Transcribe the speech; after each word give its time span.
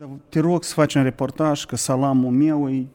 Dar 0.00 0.08
te 0.28 0.40
rog 0.40 0.64
să 0.64 0.74
faci 0.74 0.94
un 0.94 1.02
reportaj 1.02 1.64
că 1.64 1.76
salamul 1.76 2.30
meu 2.30 2.70
e 2.70 2.86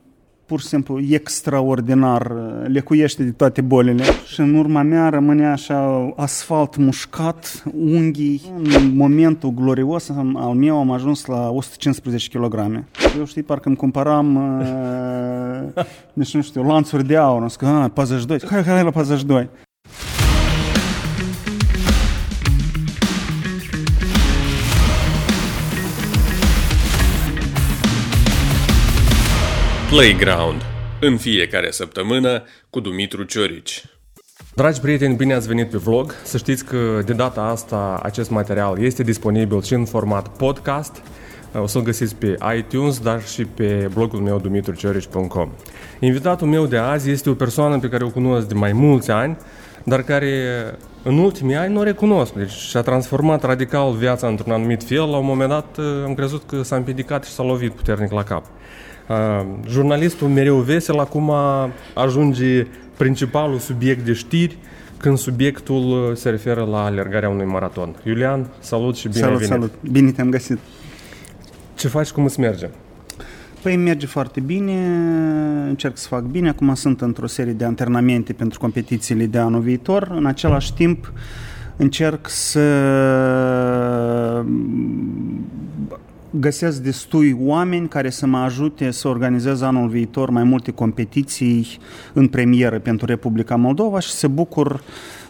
pur 0.46 0.60
și 0.60 0.66
simplu 0.66 1.00
extraordinar, 1.10 2.32
lecuiește 2.68 3.24
de 3.24 3.32
toate 3.32 3.62
bolile. 3.62 4.04
Și 4.26 4.40
în 4.40 4.56
urma 4.56 4.82
mea 4.82 5.10
rămâne 5.10 5.46
așa 5.46 6.12
asfalt 6.16 6.76
mușcat, 6.76 7.64
unghii. 7.74 8.42
În 8.58 8.96
momentul 8.96 9.50
glorios 9.50 10.10
al 10.36 10.54
meu 10.56 10.78
am 10.78 10.92
ajuns 10.92 11.26
la 11.26 11.50
115 11.50 12.38
kg. 12.38 12.84
Eu 13.18 13.26
știi, 13.26 13.44
parcă 13.44 13.68
îmi 13.68 13.78
cumpăram, 13.78 14.36
uh, 14.60 15.86
nici 16.14 16.34
nu 16.36 16.42
știu, 16.42 16.64
lanțuri 16.64 17.06
de 17.06 17.16
aur. 17.16 17.42
Am 17.42 17.48
zis 17.48 17.58
că, 17.58 17.66
ah, 17.66 17.92
42, 17.94 18.40
hai, 18.50 18.64
hai 18.64 18.84
la 18.84 18.92
42. 18.92 19.50
Playground, 29.96 30.62
în 31.02 31.18
fiecare 31.18 31.72
săptămână 31.72 32.44
cu 32.70 32.80
Dumitru 32.80 33.24
Ciorici. 33.24 33.84
Dragi 34.56 34.80
prieteni, 34.80 35.16
bine 35.16 35.34
ați 35.34 35.48
venit 35.48 35.70
pe 35.70 35.78
vlog. 35.78 36.14
Să 36.24 36.38
știți 36.38 36.66
că 36.66 37.02
de 37.06 37.14
data 37.14 37.42
asta 37.42 38.00
acest 38.04 38.30
material 38.30 38.84
este 38.84 39.04
disponibil 39.04 39.62
și 39.62 39.74
în 39.74 39.86
format 39.86 40.28
podcast. 40.28 41.02
O 41.62 41.68
să-l 41.68 41.82
găsiți 41.82 42.16
pe 42.16 42.38
iTunes, 42.58 43.00
dar 43.00 43.28
și 43.28 43.46
pe 43.46 43.90
blogul 43.94 44.20
meu 44.20 44.40
dumitruciorici.com. 44.40 45.52
Invitatul 46.00 46.48
meu 46.48 46.66
de 46.66 46.78
azi 46.78 47.10
este 47.10 47.30
o 47.30 47.34
persoană 47.34 47.80
pe 47.80 47.88
care 47.88 48.04
o 48.04 48.10
cunosc 48.10 48.48
de 48.48 48.54
mai 48.54 48.72
mulți 48.74 49.12
ani, 49.12 49.38
dar 49.84 50.02
care 50.02 50.32
în 51.04 51.18
ultimii 51.18 51.56
ani 51.56 51.74
nu 51.74 51.80
o 51.80 51.84
recunosc. 51.84 52.34
Deci 52.34 52.52
și-a 52.52 52.82
transformat 52.82 53.44
radical 53.44 53.94
viața 53.94 54.28
într-un 54.28 54.54
anumit 54.54 54.84
fel. 54.84 55.10
La 55.10 55.18
un 55.18 55.26
moment 55.26 55.50
dat 55.50 55.78
am 56.06 56.14
crezut 56.14 56.44
că 56.48 56.62
s-a 56.62 56.76
împiedicat 56.76 57.24
și 57.24 57.32
s-a 57.32 57.44
lovit 57.44 57.72
puternic 57.72 58.12
la 58.12 58.24
cap. 58.24 58.46
Uh, 59.10 59.46
jurnalistul 59.68 60.28
mereu 60.28 60.56
vesel 60.56 61.00
acum 61.00 61.32
ajunge 61.94 62.68
principalul 62.98 63.58
subiect 63.58 64.06
de 64.06 64.14
știri 64.14 64.58
când 64.98 65.18
subiectul 65.18 66.10
uh, 66.10 66.16
se 66.16 66.30
referă 66.30 66.64
la 66.64 66.84
alergarea 66.84 67.30
unui 67.30 67.46
maraton. 67.46 67.96
Iulian, 68.04 68.48
salut 68.60 68.96
și 68.96 69.08
bine 69.08 69.20
salut, 69.20 69.38
venit. 69.38 69.54
Salut, 69.54 69.72
bine 69.92 70.12
te-am 70.12 70.30
găsit. 70.30 70.58
Ce 71.76 71.88
faci, 71.88 72.10
cum 72.10 72.24
îți 72.24 72.40
merge? 72.40 72.70
Păi 73.62 73.76
merge 73.76 74.06
foarte 74.06 74.40
bine, 74.40 74.74
încerc 75.68 75.98
să 75.98 76.08
fac 76.08 76.24
bine. 76.24 76.50
Acum 76.50 76.74
sunt 76.74 77.02
într-o 77.02 77.28
serie 77.28 77.54
de 77.54 77.66
antrenamente 77.66 78.34
pentru 78.34 78.60
competițiile 78.60 79.26
de 79.26 79.38
anul 79.38 79.62
viitor. 79.62 80.12
În 80.16 80.26
același 80.26 80.74
timp 80.74 81.12
încerc 81.78 82.30
să 82.30 82.60
găsesc 86.40 86.82
destui 86.82 87.38
oameni 87.40 87.88
care 87.88 88.10
să 88.10 88.26
mă 88.26 88.38
ajute 88.38 88.92
să 88.92 89.08
organizez 89.08 89.62
anul 89.62 89.88
viitor 89.88 90.30
mai 90.30 90.44
multe 90.44 90.72
competiții 90.72 91.68
în 92.14 92.28
premieră 92.28 92.80
pentru 92.80 93.06
Republica 93.06 93.56
Moldova 93.56 94.00
și 94.00 94.10
să 94.10 94.28
bucur 94.28 94.82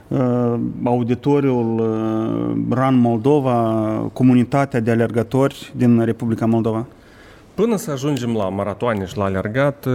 uh, 0.08 0.60
auditoriul 0.84 1.80
uh, 1.80 2.76
RAN 2.76 2.96
Moldova, 2.96 4.10
comunitatea 4.14 4.80
de 4.80 4.92
alergători 4.92 5.74
din 5.76 6.00
Republica 6.04 6.46
Moldova. 6.46 6.86
Până 7.54 7.76
să 7.76 7.92
ajungem 7.92 8.34
la 8.34 8.50
maratoane 8.50 9.06
și 9.06 9.18
la 9.18 9.24
alergat, 9.24 9.86
uh, 9.86 9.94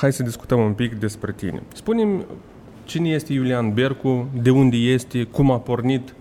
hai 0.00 0.12
să 0.12 0.22
discutăm 0.22 0.60
un 0.60 0.72
pic 0.72 0.94
despre 0.94 1.32
tine. 1.36 1.62
Spune-mi 1.72 2.24
cine 2.84 3.08
este 3.08 3.32
Iulian 3.32 3.72
Bercu, 3.72 4.28
de 4.42 4.50
unde 4.50 4.76
este, 4.76 5.22
cum 5.22 5.50
a 5.50 5.58
pornit 5.58 6.14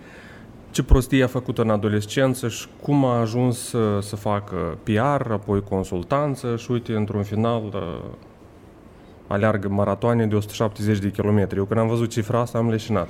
ce 0.73 0.83
prostie 0.83 1.23
a 1.23 1.27
făcut 1.27 1.57
în 1.57 1.69
adolescență 1.69 2.47
și 2.47 2.67
cum 2.81 3.05
a 3.05 3.19
ajuns 3.19 3.57
să, 3.59 3.99
să 4.02 4.16
facă 4.16 4.77
PR, 4.83 5.31
apoi 5.31 5.61
consultanță 5.61 6.55
și 6.57 6.71
uite, 6.71 6.93
într-un 6.93 7.23
final 7.23 7.61
aleargă 9.27 9.67
maratoane 9.69 10.25
de 10.25 10.35
170 10.35 10.99
de 10.99 11.11
kilometri. 11.11 11.57
Eu 11.57 11.66
când 11.66 11.79
am 11.79 11.88
văzut 11.88 12.09
cifra 12.09 12.39
asta 12.39 12.57
am 12.57 12.69
leșinat. 12.69 13.09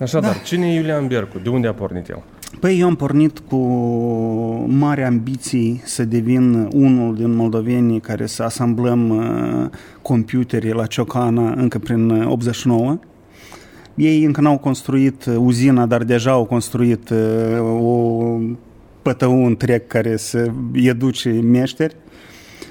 Așadar, 0.00 0.32
da. 0.32 0.38
cine 0.38 0.72
e 0.72 0.74
Iulian 0.74 1.06
Bercu? 1.06 1.38
De 1.38 1.48
unde 1.48 1.66
a 1.66 1.74
pornit 1.74 2.08
el? 2.08 2.22
Păi 2.60 2.80
eu 2.80 2.86
am 2.86 2.94
pornit 2.94 3.38
cu 3.38 3.56
mari 4.66 5.02
ambiții 5.02 5.80
să 5.84 6.04
devin 6.04 6.68
unul 6.72 7.14
din 7.14 7.34
moldovenii 7.34 8.00
care 8.00 8.26
să 8.26 8.42
asamblăm 8.42 9.08
uh, 9.08 9.70
computere 10.02 10.72
la 10.72 10.86
Ciocana 10.86 11.52
încă 11.52 11.78
prin 11.78 12.10
89 12.10 12.98
ei 13.98 14.24
încă 14.24 14.40
n-au 14.40 14.58
construit 14.58 15.24
uh, 15.24 15.36
uzina, 15.38 15.86
dar 15.86 16.02
deja 16.02 16.30
au 16.30 16.44
construit 16.44 17.10
uh, 17.10 17.80
o 17.80 18.38
pătău 19.02 19.44
întreg 19.46 19.86
care 19.86 20.16
să 20.16 20.50
educe 20.72 21.30
meșteri. 21.30 21.96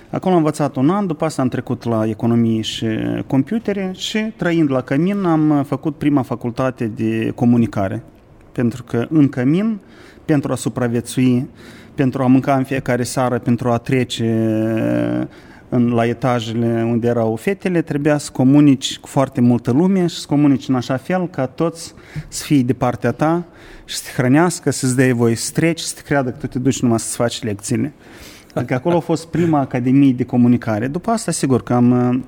Acolo 0.09 0.31
am 0.33 0.38
învățat 0.38 0.75
un 0.75 0.89
an, 0.89 1.07
după 1.07 1.25
asta 1.25 1.41
am 1.41 1.47
trecut 1.47 1.83
la 1.83 2.05
economie 2.05 2.61
și 2.61 2.85
computere 3.27 3.91
și 3.95 4.17
trăind 4.35 4.71
la 4.71 4.81
Cămin 4.81 5.23
am 5.23 5.63
făcut 5.67 5.95
prima 5.95 6.21
facultate 6.21 6.85
de 6.95 7.31
comunicare. 7.35 8.03
Pentru 8.51 8.83
că 8.83 9.07
în 9.09 9.29
Cămin, 9.29 9.79
pentru 10.25 10.51
a 10.51 10.55
supraviețui, 10.55 11.47
pentru 11.95 12.23
a 12.23 12.27
mânca 12.27 12.55
în 12.55 12.63
fiecare 12.63 13.03
seară, 13.03 13.39
pentru 13.39 13.69
a 13.69 13.77
trece 13.77 14.49
în, 15.69 15.94
la 15.94 16.05
etajele 16.05 16.83
unde 16.89 17.07
erau 17.07 17.35
fetele, 17.35 17.81
trebuia 17.81 18.17
să 18.17 18.31
comunici 18.31 19.00
cu 19.00 19.07
foarte 19.07 19.41
multă 19.41 19.72
lume 19.72 20.07
și 20.07 20.16
să 20.16 20.25
comunici 20.28 20.67
în 20.67 20.75
așa 20.75 20.97
fel 20.97 21.28
ca 21.28 21.45
toți 21.45 21.94
să 22.28 22.44
fie 22.44 22.61
de 22.61 22.73
partea 22.73 23.11
ta 23.11 23.45
și 23.85 23.95
să 23.95 24.03
te 24.06 24.22
hrănească, 24.22 24.72
să-ți 24.72 24.95
dea 24.95 25.13
voie 25.13 25.35
să 25.35 25.51
treci, 25.53 25.79
să 25.79 25.95
te 25.95 26.01
creadă 26.01 26.29
că 26.29 26.38
tu 26.38 26.47
te 26.47 26.59
duci 26.59 26.81
numai 26.81 27.00
să-ți 27.00 27.16
faci 27.16 27.44
lecțiile. 27.44 27.94
Adică 28.53 28.73
acolo 28.73 28.95
a 28.95 29.00
fost 29.00 29.27
prima 29.27 29.59
academie 29.59 30.13
de 30.13 30.23
comunicare. 30.23 30.88
După 30.88 31.11
asta, 31.11 31.31
sigur 31.31 31.63
că 31.63 31.73
am, 31.73 32.23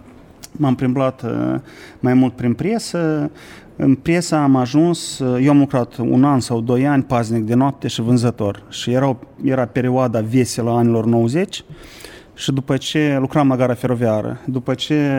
m-am 0.51 0.75
primblat 0.75 1.21
uh, 1.21 1.59
mai 1.99 2.13
mult 2.13 2.33
prin 2.33 2.53
presă, 2.53 3.31
în 3.75 3.95
presă 3.95 4.35
am 4.35 4.55
ajuns, 4.55 5.19
uh, 5.19 5.43
eu 5.43 5.49
am 5.49 5.59
lucrat 5.59 5.97
un 5.97 6.23
an 6.23 6.39
sau 6.39 6.61
doi 6.61 6.87
ani 6.87 7.03
paznic 7.03 7.43
de 7.43 7.53
noapte 7.53 7.87
și 7.87 8.01
vânzător 8.01 8.63
și 8.69 8.91
era, 8.91 9.17
era 9.43 9.65
perioada 9.65 10.21
veselă 10.21 10.69
anilor 10.69 11.05
90 11.05 11.63
și 12.39 12.51
după 12.51 12.77
ce 12.77 13.17
lucram 13.19 13.47
la 13.47 13.55
gara 13.55 13.73
feroviară, 13.73 14.39
după 14.45 14.73
ce 14.73 15.11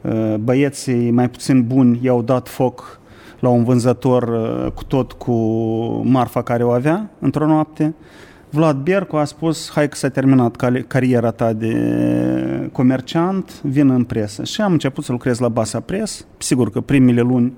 uh, 0.00 0.34
băieții 0.40 1.10
mai 1.10 1.30
puțin 1.30 1.66
buni 1.66 1.98
i-au 2.02 2.22
dat 2.22 2.48
foc 2.48 3.00
la 3.40 3.48
un 3.48 3.64
vânzător 3.64 4.22
uh, 4.22 4.72
cu 4.72 4.84
tot 4.84 5.12
cu 5.12 5.32
marfa 6.04 6.42
care 6.42 6.64
o 6.64 6.70
avea 6.70 7.10
într-o 7.18 7.46
noapte, 7.46 7.94
Vlad 8.50 8.76
Bercu 8.76 9.16
a 9.16 9.24
spus, 9.24 9.70
hai 9.70 9.88
că 9.88 9.96
s-a 9.96 10.08
terminat 10.08 10.56
cariera 10.86 11.30
ta 11.30 11.52
de 11.52 12.68
comerciant, 12.72 13.60
vin 13.62 13.90
în 13.90 14.04
presă. 14.04 14.44
Și 14.44 14.60
am 14.60 14.72
început 14.72 15.04
să 15.04 15.12
lucrez 15.12 15.38
la 15.38 15.48
Basa 15.48 15.80
Press. 15.80 16.26
Sigur 16.38 16.70
că 16.70 16.80
primele 16.80 17.20
luni 17.20 17.52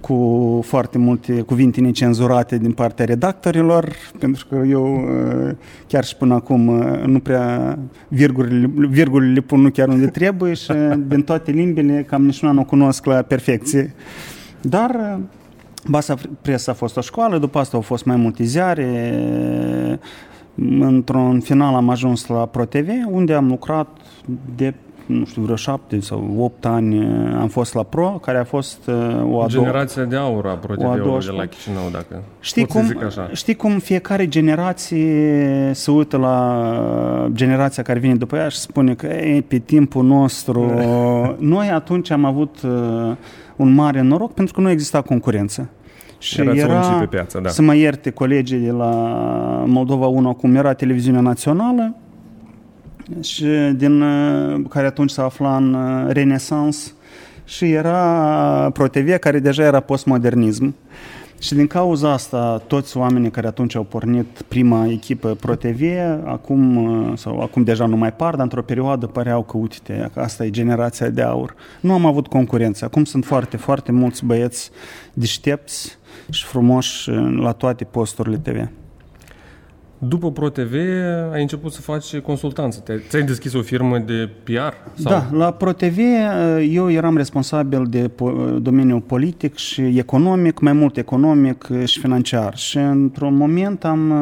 cu 0.00 0.60
foarte 0.64 0.98
multe 0.98 1.40
cuvinte 1.40 1.80
necenzurate 1.80 2.58
din 2.58 2.72
partea 2.72 3.04
redactorilor, 3.04 3.92
pentru 4.18 4.46
că 4.46 4.62
eu 4.66 4.94
uh, 4.94 5.54
chiar 5.86 6.04
și 6.04 6.16
până 6.16 6.34
acum 6.34 6.68
uh, 6.68 7.02
nu 7.06 7.18
prea 7.18 7.78
virgulele, 8.08 8.70
virgulele 8.88 9.40
pun 9.40 9.60
nu 9.60 9.70
chiar 9.70 9.88
unde 9.88 10.06
trebuie 10.06 10.54
și 10.54 10.72
din 11.08 11.22
toate 11.22 11.50
limbile 11.50 12.02
cam 12.02 12.24
nici 12.24 12.42
nu 12.42 12.60
o 12.60 12.64
cunosc 12.64 13.04
la 13.04 13.22
perfecție. 13.22 13.94
Dar 14.60 14.90
uh, 14.90 15.22
Basa 15.88 16.14
Press 16.42 16.66
a 16.66 16.72
fost 16.72 16.96
o 16.96 17.00
școală, 17.00 17.38
după 17.38 17.58
asta 17.58 17.76
au 17.76 17.82
fost 17.82 18.04
mai 18.04 18.16
multe 18.16 18.44
ziare, 18.44 19.14
într-un 20.78 21.40
final 21.40 21.74
am 21.74 21.88
ajuns 21.88 22.26
la 22.26 22.46
ProTV, 22.46 22.88
unde 23.10 23.34
am 23.34 23.48
lucrat 23.48 23.88
de 24.56 24.74
nu 25.06 25.24
știu, 25.24 25.42
vreo 25.42 25.56
șapte 25.56 26.00
sau 26.00 26.34
opt 26.38 26.64
ani 26.64 26.98
uh, 26.98 27.36
am 27.40 27.48
fost 27.48 27.74
la 27.74 27.82
Pro, 27.82 28.08
care 28.08 28.38
a 28.38 28.44
fost 28.44 28.86
uh, 28.86 29.32
o 29.32 29.42
a 29.42 29.46
Generația 29.46 30.04
de 30.04 30.16
aur 30.16 30.46
a 30.46 30.54
Pro 30.54 30.74
de 30.74 30.84
la 31.36 31.46
Chișinău, 31.46 31.88
dacă 31.92 32.22
știi 32.40 32.66
cum, 32.66 32.86
zic 32.86 33.02
așa. 33.02 33.28
Știi 33.32 33.54
cum 33.54 33.78
fiecare 33.78 34.28
generație 34.28 35.70
se 35.72 35.90
uită 35.90 36.16
la 36.16 37.28
generația 37.32 37.82
care 37.82 37.98
vine 37.98 38.14
după 38.14 38.36
ea 38.36 38.48
și 38.48 38.58
spune 38.58 38.94
că 38.94 39.06
ei, 39.06 39.42
pe 39.42 39.58
timpul 39.58 40.04
nostru... 40.04 40.72
Noi 41.38 41.68
atunci 41.68 42.10
am 42.10 42.24
avut 42.24 42.56
uh, 42.62 43.16
un 43.56 43.74
mare 43.74 44.00
noroc 44.00 44.34
pentru 44.34 44.54
că 44.54 44.60
nu 44.60 44.70
exista 44.70 45.02
concurență. 45.02 45.68
Și 46.18 46.40
Erați 46.40 46.58
era, 46.58 46.80
pe 46.80 47.06
piață, 47.06 47.40
da. 47.42 47.48
să 47.48 47.62
mă 47.62 47.74
ierte 47.74 48.10
colegii 48.10 48.58
de 48.58 48.70
la 48.70 48.90
Moldova 49.66 50.06
1, 50.06 50.28
acum 50.28 50.54
era 50.54 50.72
televiziunea 50.72 51.20
națională, 51.20 51.94
și 53.20 53.44
din 53.76 54.00
uh, 54.00 54.64
care 54.68 54.86
atunci 54.86 55.10
se 55.10 55.20
afla 55.20 55.56
în 55.56 55.74
uh, 55.74 56.12
renesans 56.12 56.94
și 57.44 57.72
era 57.72 58.70
ProTV 58.72 59.16
care 59.16 59.38
deja 59.38 59.62
era 59.62 59.80
postmodernism. 59.80 60.74
Și 61.38 61.54
din 61.54 61.66
cauza 61.66 62.12
asta, 62.12 62.62
toți 62.66 62.96
oamenii 62.96 63.30
care 63.30 63.46
atunci 63.46 63.74
au 63.74 63.82
pornit 63.82 64.42
prima 64.48 64.86
echipă 64.86 65.34
ProTV, 65.34 65.82
acum, 66.24 66.76
uh, 66.76 67.12
sau 67.18 67.40
acum 67.40 67.62
deja 67.62 67.86
nu 67.86 67.96
mai 67.96 68.12
par, 68.12 68.32
dar 68.34 68.42
într-o 68.42 68.62
perioadă 68.62 69.06
păreau 69.06 69.42
că, 69.42 69.56
uite, 69.56 70.10
că 70.14 70.20
asta 70.20 70.44
e 70.44 70.50
generația 70.50 71.08
de 71.08 71.22
aur. 71.22 71.54
Nu 71.80 71.92
am 71.92 72.06
avut 72.06 72.26
concurență. 72.26 72.84
Acum 72.84 73.04
sunt 73.04 73.24
foarte, 73.24 73.56
foarte 73.56 73.92
mulți 73.92 74.24
băieți 74.24 74.70
deștepți 75.12 75.98
și 76.30 76.44
frumoși 76.44 77.10
la 77.36 77.52
toate 77.52 77.84
posturile 77.84 78.36
TV. 78.36 78.68
După 80.08 80.32
ProTV 80.32 80.74
ai 81.32 81.40
început 81.40 81.72
să 81.72 81.80
faci 81.80 82.18
consultanță. 82.18 82.82
Ți-ai 83.08 83.22
deschis 83.22 83.54
o 83.54 83.62
firmă 83.62 83.98
de 83.98 84.30
PR? 84.42 85.00
Sau? 85.02 85.12
Da, 85.12 85.28
la 85.32 85.52
ProTV 85.52 85.98
eu 86.70 86.90
eram 86.90 87.16
responsabil 87.16 87.86
de 87.88 88.10
domeniul 88.58 89.00
politic 89.00 89.56
și 89.56 89.98
economic, 89.98 90.60
mai 90.60 90.72
mult 90.72 90.96
economic 90.96 91.68
și 91.84 91.98
financiar. 92.00 92.56
Și 92.56 92.76
într-un 92.76 93.34
moment 93.34 93.84
am 93.84 94.12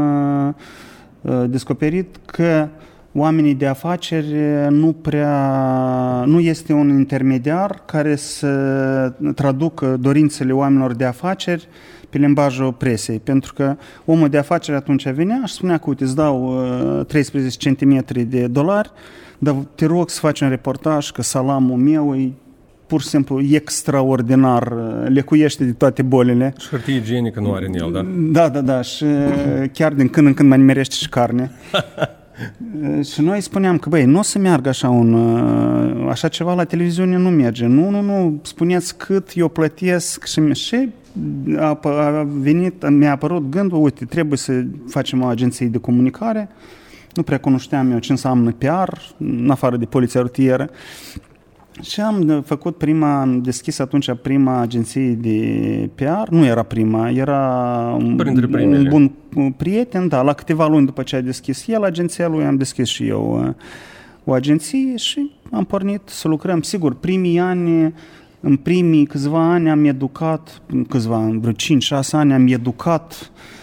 descoperit 1.47 2.17
că 2.25 2.69
oamenii 3.15 3.55
de 3.55 3.67
afaceri 3.67 4.35
nu 4.69 4.93
prea, 4.93 6.25
nu 6.27 6.41
este 6.41 6.73
un 6.73 6.89
intermediar 6.89 7.83
care 7.87 8.17
să 8.17 8.49
traducă 9.35 9.97
dorințele 10.01 10.53
oamenilor 10.53 10.95
de 10.95 11.05
afaceri 11.05 11.69
pe 12.11 12.19
limbajul 12.19 12.73
presei, 12.73 13.19
pentru 13.19 13.53
că 13.53 13.77
omul 14.05 14.29
de 14.29 14.39
afaceri 14.39 14.77
atunci 14.77 15.09
venea 15.09 15.43
și 15.45 15.55
spunea 15.55 15.79
că, 15.79 15.85
uite, 15.89 16.05
îți 16.05 16.15
dau 16.15 16.65
13 17.07 17.73
cm 17.73 18.05
de 18.29 18.47
dolari, 18.47 18.91
dar 19.39 19.55
te 19.75 19.87
rog 19.87 20.11
să 20.11 20.19
faci 20.19 20.41
un 20.41 20.49
reportaj 20.49 21.11
că 21.11 21.23
salamul 21.23 21.77
meu 21.77 22.15
e 22.15 22.33
pur 22.87 23.01
și 23.01 23.07
simplu 23.07 23.41
extraordinar, 23.51 24.73
lecuiește 25.09 25.65
de 25.65 25.73
toate 25.73 26.03
bolile. 26.03 26.55
Și 26.59 26.69
hârtie 26.69 26.95
igienică 26.95 27.41
nu 27.41 27.53
are 27.53 27.67
în 27.67 27.75
el, 27.75 27.93
da? 27.93 28.07
Da, 28.17 28.49
da, 28.49 28.61
da, 28.61 28.83
și 28.83 29.05
chiar 29.73 29.93
din 29.93 30.09
când 30.09 30.27
în 30.27 30.35
când 30.35 30.49
mai 30.49 30.59
nimerește 30.59 30.95
și 30.95 31.09
carne. 31.09 31.51
și 33.13 33.21
noi 33.21 33.41
spuneam 33.41 33.79
că, 33.79 33.89
băi, 33.89 34.05
nu 34.05 34.19
o 34.19 34.23
să 34.23 34.39
meargă 34.39 34.69
așa 34.69 34.89
un, 34.89 35.15
așa 36.09 36.29
ceva 36.29 36.55
la 36.55 36.65
televiziune, 36.65 37.17
nu 37.17 37.29
merge. 37.29 37.67
Nu, 37.67 37.91
nu, 37.91 38.01
nu, 38.01 38.41
spuneți 38.43 38.97
cât 38.97 39.31
eu 39.35 39.49
plătesc 39.49 40.27
și, 40.27 40.53
și 40.53 40.89
a, 41.57 41.79
a 41.83 42.27
venit, 42.29 42.89
mi-a 42.89 43.11
apărut 43.11 43.51
gândul, 43.51 43.83
uite, 43.83 44.05
trebuie 44.05 44.39
să 44.39 44.65
facem 44.89 45.23
o 45.23 45.27
agenție 45.27 45.67
de 45.67 45.79
comunicare. 45.79 46.49
Nu 47.15 47.23
prea 47.23 47.41
cunoșteam 47.41 47.91
eu 47.91 47.99
ce 47.99 48.13
înseamnă 48.13 48.53
PR, 48.53 48.93
în 49.19 49.51
afară 49.51 49.77
de 49.77 49.85
poliția 49.85 50.21
rutieră. 50.21 50.71
Și 51.81 52.01
am 52.01 52.43
făcut 52.47 52.77
prima, 52.77 53.21
am 53.21 53.43
deschis 53.43 53.79
atunci 53.79 54.15
prima 54.23 54.61
agenție 54.61 55.09
de 55.09 55.91
PR, 55.95 56.31
nu 56.31 56.45
era 56.45 56.63
prima, 56.63 57.11
era 57.11 57.41
un, 57.99 58.19
un 58.19 58.89
bun 58.89 59.13
prieten, 59.57 60.09
da, 60.09 60.23
la 60.23 60.33
câteva 60.33 60.67
luni 60.67 60.87
după 60.87 61.03
ce 61.03 61.17
a 61.17 61.21
deschis 61.21 61.67
el 61.67 61.83
agenția 61.83 62.29
lui, 62.29 62.45
am 62.45 62.57
deschis 62.57 62.89
și 62.89 63.07
eu 63.07 63.45
uh, 63.47 63.55
o 64.25 64.33
agenție 64.33 64.97
și 64.97 65.31
am 65.51 65.65
pornit 65.65 66.01
să 66.05 66.29
lucrăm. 66.29 66.63
Sigur, 66.63 66.95
primii 66.95 67.39
ani 67.39 67.95
în 68.41 68.57
primii 68.57 69.07
câțiva 69.07 69.53
ani 69.53 69.71
am 69.71 69.85
educat, 69.85 70.63
câțiva 70.89 71.17
ani, 71.17 71.41
vreo 71.41 71.53
5-6 71.53 72.11
ani 72.11 72.33
am 72.33 72.47
educat 72.47 73.31
uh, 73.33 73.62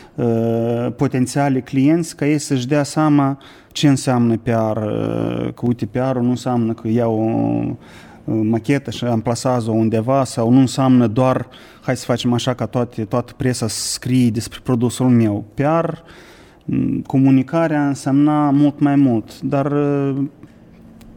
potențiale 0.95 1.59
clienți 1.59 2.15
ca 2.15 2.27
ei 2.27 2.37
să-și 2.37 2.67
dea 2.67 2.83
seama 2.83 3.37
ce 3.71 3.87
înseamnă 3.87 4.37
PR. 4.37 4.77
Uh, 4.77 5.53
că 5.53 5.65
uite, 5.65 5.85
PR-ul 5.85 6.21
nu 6.21 6.29
înseamnă 6.29 6.73
că 6.73 6.87
iau 6.87 7.13
o 7.13 8.33
uh, 8.33 8.39
machetă 8.43 8.91
și 8.91 9.03
amplasează-o 9.03 9.73
undeva 9.73 10.23
sau 10.23 10.49
nu 10.49 10.59
înseamnă 10.59 11.07
doar 11.07 11.47
hai 11.81 11.97
să 11.97 12.05
facem 12.05 12.33
așa 12.33 12.53
ca 12.53 12.65
toate, 12.65 13.05
toată 13.05 13.33
presa 13.37 13.67
să 13.67 13.91
scrie 13.91 14.29
despre 14.29 14.59
produsul 14.63 15.09
meu. 15.09 15.45
PR, 15.53 15.89
mm, 16.65 17.01
comunicarea 17.01 17.87
însemna 17.87 18.49
mult 18.49 18.79
mai 18.79 18.95
mult, 18.95 19.41
dar 19.41 19.71
uh, 19.71 20.15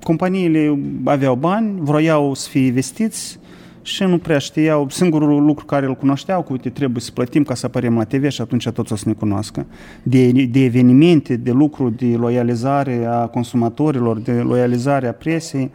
companiile 0.03 0.79
aveau 1.05 1.35
bani, 1.35 1.81
vroiau 1.81 2.35
să 2.35 2.49
fie 2.49 2.67
investiți, 2.67 3.39
și 3.83 4.03
nu 4.03 4.19
prea 4.19 4.39
știau, 4.39 4.89
singurul 4.89 5.45
lucru 5.45 5.65
care 5.65 5.87
îl 5.87 5.95
cunoșteau, 5.95 6.43
că 6.43 6.53
uite, 6.53 6.69
trebuie 6.69 7.01
să 7.01 7.11
plătim 7.11 7.43
ca 7.43 7.55
să 7.55 7.67
apărem 7.67 7.97
la 7.97 8.05
TV 8.05 8.29
și 8.31 8.41
atunci 8.41 8.69
toți 8.69 8.93
o 8.93 8.97
să 8.97 9.05
ne 9.07 9.13
cunoască. 9.13 9.67
De, 10.03 10.31
de 10.31 10.65
evenimente, 10.65 11.37
de 11.37 11.51
lucru, 11.51 11.91
de 11.91 12.17
loializare 12.17 13.05
a 13.09 13.27
consumatorilor, 13.27 14.19
de 14.19 14.33
loializare 14.33 15.09
a 15.09 15.13
presei, 15.13 15.71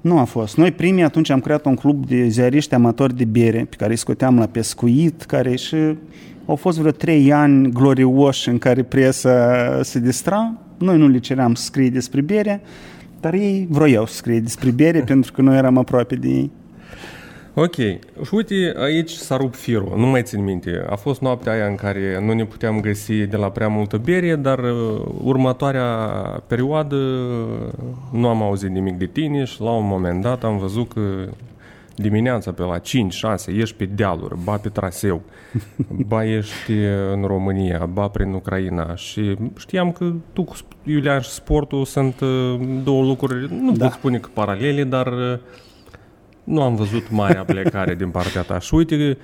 nu 0.00 0.18
a 0.18 0.24
fost. 0.24 0.56
Noi 0.56 0.72
primii 0.72 1.02
atunci 1.02 1.30
am 1.30 1.40
creat 1.40 1.64
un 1.64 1.74
club 1.74 2.06
de 2.06 2.28
ziariști 2.28 2.74
amatori 2.74 3.16
de 3.16 3.24
bere, 3.24 3.66
pe 3.70 3.76
care 3.76 3.90
îi 3.90 3.96
scoteam 3.96 4.38
la 4.38 4.46
pescuit, 4.46 5.22
care 5.22 5.56
și 5.56 5.76
au 6.46 6.56
fost 6.56 6.78
vreo 6.78 6.90
trei 6.90 7.32
ani 7.32 7.70
glorioși 7.70 8.48
în 8.48 8.58
care 8.58 8.82
presa 8.82 9.80
se 9.82 9.98
distra. 9.98 10.52
Noi 10.78 10.98
nu 10.98 11.08
le 11.08 11.18
ceream 11.18 11.54
să 11.54 11.62
scrie 11.62 11.90
despre 11.90 12.20
bere, 12.20 12.60
dar 13.20 13.34
ei 13.34 13.66
vroiau 13.70 14.06
să 14.06 14.14
scrie 14.14 14.40
despre 14.40 14.70
bere 14.70 15.00
pentru 15.12 15.32
că 15.32 15.42
noi 15.42 15.56
eram 15.56 15.78
aproape 15.78 16.14
de 16.14 16.28
ei. 16.28 16.50
Ok. 17.58 17.74
Și 18.24 18.34
uite, 18.34 18.74
aici 18.78 19.10
s-a 19.10 19.36
rupt 19.36 19.56
firul. 19.56 19.92
Nu 19.96 20.06
mai 20.06 20.22
țin 20.22 20.44
minte. 20.44 20.84
A 20.88 20.94
fost 20.94 21.20
noaptea 21.20 21.52
aia 21.52 21.66
în 21.66 21.74
care 21.74 22.20
nu 22.24 22.32
ne 22.32 22.44
puteam 22.44 22.80
găsi 22.80 23.26
de 23.26 23.36
la 23.36 23.50
prea 23.50 23.68
multă 23.68 23.96
berie, 23.96 24.36
dar 24.36 24.58
uh, 24.58 25.02
următoarea 25.22 25.86
perioadă 26.46 26.96
nu 28.12 28.28
am 28.28 28.42
auzit 28.42 28.70
nimic 28.70 28.94
de 28.94 29.06
tine 29.06 29.44
și 29.44 29.60
la 29.60 29.70
un 29.70 29.86
moment 29.86 30.22
dat 30.22 30.44
am 30.44 30.58
văzut 30.58 30.92
că 30.92 31.00
dimineața 31.94 32.52
pe 32.52 32.62
la 32.62 32.78
5-6 32.78 32.82
ești 33.46 33.76
pe 33.76 33.84
dealuri, 33.84 34.34
ba 34.44 34.56
pe 34.56 34.68
traseu, 34.68 35.22
ba 36.08 36.24
ești 36.24 36.72
în 37.12 37.22
România, 37.26 37.88
ba 37.92 38.08
prin 38.08 38.32
Ucraina 38.32 38.94
și 38.94 39.36
știam 39.58 39.92
că 39.92 40.12
tu 40.32 40.44
cu 40.44 40.54
Iulian 40.82 41.20
și 41.20 41.28
sportul 41.28 41.84
sunt 41.84 42.20
uh, 42.20 42.60
două 42.84 43.04
lucruri, 43.04 43.48
nu 43.60 43.72
da. 43.72 43.84
pot 43.84 43.94
spune 43.94 44.18
că 44.18 44.28
paralele, 44.34 44.84
dar 44.84 45.06
uh, 45.06 45.38
nu 46.46 46.62
am 46.62 46.74
văzut 46.74 47.10
marea 47.10 47.44
plecare 47.44 47.94
din 47.94 48.08
partea 48.08 48.42
ta. 48.42 48.58
Și 48.58 48.74
uite, 48.74 49.16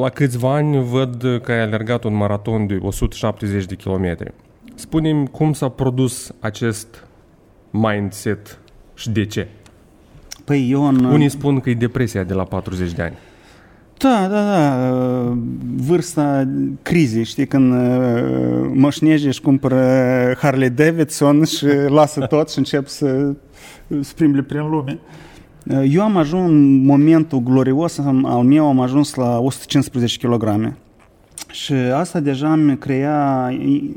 la 0.00 0.08
câțiva 0.08 0.54
ani 0.54 0.84
văd 0.84 1.40
că 1.42 1.52
ai 1.52 1.60
alergat 1.60 2.04
un 2.04 2.14
maraton 2.14 2.66
de 2.66 2.78
170 2.80 3.64
de 3.64 3.74
kilometri. 3.74 4.32
Spune-mi 4.74 5.28
cum 5.28 5.52
s-a 5.52 5.68
produs 5.68 6.34
acest 6.40 7.04
mindset 7.70 8.58
și 8.94 9.10
de 9.10 9.24
ce? 9.24 9.48
Păi 10.44 10.70
eu 10.70 10.88
în... 10.88 11.04
Unii 11.04 11.28
spun 11.28 11.60
că 11.60 11.70
e 11.70 11.74
depresia 11.74 12.22
de 12.22 12.34
la 12.34 12.42
40 12.42 12.92
de 12.92 13.02
ani. 13.02 13.16
Da, 13.98 14.26
da, 14.30 14.44
da. 14.44 15.38
Vârsta 15.76 16.48
crizei, 16.82 17.24
știi, 17.24 17.46
când 17.46 17.74
moșnești 18.74 19.30
și 19.30 19.40
cumpără 19.40 19.78
Harley 20.38 20.70
Davidson 20.70 21.44
și 21.44 21.66
lasă 21.88 22.20
tot 22.20 22.50
și 22.50 22.58
încep 22.58 22.86
să 22.86 23.32
sprimble 24.00 24.42
prin 24.42 24.68
lume. 24.68 24.98
Eu 25.90 26.02
am 26.02 26.16
ajuns 26.16 26.50
în 26.50 26.84
momentul 26.84 27.38
glorios 27.38 27.98
al 27.98 28.42
meu, 28.44 28.66
am 28.66 28.80
ajuns 28.80 29.14
la 29.14 29.38
115 29.38 30.26
kg. 30.26 30.72
Și 31.50 31.72
asta 31.72 32.20
deja 32.20 32.54
mi 32.54 32.78
crea, 32.78 33.48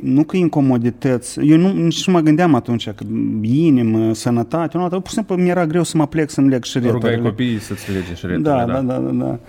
nu 0.02 0.24
că 0.24 0.38
incomodități, 0.38 1.40
eu 1.40 1.58
nu, 1.58 1.71
nici 1.71 2.07
nu 2.07 2.14
mă 2.14 2.19
gândeam 2.19 2.56
atunci 2.56 2.90
că 2.90 3.04
inimă, 3.42 4.14
sănătate, 4.14 4.78
nu, 4.78 4.88
pur 4.88 5.07
și 5.07 5.14
simplu 5.14 5.36
mi-era 5.36 5.66
greu 5.66 5.83
să 5.83 5.97
mă 5.97 6.07
plec 6.07 6.30
să-mi 6.30 6.50
leg 6.50 6.64
șireturile. 6.64 7.16
Rugai 7.16 7.30
copiii 7.30 7.59
să-ți 7.59 7.92
lege 7.92 8.16
șireturile, 8.16 8.50
da, 8.50 8.66
da, 8.66 8.81
da, 8.81 8.97
da, 8.97 9.09
da. 9.12 9.40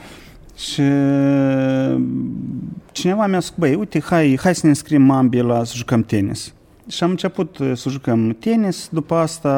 Și 0.56 0.82
cineva 2.92 3.26
mi-a 3.26 3.40
spus, 3.40 3.58
băi, 3.58 3.74
uite, 3.74 4.00
hai, 4.00 4.38
hai 4.42 4.54
să 4.54 4.60
ne 4.62 4.68
înscriem 4.68 5.10
ambii 5.10 5.42
la 5.42 5.64
să 5.64 5.72
jucăm 5.76 6.02
tenis. 6.02 6.54
Și 6.88 7.02
am 7.02 7.10
început 7.10 7.58
uh, 7.58 7.72
să 7.74 7.88
jucăm 7.88 8.36
tenis, 8.38 8.88
după 8.92 9.14
asta 9.14 9.50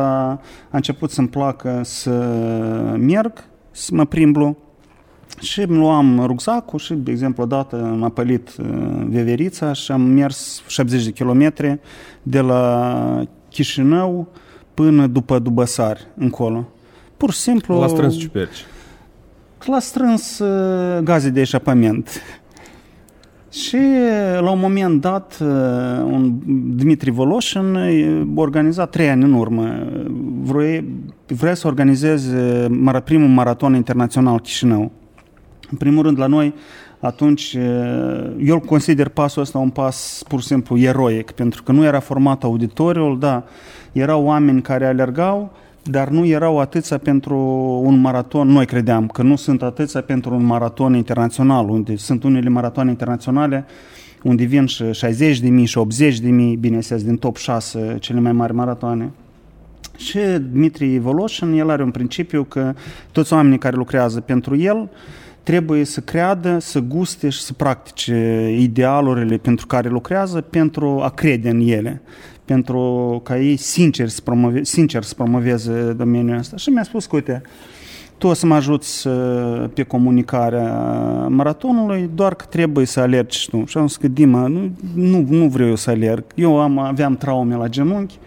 a 0.70 0.76
început 0.76 1.10
să-mi 1.10 1.28
placă 1.28 1.80
să 1.84 2.10
merg, 2.98 3.44
să 3.70 3.90
mă 3.94 4.04
primblu 4.04 4.56
și 5.40 5.60
îmi 5.60 5.76
luam 5.76 6.24
rucsacul 6.26 6.78
și, 6.78 6.94
de 6.94 7.10
exemplu, 7.10 7.42
odată 7.42 7.76
m-a 7.76 8.08
pălit 8.08 8.56
uh, 8.58 8.66
veverița 9.08 9.72
și 9.72 9.92
am 9.92 10.00
mers 10.00 10.62
70 10.66 11.04
de 11.04 11.10
kilometri 11.10 11.78
de 12.22 12.40
la 12.40 13.24
Chișinău 13.48 14.28
până 14.74 15.06
după 15.06 15.38
Dubăsari, 15.38 16.06
încolo. 16.16 16.68
Pur 17.16 17.32
și 17.32 17.38
simplu... 17.38 17.80
La 17.80 17.86
strâns 17.86 18.18
ciuperci. 18.18 18.64
La 19.66 19.78
strâns 19.78 20.38
uh, 20.38 20.98
gaze 21.02 21.30
de 21.30 21.40
eșapament. 21.40 22.20
Și 23.50 23.78
la 24.40 24.50
un 24.50 24.58
moment 24.58 25.00
dat, 25.00 25.38
uh, 25.40 25.48
un 26.04 26.38
Dmitri 26.76 27.10
Voloșin 27.10 27.76
organiza 28.34 28.86
trei 28.86 29.08
ani 29.08 29.24
în 29.24 29.32
urmă, 29.32 29.86
vrea, 30.42 30.84
vrea 31.26 31.54
să 31.54 31.66
organizeze 31.66 32.66
primul 33.04 33.28
maraton 33.28 33.74
internațional 33.74 34.40
Chișinău. 34.40 34.90
În 35.70 35.76
primul 35.78 36.02
rând, 36.02 36.18
la 36.18 36.26
noi, 36.26 36.54
atunci, 37.00 37.56
uh, 37.58 38.32
eu 38.38 38.60
consider 38.60 39.08
pasul 39.08 39.42
ăsta 39.42 39.58
un 39.58 39.70
pas 39.70 40.22
pur 40.28 40.40
și 40.40 40.46
simplu 40.46 40.78
eroic, 40.78 41.30
pentru 41.30 41.62
că 41.62 41.72
nu 41.72 41.84
era 41.84 42.00
format 42.00 42.42
auditoriul, 42.42 43.18
da, 43.18 43.44
erau 43.92 44.24
oameni 44.24 44.62
care 44.62 44.86
alergau, 44.86 45.52
dar 45.82 46.08
nu 46.08 46.26
erau 46.26 46.58
atâția 46.58 46.98
pentru 46.98 47.36
un 47.84 48.00
maraton, 48.00 48.48
noi 48.48 48.66
credeam 48.66 49.06
că 49.06 49.22
nu 49.22 49.36
sunt 49.36 49.62
atâția 49.62 50.00
pentru 50.00 50.34
un 50.34 50.44
maraton 50.44 50.94
internațional, 50.94 51.68
unde 51.68 51.96
sunt 51.96 52.22
unele 52.22 52.48
maratoane 52.48 52.90
internaționale 52.90 53.66
unde 54.22 54.44
vin 54.44 54.66
și 54.66 54.92
60 54.92 55.40
de 55.40 55.48
mii 55.48 55.66
și 55.66 55.78
80 55.78 56.18
de 56.18 56.28
mii, 56.28 56.56
bineînțeles, 56.56 57.04
din 57.04 57.16
top 57.16 57.36
6 57.36 57.96
cele 58.00 58.20
mai 58.20 58.32
mari 58.32 58.54
maratoane. 58.54 59.10
Și 59.96 60.18
Dmitri 60.52 60.98
Voloșin, 60.98 61.52
el 61.52 61.70
are 61.70 61.82
un 61.82 61.90
principiu 61.90 62.44
că 62.44 62.74
toți 63.12 63.32
oamenii 63.32 63.58
care 63.58 63.76
lucrează 63.76 64.20
pentru 64.20 64.56
el 64.56 64.88
trebuie 65.42 65.84
să 65.84 66.00
creadă, 66.00 66.58
să 66.58 66.80
guste 66.80 67.28
și 67.28 67.40
să 67.40 67.52
practice 67.52 68.48
idealurile 68.58 69.36
pentru 69.36 69.66
care 69.66 69.88
lucrează 69.88 70.40
pentru 70.40 71.00
a 71.02 71.08
crede 71.08 71.50
în 71.50 71.60
ele 71.60 72.02
pentru 72.50 73.20
ca 73.24 73.38
ei 73.38 73.56
sincer 73.56 74.08
să, 74.08 74.20
promove, 74.24 74.64
sincer 74.64 75.02
să 75.02 75.14
promoveze 75.14 75.92
domeniul 75.92 76.38
ăsta. 76.38 76.56
Și 76.56 76.68
mi-a 76.70 76.82
spus 76.82 77.06
că, 77.06 77.16
uite, 77.16 77.42
tu 78.18 78.26
o 78.26 78.32
să 78.32 78.46
mă 78.46 78.54
ajuți 78.54 79.08
pe 79.74 79.82
comunicarea 79.82 80.72
maratonului, 81.28 82.10
doar 82.14 82.34
că 82.34 82.44
trebuie 82.44 82.86
să 82.86 83.00
alergi 83.00 83.38
și 83.38 83.48
tu. 83.50 83.64
Și 83.66 83.78
am 83.78 83.86
zis 83.86 83.96
că, 83.96 84.08
Dima, 84.08 84.46
nu, 84.46 84.70
nu, 84.94 85.26
nu 85.28 85.48
vreau 85.48 85.68
eu 85.68 85.74
să 85.74 85.90
alerg. 85.90 86.24
Eu 86.34 86.60
am, 86.60 86.78
aveam 86.78 87.16
traume 87.16 87.54
la 87.54 87.68
genunchi, 87.68 88.18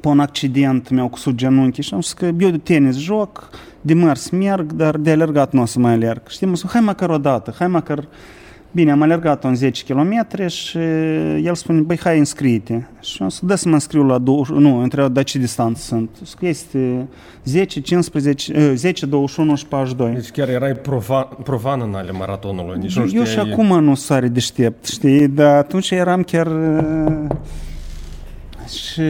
pe 0.00 0.08
un 0.08 0.20
accident 0.20 0.90
mi-au 0.90 1.08
cusut 1.08 1.34
genunchi 1.34 1.80
și 1.80 1.94
am 1.94 2.00
zis 2.00 2.12
că 2.12 2.24
eu 2.24 2.50
de 2.50 2.58
tenis 2.58 2.96
joc, 2.96 3.50
de 3.80 3.94
mers 3.94 4.28
merg, 4.28 4.72
dar 4.72 4.96
de 4.96 5.10
alergat 5.10 5.52
nu 5.52 5.60
o 5.60 5.64
să 5.64 5.78
mai 5.78 5.92
alerg. 5.92 6.22
Știi, 6.28 6.46
mă 6.46 6.56
hai 6.66 6.80
măcar 6.80 7.10
o 7.10 7.18
dată, 7.18 7.54
hai 7.58 7.68
măcar 7.68 8.08
Bine, 8.72 8.90
am 8.90 9.02
alergat 9.02 9.44
în 9.44 9.54
10 9.54 9.92
km 9.92 10.46
și 10.46 10.78
el 11.44 11.54
spune, 11.54 11.80
băi, 11.80 11.98
hai 11.98 12.18
înscrie-te. 12.18 12.80
Și 13.00 13.22
am 13.22 13.28
zis, 13.28 13.40
da 13.42 13.56
să 13.56 13.68
mă 13.68 13.74
înscriu 13.74 14.02
la 14.02 14.18
20, 14.18 14.56
nu, 14.56 14.82
între 14.82 15.08
dar 15.08 15.24
ce 15.24 15.38
distanță 15.38 15.82
sunt? 15.82 16.10
Zic, 16.24 16.40
este 16.40 17.06
10, 17.44 17.80
15, 17.80 18.74
10, 18.74 19.06
21 19.06 19.54
și 19.54 19.66
42. 19.66 20.12
Deci 20.12 20.30
chiar 20.30 20.48
erai 20.48 20.72
profan, 20.72 21.26
profan 21.42 21.80
în 21.80 21.94
ale 21.94 22.10
maratonului, 22.10 22.78
nici 22.78 22.96
nu 22.96 23.06
știai... 23.06 23.20
Eu 23.20 23.24
și 23.24 23.38
acum 23.38 23.84
nu 23.84 23.94
sare 23.94 24.28
deștept, 24.28 24.86
știi, 24.86 25.28
dar 25.28 25.56
atunci 25.56 25.90
eram 25.90 26.22
chiar 26.22 26.48
și 28.70 29.02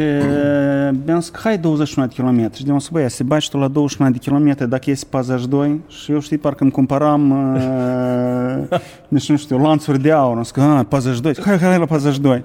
mi-am 1.05 1.21
zis, 1.21 1.33
hai 1.43 1.59
21 1.59 2.07
de 2.07 2.15
km. 2.17 2.55
Și 2.55 2.65
de 2.65 2.73
mă 2.73 2.85
băia, 2.91 3.09
se 3.09 3.23
bagi 3.23 3.51
tu 3.51 3.59
la 3.59 3.69
21 3.69 4.11
de 4.11 4.19
km 4.25 4.69
dacă 4.69 4.91
ies 4.91 5.05
42 5.05 5.81
și 5.89 6.13
eu 6.13 6.21
știi, 6.21 6.39
parcă 6.39 6.63
îmi 6.63 6.73
cumpăram 6.73 7.31
uh, 7.31 8.79
nici 9.09 9.29
nu 9.31 9.37
știu, 9.37 9.59
lanțuri 9.59 10.01
de 10.01 10.13
aur. 10.13 10.37
Am 10.37 10.43
zis 10.43 10.53
că, 10.53 10.61
ah, 10.61 10.85
42, 10.89 11.35
hai, 11.45 11.59
hai 11.59 11.79
la 11.79 11.85
42. 11.85 12.45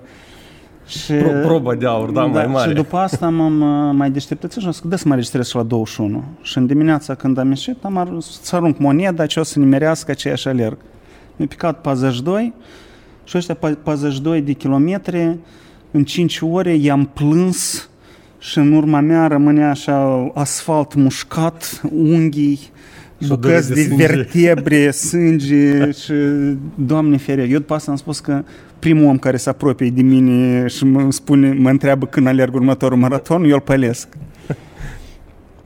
Și, 0.88 1.14
Pro, 1.14 1.30
proba 1.30 1.76
de 1.76 1.86
aur, 1.86 2.10
da, 2.10 2.22
da, 2.22 2.26
mai 2.26 2.48
mare. 2.48 2.70
Și 2.70 2.76
după 2.76 2.98
asta 2.98 3.30
m-am 3.30 3.54
mai 3.96 4.12
deșteptat 4.12 4.52
și 4.52 4.66
am 4.66 4.72
zis 4.72 4.82
că 4.82 4.88
da 4.88 4.96
să 4.96 5.08
mă 5.08 5.16
registrez 5.16 5.48
și 5.48 5.56
la 5.56 5.64
21. 5.64 6.24
Și 6.42 6.58
în 6.58 6.66
dimineața 6.66 7.16
când 7.16 7.38
am 7.38 7.50
ieșit, 7.50 7.84
am 7.84 7.98
ar, 7.98 8.18
să 8.20 8.56
arunc 8.56 8.78
moneda 8.78 9.26
ce 9.26 9.40
o 9.40 9.44
să 9.44 9.60
nimerească 9.60 10.12
aceeași 10.12 10.48
alerg. 10.48 10.78
Mi-a 11.36 11.48
picat 11.48 11.82
42 11.82 12.54
și 13.24 13.38
ăștia 13.38 13.58
42 13.84 14.42
de 14.42 14.52
kilometri 14.52 15.38
în 15.96 16.04
5 16.04 16.40
ore 16.42 16.74
i-am 16.74 17.10
plâns 17.14 17.90
și 18.40 18.58
în 18.58 18.74
urma 18.74 19.00
mea 19.00 19.28
rămânea 19.28 19.70
așa 19.70 20.32
asfalt 20.34 20.94
mușcat, 20.94 21.82
unghii, 21.92 22.60
bucăți 23.28 23.74
de, 23.74 23.84
de 23.84 23.96
vertebre, 23.96 24.92
sânge 24.92 25.80
și, 26.04 26.14
Doamne 26.76 27.18
ferie, 27.18 27.44
eu 27.44 27.58
după 27.58 27.74
asta 27.74 27.92
am 27.92 27.98
spus 27.98 28.20
că 28.20 28.44
primul 28.80 29.06
om 29.06 29.18
care 29.18 29.38
se 29.38 29.50
apropie 29.50 29.90
de 29.90 30.02
mine 30.02 30.68
și 30.68 30.86
mă 30.86 31.12
spune, 31.12 31.54
mă 31.54 31.70
întreabă 31.70 32.06
când 32.06 32.28
alerg 32.28 32.54
următorul 32.54 32.98
maraton, 32.98 33.44
eu 33.44 33.54
îl 33.54 33.62
pălesc. 33.62 34.08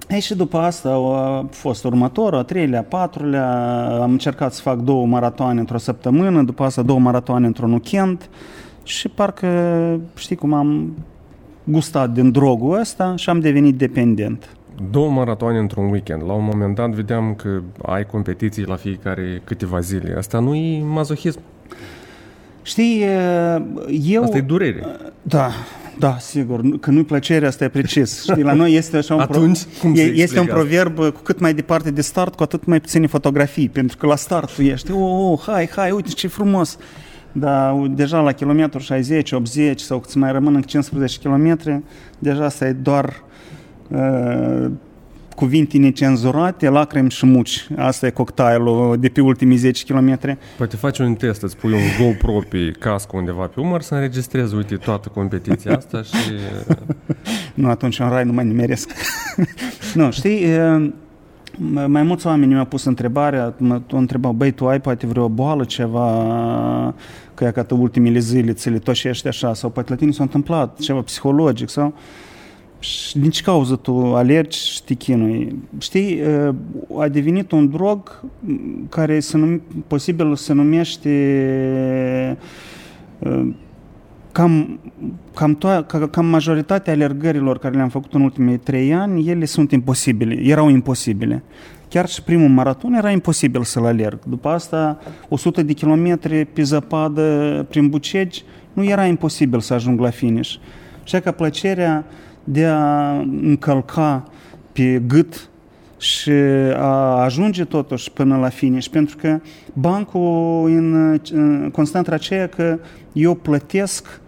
Ei, 0.09 0.19
și 0.19 0.35
după 0.35 0.57
asta 0.57 0.89
a 0.89 1.47
fost 1.51 1.83
următorul, 1.83 2.39
a 2.39 2.43
treilea, 2.43 2.79
a 2.79 2.83
patrulea, 2.83 3.51
am 4.01 4.11
încercat 4.11 4.53
să 4.53 4.61
fac 4.61 4.79
două 4.79 5.05
maratoane 5.05 5.59
într-o 5.59 5.77
săptămână, 5.77 6.43
după 6.43 6.63
asta 6.63 6.81
două 6.81 6.99
maratoane 6.99 7.45
într-un 7.45 7.71
weekend, 7.71 8.29
și 8.89 9.07
parcă, 9.07 9.99
știi 10.15 10.35
cum, 10.35 10.53
am 10.53 10.93
gustat 11.63 12.09
din 12.11 12.31
drogul 12.31 12.79
ăsta 12.79 13.15
și 13.15 13.29
am 13.29 13.39
devenit 13.39 13.75
dependent. 13.75 14.49
Două 14.91 15.09
maratoane 15.09 15.57
într-un 15.57 15.89
weekend. 15.89 16.23
La 16.25 16.33
un 16.33 16.43
moment 16.43 16.75
dat 16.75 16.89
vedeam 16.89 17.33
că 17.33 17.61
ai 17.81 18.05
competiții 18.05 18.63
la 18.63 18.75
fiecare 18.75 19.41
câteva 19.43 19.79
zile. 19.79 20.15
Asta 20.17 20.39
nu 20.39 20.55
e 20.55 20.83
mazohism? 20.83 21.39
Știi, 22.61 23.03
eu... 24.01 24.23
Asta 24.23 24.37
e 24.37 24.41
durere. 24.41 24.85
Da, 25.21 25.49
da, 25.99 26.17
sigur. 26.19 26.79
Că 26.79 26.91
nu-i 26.91 27.03
plăcere, 27.03 27.45
asta 27.45 27.63
e 27.63 27.69
precis. 27.69 28.21
Știi, 28.29 28.43
la 28.43 28.53
noi 28.53 28.73
este 28.73 28.97
așa 28.97 29.13
un, 29.15 29.19
Atunci, 29.19 29.59
pro... 29.63 29.79
cum 29.81 29.93
e, 29.95 30.01
este 30.01 30.39
un 30.39 30.45
proverb, 30.45 30.95
cu 30.95 31.21
cât 31.23 31.39
mai 31.39 31.53
departe 31.53 31.91
de 31.91 32.01
start, 32.01 32.35
cu 32.35 32.43
atât 32.43 32.65
mai 32.65 32.79
puține 32.79 33.07
fotografii, 33.07 33.69
pentru 33.69 33.97
că 33.97 34.05
la 34.05 34.15
start 34.15 34.55
tu 34.55 34.61
ești, 34.61 34.91
oh, 34.91 35.31
oh 35.31 35.39
hai, 35.45 35.69
hai, 35.75 35.91
uite 35.91 36.09
ce 36.09 36.27
frumos. 36.27 36.77
Dar 37.31 37.87
deja 37.87 38.19
la 38.19 38.31
kilometru 38.31 38.79
60, 38.79 39.31
80 39.31 39.79
sau 39.79 39.99
cât 39.99 40.15
mai 40.15 40.31
rămân 40.31 40.55
în 40.55 40.61
15 40.61 41.19
km, 41.19 41.83
deja 42.19 42.45
asta 42.45 42.67
e 42.67 42.71
doar 42.71 43.23
uh, 43.87 44.71
cuvinte 45.35 45.77
necenzurate, 45.77 46.69
lacrimi 46.69 47.09
și 47.09 47.25
muci. 47.25 47.67
Asta 47.77 48.05
e 48.05 48.09
cocktailul 48.09 48.97
de 48.99 49.09
pe 49.09 49.21
ultimii 49.21 49.57
10 49.57 49.93
km. 49.93 50.37
Poate 50.57 50.75
faci 50.75 50.99
un 50.99 51.13
test, 51.13 51.41
îți 51.41 51.57
pui 51.57 51.73
un 51.73 52.05
GoPro 52.05 52.39
pe 52.49 52.71
cască 52.79 53.17
undeva 53.17 53.45
pe 53.45 53.59
umăr 53.59 53.81
să 53.81 53.93
înregistrezi, 53.93 54.55
uite, 54.55 54.75
toată 54.75 55.09
competiția 55.13 55.75
asta 55.75 56.01
și... 56.01 56.31
nu, 57.61 57.69
atunci 57.69 57.99
în 57.99 58.09
rai 58.09 58.23
nu 58.23 58.33
mai 58.33 58.45
nimeresc. 58.45 58.89
nu, 59.93 60.11
știi, 60.11 60.57
uh, 60.57 60.91
mai 61.87 62.03
mulți 62.03 62.27
oameni 62.27 62.53
mi-au 62.53 62.65
pus 62.65 62.83
întrebarea, 62.85 63.53
mă 63.57 63.81
întrebau, 63.89 64.31
băi, 64.31 64.51
tu 64.51 64.67
ai 64.67 64.81
poate 64.81 65.07
vreo 65.07 65.27
boală, 65.27 65.63
ceva, 65.63 66.93
că 67.33 67.43
e 67.43 67.51
ca 67.51 67.65
ultimele 67.69 68.19
zile 68.19 68.53
ți 68.53 68.69
le 68.69 68.79
toșești 68.79 69.27
așa, 69.27 69.53
sau 69.53 69.69
poate 69.69 69.89
la 69.89 69.95
tine 69.95 70.11
s-a 70.11 70.23
întâmplat 70.23 70.79
ceva 70.79 71.01
psihologic, 71.01 71.69
sau... 71.69 71.93
Și 72.79 73.17
din 73.17 73.29
ce 73.29 73.41
cauză 73.41 73.75
tu 73.75 74.15
alergi 74.15 74.57
și 74.57 74.83
te 74.83 74.93
chinui? 74.93 75.55
Știi, 75.77 76.21
a 76.99 77.07
devenit 77.07 77.51
un 77.51 77.69
drog 77.69 78.23
care 78.89 79.19
să 79.19 79.37
num, 79.37 79.61
posibil 79.87 80.35
se 80.35 80.53
numește 80.53 82.37
cam, 84.39 84.79
cam, 85.33 85.57
to- 85.57 86.09
cam 86.11 86.25
majoritatea 86.25 86.93
alergărilor 86.93 87.57
care 87.57 87.75
le-am 87.75 87.89
făcut 87.89 88.13
în 88.13 88.21
ultimii 88.21 88.57
trei 88.57 88.93
ani, 88.93 89.29
ele 89.29 89.45
sunt 89.45 89.71
imposibile, 89.71 90.41
erau 90.43 90.69
imposibile. 90.69 91.43
Chiar 91.87 92.07
și 92.07 92.23
primul 92.23 92.49
maraton 92.49 92.93
era 92.93 93.11
imposibil 93.11 93.63
să-l 93.63 93.85
alerg. 93.85 94.19
După 94.27 94.49
asta, 94.49 94.99
100 95.29 95.63
de 95.63 95.73
kilometri 95.73 96.45
pe 96.45 96.61
zăpadă 96.61 97.65
prin 97.69 97.87
Bucegi, 97.89 98.43
nu 98.73 98.83
era 98.83 99.05
imposibil 99.05 99.59
să 99.59 99.73
ajung 99.73 99.99
la 99.99 100.09
finish. 100.09 100.55
Și 101.03 101.19
că 101.19 101.31
plăcerea 101.31 102.05
de 102.43 102.65
a 102.65 103.11
încălca 103.41 104.23
pe 104.71 105.01
gât 105.07 105.49
și 105.97 106.31
a 106.75 107.23
ajunge 107.23 107.63
totuși 107.63 108.11
până 108.11 108.37
la 108.37 108.49
finish, 108.49 108.87
pentru 108.87 109.17
că 109.17 109.39
bancul 109.73 110.65
în, 110.65 111.19
în 111.31 111.69
constanta 111.71 112.11
aceea 112.13 112.47
că 112.47 112.79
eu 113.13 113.35
plătesc 113.35 114.21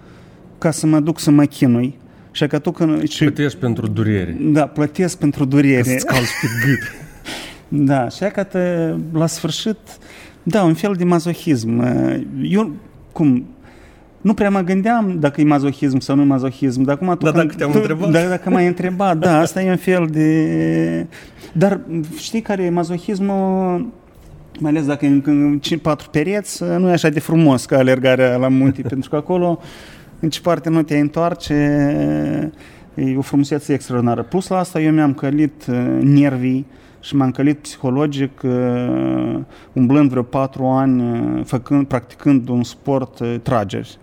ca 0.62 0.72
să 0.72 0.88
mă 0.88 1.00
duc 1.00 1.20
să 1.20 1.32
mă 1.32 1.44
chinui. 1.44 1.98
Și 2.32 2.48
că 2.48 2.60
tu 2.60 2.72
când... 2.72 3.08
Și, 3.08 3.24
plătești 3.24 3.58
pentru 3.58 3.88
durere. 3.88 4.38
Da, 4.40 4.68
plătesc 4.68 5.18
pentru 5.18 5.46
durere. 5.46 5.84
Să-ți 5.84 6.06
pe 6.06 6.48
gât. 6.66 6.80
da, 7.88 8.10
și 8.10 8.24
că 8.24 8.44
te, 8.44 8.94
la 9.14 9.28
sfârșit, 9.28 9.78
da, 10.44 10.64
un 10.64 10.74
fel 10.74 10.94
de 10.98 11.04
mazohism. 11.04 11.82
Eu, 12.42 12.72
cum, 13.12 13.46
nu 14.22 14.34
prea 14.34 14.50
mă 14.50 14.60
gândeam 14.60 15.18
dacă 15.20 15.42
e 15.42 15.44
mazohism 15.44 16.00
sau 16.00 16.16
nu 16.16 16.22
e 16.22 16.26
mazohism, 16.26 16.82
dar 16.82 16.96
acum 16.96 17.18
tu... 17.18 17.26
Da, 17.26 17.32
dacă 17.32 17.54
te-am 17.58 17.72
întrebat. 17.74 18.12
Da, 18.12 18.28
dacă 18.28 18.50
m-ai 18.50 18.68
întrebat, 18.68 19.18
da, 19.18 19.40
asta 19.40 19.62
e 19.62 19.70
un 19.70 19.78
fel 19.78 20.08
de... 20.12 21.08
Dar 21.54 21.80
știi 22.18 22.42
care 22.42 22.64
e 22.64 22.70
mazohismul 22.70 23.88
mai 24.60 24.72
ales 24.72 24.86
dacă 24.86 25.06
în, 25.06 25.22
în 25.26 25.80
patru 25.82 26.10
pereți, 26.10 26.64
nu 26.64 26.90
e 26.90 26.92
așa 26.92 27.10
de 27.10 27.20
frumos 27.20 27.66
ca 27.66 27.78
alergarea 27.78 28.38
la 28.38 28.48
munte, 28.48 28.82
pentru 28.90 29.10
că 29.10 29.16
acolo, 29.16 29.60
în 30.22 30.30
ce 30.30 30.42
parte 30.42 30.70
nu 30.70 30.84
te 30.84 30.98
întoarce, 30.98 31.54
e 32.96 33.18
o 33.18 33.22
frumusețe 33.22 33.74
extraordinară. 33.74 34.24
Plus 34.24 34.48
la 34.48 34.58
asta 34.58 34.82
eu 34.82 34.92
mi-am 34.92 35.14
călit 35.14 35.66
uh, 35.70 36.00
nervii 36.02 36.66
și 37.00 37.16
m-am 37.16 37.32
călit 37.32 37.58
psihologic 37.58 38.42
uh, 38.44 39.40
umblând 39.74 40.10
vreo 40.10 40.24
patru 40.24 40.66
ani, 40.66 41.02
uh, 41.02 41.46
făcând, 41.46 41.88
practicând 41.88 42.50
un 42.50 42.64
sport 42.64 43.20
trageri. 43.42 43.98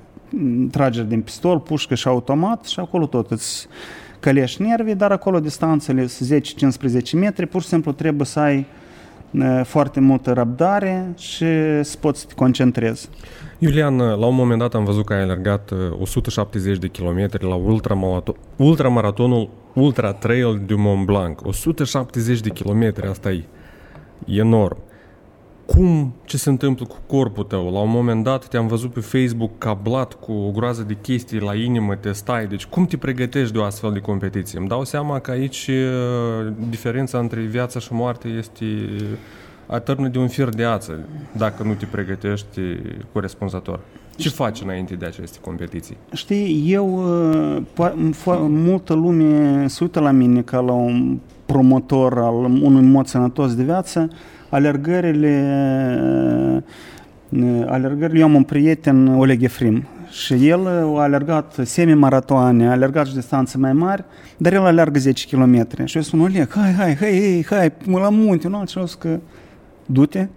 Trageri 0.70 1.08
din 1.08 1.20
pistol, 1.20 1.58
pușcă 1.58 1.94
și 1.94 2.08
automat 2.08 2.64
și 2.64 2.80
acolo 2.80 3.06
tot 3.06 3.30
îți 3.30 3.66
călești 4.20 4.62
nervii, 4.62 4.94
dar 4.94 5.12
acolo 5.12 5.40
distanțele 5.40 6.04
10-15 6.04 6.08
metri, 7.14 7.46
pur 7.46 7.62
și 7.62 7.68
simplu 7.68 7.92
trebuie 7.92 8.26
să 8.26 8.40
ai 8.40 8.66
foarte 9.62 10.00
multă 10.00 10.32
răbdare 10.32 11.12
și 11.16 11.44
să 11.82 11.96
poți 12.00 12.20
să 12.20 12.26
te 12.26 12.34
concentrezi. 12.34 13.08
Iulian, 13.60 13.96
la 13.96 14.26
un 14.26 14.34
moment 14.34 14.58
dat 14.58 14.74
am 14.74 14.84
văzut 14.84 15.04
că 15.04 15.12
ai 15.12 15.22
alergat 15.22 15.72
170 16.00 16.78
de 16.78 16.88
kilometri 16.88 17.44
la 17.44 17.54
ultramaratonul 18.56 19.48
Ultra 19.74 20.12
Trail 20.12 20.62
du 20.66 20.76
Mont 20.76 21.06
Blanc. 21.06 21.46
170 21.46 22.40
de 22.40 22.48
kilometri, 22.48 23.06
asta 23.06 23.30
e 23.32 23.44
enorm 24.26 24.76
cum, 25.66 26.14
ce 26.24 26.36
se 26.36 26.48
întâmplă 26.48 26.86
cu 26.86 26.96
corpul 27.06 27.44
tău. 27.44 27.72
La 27.72 27.78
un 27.78 27.90
moment 27.90 28.24
dat 28.24 28.48
te-am 28.48 28.66
văzut 28.66 28.92
pe 28.92 29.00
Facebook 29.00 29.58
cablat 29.58 30.14
cu 30.14 30.32
o 30.32 30.50
groază 30.50 30.82
de 30.82 30.96
chestii 31.02 31.40
la 31.40 31.54
inimă, 31.54 31.94
te 31.94 32.12
stai. 32.12 32.46
Deci 32.46 32.66
cum 32.66 32.86
te 32.86 32.96
pregătești 32.96 33.52
de 33.52 33.58
o 33.58 33.62
astfel 33.62 33.92
de 33.92 33.98
competiție? 33.98 34.58
Îmi 34.58 34.68
dau 34.68 34.84
seama 34.84 35.18
că 35.18 35.30
aici 35.30 35.70
diferența 36.68 37.18
între 37.18 37.40
viața 37.40 37.78
și 37.78 37.92
moarte 37.92 38.28
este 38.28 38.64
atârnă 39.68 40.08
de 40.08 40.18
un 40.18 40.28
fir 40.28 40.48
de 40.48 40.64
ață 40.64 40.98
dacă 41.32 41.62
nu 41.62 41.74
te 41.74 41.86
pregătești 41.90 42.60
corespunzător. 43.12 43.80
Ce 44.16 44.28
faci 44.28 44.60
înainte 44.60 44.94
de 44.94 45.06
aceste 45.06 45.38
competiții? 45.40 45.96
Știi, 46.12 46.64
eu, 46.66 47.02
uh, 47.76 47.92
multă 48.48 48.94
lume 48.94 49.66
se 49.66 49.78
uită 49.80 50.00
la 50.00 50.10
mine 50.10 50.40
ca 50.40 50.60
la 50.60 50.72
un 50.72 51.18
promotor 51.46 52.18
al 52.18 52.34
unui 52.44 52.82
mod 52.82 53.06
sănătos 53.06 53.54
de 53.54 53.62
viață, 53.62 54.10
alergările, 54.48 55.34
uh, 57.28 57.62
alergările, 57.66 58.18
eu 58.18 58.24
am 58.24 58.34
un 58.34 58.42
prieten, 58.42 59.06
Oleg 59.06 59.42
Efrim, 59.42 59.84
și 60.10 60.48
el 60.48 60.66
a 60.96 61.02
alergat 61.02 61.56
semi-maratoane, 61.62 62.68
a 62.68 62.70
alergat 62.70 63.06
și 63.06 63.14
distanțe 63.14 63.58
mai 63.58 63.72
mari, 63.72 64.04
dar 64.36 64.52
el 64.52 64.64
alergă 64.64 64.98
10 64.98 65.36
km. 65.36 65.84
Și 65.84 65.96
eu 65.96 66.02
spun, 66.02 66.20
Oleg, 66.20 66.50
hai, 66.50 66.72
hai, 66.72 66.94
hai, 66.94 67.44
hai, 67.48 67.58
hai 67.58 67.72
la 68.00 68.08
munte, 68.08 68.48
nu? 68.48 68.62
Și 68.66 68.78
eu 68.78 68.86
că 68.98 69.18
du-te, 69.88 70.28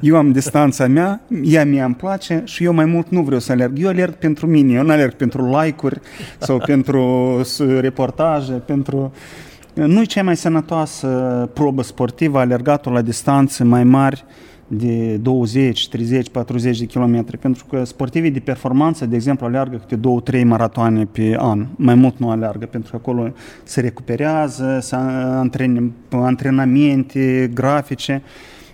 eu 0.00 0.16
am 0.16 0.32
distanța 0.32 0.86
mea, 0.86 1.20
ea 1.42 1.64
mie 1.64 1.82
îmi 1.82 1.94
place 1.94 2.42
și 2.44 2.64
eu 2.64 2.72
mai 2.72 2.84
mult 2.84 3.08
nu 3.08 3.22
vreau 3.22 3.40
să 3.40 3.52
alerg. 3.52 3.78
Eu 3.78 3.88
alerg 3.88 4.14
pentru 4.14 4.46
mine, 4.46 4.72
eu 4.72 4.82
nu 4.82 4.90
alerg 4.90 5.14
pentru 5.14 5.60
like-uri 5.60 6.00
sau 6.38 6.58
pentru 6.72 7.40
reportaje, 7.80 8.52
pentru... 8.52 9.12
Nu-i 9.74 10.06
cea 10.06 10.22
mai 10.22 10.36
sănătoasă 10.36 11.06
probă 11.54 11.82
sportivă, 11.82 12.38
alergatul 12.38 12.92
la 12.92 13.02
distanțe 13.02 13.64
mai 13.64 13.84
mari 13.84 14.24
de 14.66 15.16
20, 15.16 15.88
30, 15.88 16.28
40 16.28 16.78
de 16.78 16.84
kilometri, 16.84 17.38
pentru 17.38 17.64
că 17.70 17.84
sportivii 17.84 18.30
de 18.30 18.38
performanță, 18.40 19.06
de 19.06 19.16
exemplu, 19.16 19.46
alergă 19.46 19.76
câte 19.86 20.00
2-3 20.40 20.44
maratoane 20.44 21.04
pe 21.04 21.36
an. 21.38 21.66
Mai 21.76 21.94
mult 21.94 22.18
nu 22.18 22.30
alergă, 22.30 22.66
pentru 22.66 22.90
că 22.90 22.96
acolo 22.96 23.32
se 23.64 23.80
recuperează, 23.80 24.78
se 24.80 24.96
antrenamente 26.10 27.50
grafice. 27.54 28.22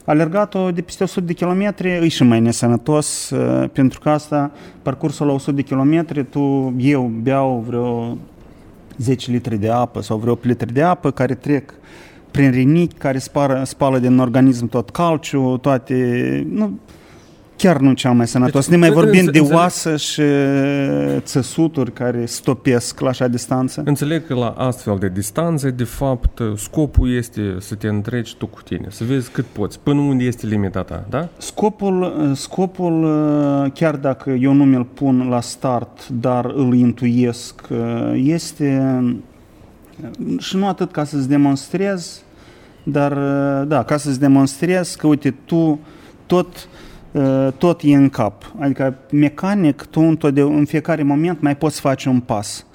Alergatul 0.07 0.73
de 0.73 0.83
peste 0.83 1.05
100 1.05 1.27
de 1.27 1.33
kilometri 1.33 1.91
e 1.91 2.09
și 2.09 2.23
mai 2.23 2.41
nesănătos, 2.41 3.31
uh, 3.31 3.69
pentru 3.73 4.01
că 4.01 4.09
asta, 4.09 4.51
parcursul 4.83 5.27
la 5.27 5.33
100 5.33 5.53
de 5.53 5.63
kilometri, 5.63 6.25
tu, 6.25 6.75
eu 6.79 7.13
beau 7.23 7.65
vreo 7.67 8.17
10 8.97 9.31
litri 9.31 9.59
de 9.59 9.71
apă 9.71 10.03
sau 10.03 10.17
vreo 10.17 10.33
8 10.33 10.45
litri 10.45 10.73
de 10.73 10.83
apă 10.83 11.11
care 11.11 11.35
trec 11.35 11.75
prin 12.31 12.51
rinichi, 12.51 12.95
care 12.95 13.19
spală, 13.19 13.63
spală 13.65 13.99
din 13.99 14.19
organism 14.19 14.69
tot 14.69 14.91
calciu, 14.91 15.57
toate... 15.57 16.47
Nu, 16.51 16.79
chiar 17.57 17.79
nu 17.79 17.93
cea 17.93 18.11
mai 18.11 18.27
sănătos. 18.27 18.69
Deci, 18.69 18.71
ne 18.71 18.77
mai 18.77 18.91
vorbim 18.91 19.25
de 19.25 19.41
oasă 19.41 19.97
și 19.97 20.23
țăsuturi 21.19 21.93
care 21.93 22.25
stopesc 22.25 23.01
la 23.01 23.09
așa 23.09 23.29
distanță. 23.29 23.83
Înțeleg 23.85 24.27
că 24.27 24.35
la 24.35 24.49
astfel 24.49 24.97
de 24.99 25.09
distanțe, 25.09 25.71
de 25.71 25.85
fapt, 25.85 26.41
scopul 26.57 27.17
este 27.17 27.57
să 27.59 27.75
te 27.75 27.89
întreci 27.89 28.35
tu 28.35 28.47
cu 28.47 28.63
tine, 28.63 28.87
să 28.91 29.05
vezi 29.05 29.31
cât 29.31 29.45
poți, 29.45 29.81
până 29.81 30.01
unde 30.01 30.25
este 30.25 30.47
limita 30.47 30.83
ta, 30.83 31.05
da? 31.09 31.29
Scopul, 31.39 32.13
scopul 32.35 33.03
chiar 33.75 33.97
dacă 33.97 34.31
eu 34.31 34.53
nu 34.53 34.65
mi-l 34.65 34.85
pun 34.85 35.29
la 35.29 35.41
start, 35.41 36.09
dar 36.09 36.45
îl 36.45 36.75
intuiesc, 36.75 37.61
este 38.15 39.01
și 40.39 40.57
nu 40.57 40.69
atât 40.69 40.93
ca 40.93 41.05
să-ți 41.05 41.29
demonstrez, 41.29 42.23
dar 42.83 43.13
da, 43.65 43.83
ca 43.83 43.97
să-ți 43.97 44.21
demonstrez 44.21 44.95
că, 44.95 45.07
uite, 45.07 45.35
tu 45.45 45.81
tot 46.27 46.47
Uh, 46.57 46.96
tot 47.59 47.81
e 47.85 47.95
în 47.95 48.09
cap. 48.09 48.53
Adică 48.59 48.95
mecanic, 49.11 49.83
tu 49.83 50.17
în 50.35 50.65
fiecare 50.65 51.03
moment 51.03 51.41
mai 51.41 51.57
poți 51.57 51.81
face 51.81 52.09
un 52.09 52.21
pas. 52.21 52.67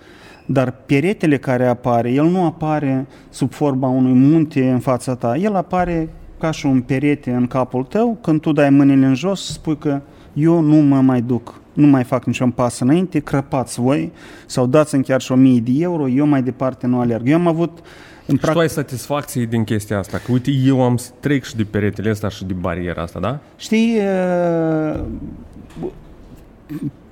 Dar 0.45 0.73
peretele 0.85 1.37
care 1.37 1.67
apare, 1.67 2.11
el 2.11 2.25
nu 2.25 2.45
apare 2.45 3.07
sub 3.29 3.51
forma 3.51 3.87
unui 3.87 4.13
munte 4.13 4.69
în 4.69 4.79
fața 4.79 5.15
ta, 5.15 5.37
el 5.37 5.55
apare 5.55 6.09
ca 6.39 6.51
și 6.51 6.65
un 6.65 6.81
perete 6.81 7.31
în 7.31 7.47
capul 7.47 7.83
tău, 7.83 8.17
când 8.21 8.41
tu 8.41 8.51
dai 8.51 8.69
mâinile 8.69 9.05
în 9.05 9.15
jos, 9.15 9.53
spui 9.53 9.77
că 9.77 10.01
eu 10.33 10.59
nu 10.59 10.75
mă 10.75 11.01
mai 11.01 11.21
duc, 11.21 11.61
nu 11.73 11.87
mai 11.87 12.03
fac 12.03 12.25
niciun 12.25 12.51
pas 12.51 12.79
înainte, 12.79 13.19
crăpați 13.19 13.81
voi 13.81 14.11
sau 14.45 14.65
dați-mi 14.65 15.03
chiar 15.03 15.21
și 15.21 15.31
1000 15.31 15.59
de 15.59 15.71
euro, 15.75 16.09
eu 16.09 16.25
mai 16.25 16.43
departe 16.43 16.87
nu 16.87 16.99
alerg. 16.99 17.27
Eu 17.27 17.35
am 17.35 17.47
avut 17.47 17.79
uh, 17.79 17.85
în 18.31 18.37
și 18.37 18.51
tu 18.51 18.59
ai 18.59 18.69
satisfacție 18.69 19.45
din 19.45 19.63
chestia 19.63 19.97
asta, 19.97 20.17
că 20.17 20.31
uite, 20.31 20.51
eu 20.51 20.83
am 20.83 20.99
trec 21.19 21.43
și 21.43 21.55
de 21.55 21.63
peretele 21.63 22.09
ăsta 22.09 22.29
și 22.29 22.45
de 22.45 22.53
bariera 22.53 23.01
asta, 23.01 23.19
da? 23.19 23.39
Știi, 23.55 23.97
uh, 23.97 24.99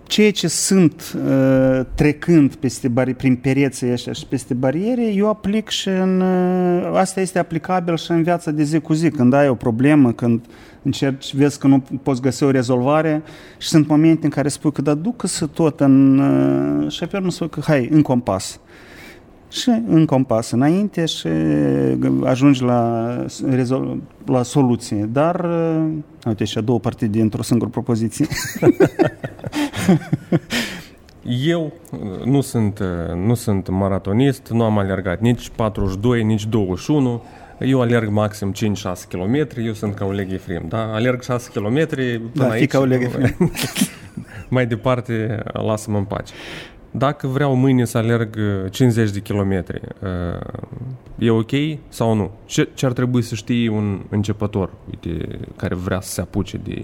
ceea 0.09 0.31
ce 0.31 0.47
sunt 0.47 1.15
uh, 1.25 1.79
trecând 1.95 2.55
peste 2.55 2.87
bari- 2.87 3.15
prin 3.17 3.35
pereții 3.35 3.91
ăștia 3.91 4.13
și 4.13 4.25
peste 4.25 4.53
bariere, 4.53 5.13
eu 5.13 5.29
aplic 5.29 5.69
și 5.69 5.87
în... 5.87 6.21
Uh, 6.21 6.91
asta 6.93 7.21
este 7.21 7.39
aplicabil 7.39 7.97
și 7.97 8.11
în 8.11 8.23
viața 8.23 8.51
de 8.51 8.63
zi 8.63 8.79
cu 8.79 8.93
zi, 8.93 9.09
când 9.09 9.33
ai 9.33 9.49
o 9.49 9.55
problemă, 9.55 10.11
când 10.11 10.45
încerci, 10.81 11.35
vezi 11.35 11.59
că 11.59 11.67
nu 11.67 11.83
poți 12.03 12.21
găsi 12.21 12.43
o 12.43 12.51
rezolvare 12.51 13.21
și 13.57 13.67
sunt 13.67 13.87
momente 13.87 14.25
în 14.25 14.31
care 14.31 14.47
spui 14.47 14.71
că 14.71 14.81
da, 14.81 14.93
ducă-se 14.93 15.45
tot 15.45 15.79
în... 15.79 16.19
Uh, 16.19 16.91
și 16.91 17.03
apoi 17.03 17.19
nu 17.19 17.29
spui 17.29 17.49
că 17.49 17.61
hai, 17.63 17.89
în 17.91 18.01
compas 18.01 18.59
și 19.49 19.69
în 19.87 20.05
compas 20.05 20.51
înainte 20.51 21.05
și 21.05 21.27
ajungi 22.23 22.63
la, 22.63 23.25
la 24.25 24.43
soluție. 24.43 25.09
Dar, 25.11 25.39
uh, 25.39 25.87
uite, 26.25 26.43
și 26.43 26.61
două 26.61 26.79
partide 26.79 27.21
într-o 27.21 27.41
singură 27.41 27.69
propoziție. 27.69 28.27
Eu 31.45 31.73
uh, 31.91 32.23
nu 32.25 32.41
sunt, 32.41 32.79
uh, 32.79 33.15
nu 33.15 33.33
sunt 33.33 33.69
maratonist, 33.69 34.47
nu 34.47 34.63
am 34.63 34.77
alergat 34.77 35.19
nici 35.19 35.49
42, 35.55 36.23
nici 36.23 36.45
21. 36.45 37.23
Eu 37.59 37.81
alerg 37.81 38.09
maxim 38.09 38.53
5-6 38.53 38.55
km, 39.09 39.47
eu 39.65 39.73
sunt 39.73 39.93
ca 39.93 40.05
Oleg 40.05 40.31
Efrem, 40.31 40.65
da? 40.67 40.93
Alerg 40.93 41.23
6 41.23 41.49
km 41.53 41.87
până 41.87 42.29
da, 42.33 42.49
aici. 42.49 42.69
ca 42.69 42.79
Oleg 42.79 43.01
Efrem. 43.01 43.35
mai 44.49 44.65
departe, 44.65 45.43
lasă-mă 45.53 45.97
în 45.97 46.03
pace. 46.03 46.33
Dacă 46.91 47.27
vreau 47.27 47.55
mâine 47.55 47.85
să 47.85 47.97
alerg 47.97 48.37
50 48.69 49.07
uh, 49.07 49.13
de 49.13 49.19
kilometri, 49.19 49.81
uh, 50.01 50.39
e 51.17 51.29
ok 51.29 51.51
sau 51.87 52.13
nu? 52.13 52.31
Ce, 52.45 52.69
ce 52.73 52.85
ar 52.85 52.93
trebui 52.93 53.21
să 53.21 53.35
știi 53.35 53.67
un 53.67 54.01
începător 54.09 54.71
uite, 54.89 55.39
care 55.55 55.75
vrea 55.75 56.01
să 56.01 56.11
se 56.11 56.21
apuce 56.21 56.57
de... 56.57 56.81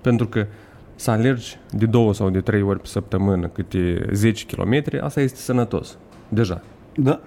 Pentru 0.00 0.26
că 0.26 0.46
să 0.94 1.10
alergi 1.10 1.58
de 1.70 1.86
două 1.86 2.14
sau 2.14 2.30
de 2.30 2.40
trei 2.40 2.62
ori 2.62 2.80
pe 2.80 2.86
săptămână 2.86 3.46
câte 3.48 4.08
10 4.12 4.46
km, 4.46 4.82
asta 5.00 5.20
este 5.20 5.38
sănătos, 5.38 5.98
deja. 6.28 6.62
Da, 6.94 7.20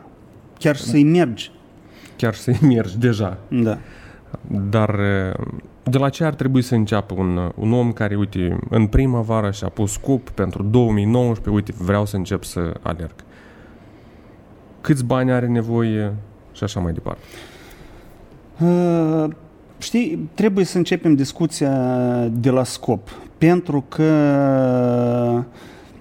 chiar 0.59 0.75
să-i 0.75 1.03
mergi. 1.03 1.51
Chiar 2.15 2.33
să-i 2.33 2.59
mergi, 2.61 2.97
deja. 2.97 3.37
Da. 3.47 3.77
Dar 4.69 4.89
uh, 4.89 5.47
de 5.83 5.97
la 5.97 6.09
ce 6.09 6.23
ar 6.23 6.33
trebui 6.33 6.61
să 6.61 6.75
înceapă 6.75 7.13
un, 7.17 7.51
un 7.55 7.73
om 7.73 7.91
care, 7.91 8.15
uite, 8.15 8.59
în 8.69 8.87
primăvară 8.87 9.51
și-a 9.51 9.69
pus 9.69 9.91
scop 9.91 10.29
pentru 10.29 10.63
2019, 10.63 11.49
uite, 11.49 11.83
vreau 11.83 12.05
să 12.05 12.15
încep 12.15 12.43
să 12.43 12.73
alerg. 12.81 13.13
Câți 14.81 15.05
bani 15.05 15.31
are 15.31 15.47
nevoie 15.47 16.13
și 16.51 16.63
așa 16.63 16.79
mai 16.79 16.93
departe? 16.93 17.21
Uh, 18.59 19.29
știi, 19.77 20.29
trebuie 20.33 20.65
să 20.65 20.77
începem 20.77 21.15
discuția 21.15 21.71
de 22.27 22.49
la 22.49 22.63
scop. 22.63 23.09
Pentru 23.37 23.85
că 23.89 25.43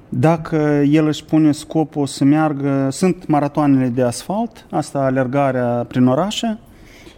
dacă 0.08 0.56
el 0.88 1.06
își 1.06 1.24
pune 1.24 1.52
scopul 1.52 2.06
să 2.06 2.24
meargă, 2.24 2.88
sunt 2.90 3.26
maratoanele 3.26 3.88
de 3.88 4.02
asfalt, 4.02 4.66
asta 4.70 4.98
alergarea 4.98 5.84
prin 5.88 6.06
orașe, 6.06 6.58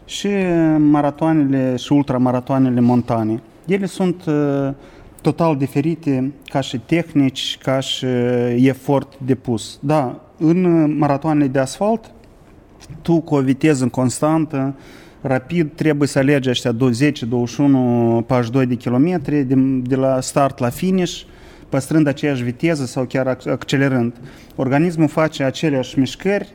și 0.05 0.29
maratoanele 0.79 1.77
și 1.77 1.93
ultramaratoanele 1.93 2.81
montane. 2.81 3.43
Ele 3.67 3.87
sunt 3.87 4.25
uh, 4.25 4.71
total 5.21 5.57
diferite 5.57 6.33
ca 6.47 6.61
și 6.61 6.79
tehnici, 6.79 7.59
ca 7.62 7.81
și 7.81 8.07
efort 8.57 9.12
depus. 9.19 9.79
Da, 9.81 10.21
în 10.38 10.88
maratoanele 10.99 11.47
de 11.47 11.59
asfalt, 11.59 12.11
tu 13.03 13.21
cu 13.21 13.35
o 13.35 13.40
viteză 13.40 13.87
constantă, 13.87 14.75
rapid, 15.21 15.71
trebuie 15.75 16.09
să 16.09 16.19
alegi 16.19 16.51
ăștia 16.51 16.73
20, 16.73 17.23
21, 17.23 18.25
42 18.27 18.67
de 18.67 18.75
kilometri 18.75 19.43
de, 19.43 19.55
de 19.83 19.97
la 19.97 20.21
start 20.21 20.59
la 20.59 20.69
finish, 20.69 21.21
păstrând 21.69 22.07
aceeași 22.07 22.43
viteză 22.43 22.85
sau 22.85 23.05
chiar 23.05 23.38
accelerând. 23.51 24.12
Organismul 24.57 25.09
face 25.09 25.43
aceleași 25.43 25.99
mișcări, 25.99 26.49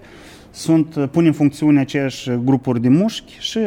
sunt, 0.51 0.95
uh, 0.95 1.07
pun 1.11 1.25
în 1.25 1.33
funcțiune 1.33 1.79
aceeași 1.79 2.31
grupuri 2.43 2.81
de 2.81 2.89
mușchi 2.89 3.37
și... 3.39 3.57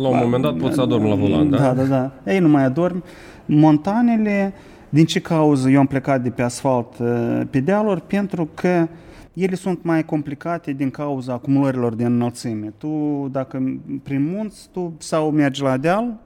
La 0.00 0.08
un 0.08 0.18
moment 0.22 0.42
dat 0.42 0.56
poți 0.56 0.74
să 0.74 0.80
adormi 0.80 1.08
la 1.08 1.14
volan, 1.14 1.50
da? 1.50 1.56
Da, 1.56 1.72
da, 1.72 1.82
da. 1.82 2.32
Ei 2.32 2.38
nu 2.38 2.48
mai 2.48 2.64
adormi. 2.64 3.02
Montanele, 3.46 4.52
din 4.88 5.04
ce 5.04 5.20
cauză 5.20 5.70
eu 5.70 5.78
am 5.78 5.86
plecat 5.86 6.22
de 6.22 6.30
pe 6.30 6.42
asfalt 6.42 6.98
uh, 6.98 7.40
pe 7.50 7.60
dealuri? 7.60 8.00
Pentru 8.00 8.48
că 8.54 8.88
ele 9.32 9.54
sunt 9.54 9.82
mai 9.82 10.04
complicate 10.04 10.72
din 10.72 10.90
cauza 10.90 11.32
acumulărilor 11.32 11.94
de 11.94 12.04
înălțime. 12.04 12.72
Tu, 12.78 12.88
dacă 13.32 13.80
prin 14.02 14.30
munți, 14.34 14.68
tu 14.72 14.92
sau 14.98 15.30
mergi 15.30 15.62
la 15.62 15.76
deal, 15.76 16.20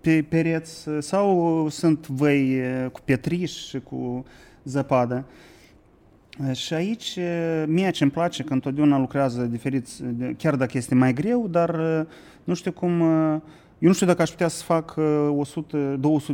pe 0.00 0.24
pereți, 0.28 0.88
sau 0.98 1.66
sunt 1.70 2.06
văi 2.06 2.58
uh, 2.58 2.90
cu 2.90 3.00
pietriș 3.04 3.52
și 3.52 3.80
cu 3.80 4.24
zăpadă. 4.64 5.24
Și 6.52 6.74
aici, 6.74 7.18
mie 7.66 7.90
ce 7.90 8.02
îmi 8.02 8.12
place 8.12 8.42
că 8.42 8.52
întotdeauna 8.52 8.98
lucrează 8.98 9.42
diferiți, 9.42 10.02
chiar 10.36 10.54
dacă 10.54 10.70
este 10.74 10.94
mai 10.94 11.12
greu, 11.12 11.48
dar 11.50 11.80
nu 12.44 12.54
știu 12.54 12.72
cum 12.72 13.00
Eu 13.78 13.88
nu 13.88 13.92
știu 13.92 14.06
dacă 14.06 14.22
aș 14.22 14.30
putea 14.30 14.48
să 14.48 14.62
fac 14.62 14.94
100-200 14.94 14.98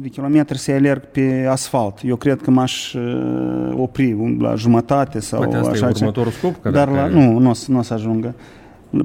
de 0.01 0.09
kilometri 0.09 0.59
să 0.59 0.73
alerg 0.73 1.05
pe 1.05 1.47
asfalt. 1.51 1.99
Eu 2.05 2.17
cred 2.17 2.41
că 2.41 2.51
m-aș 2.51 2.95
opri 3.73 4.37
la 4.39 4.55
jumătate 4.55 5.21
sau 5.21 5.39
Poate 5.39 5.57
asta 5.57 5.71
așa. 5.71 5.87
e 5.89 5.93
următorul 5.95 6.33
scop? 6.33 6.63
Că 6.63 6.71
Dar 6.71 6.89
dacă... 6.89 7.01
la, 7.01 7.07
nu, 7.07 7.39
nu 7.39 7.51
o 7.51 7.53
să, 7.53 7.71
nu 7.71 7.79
o 7.79 7.83
să 7.83 7.95
ajungă. 7.95 8.35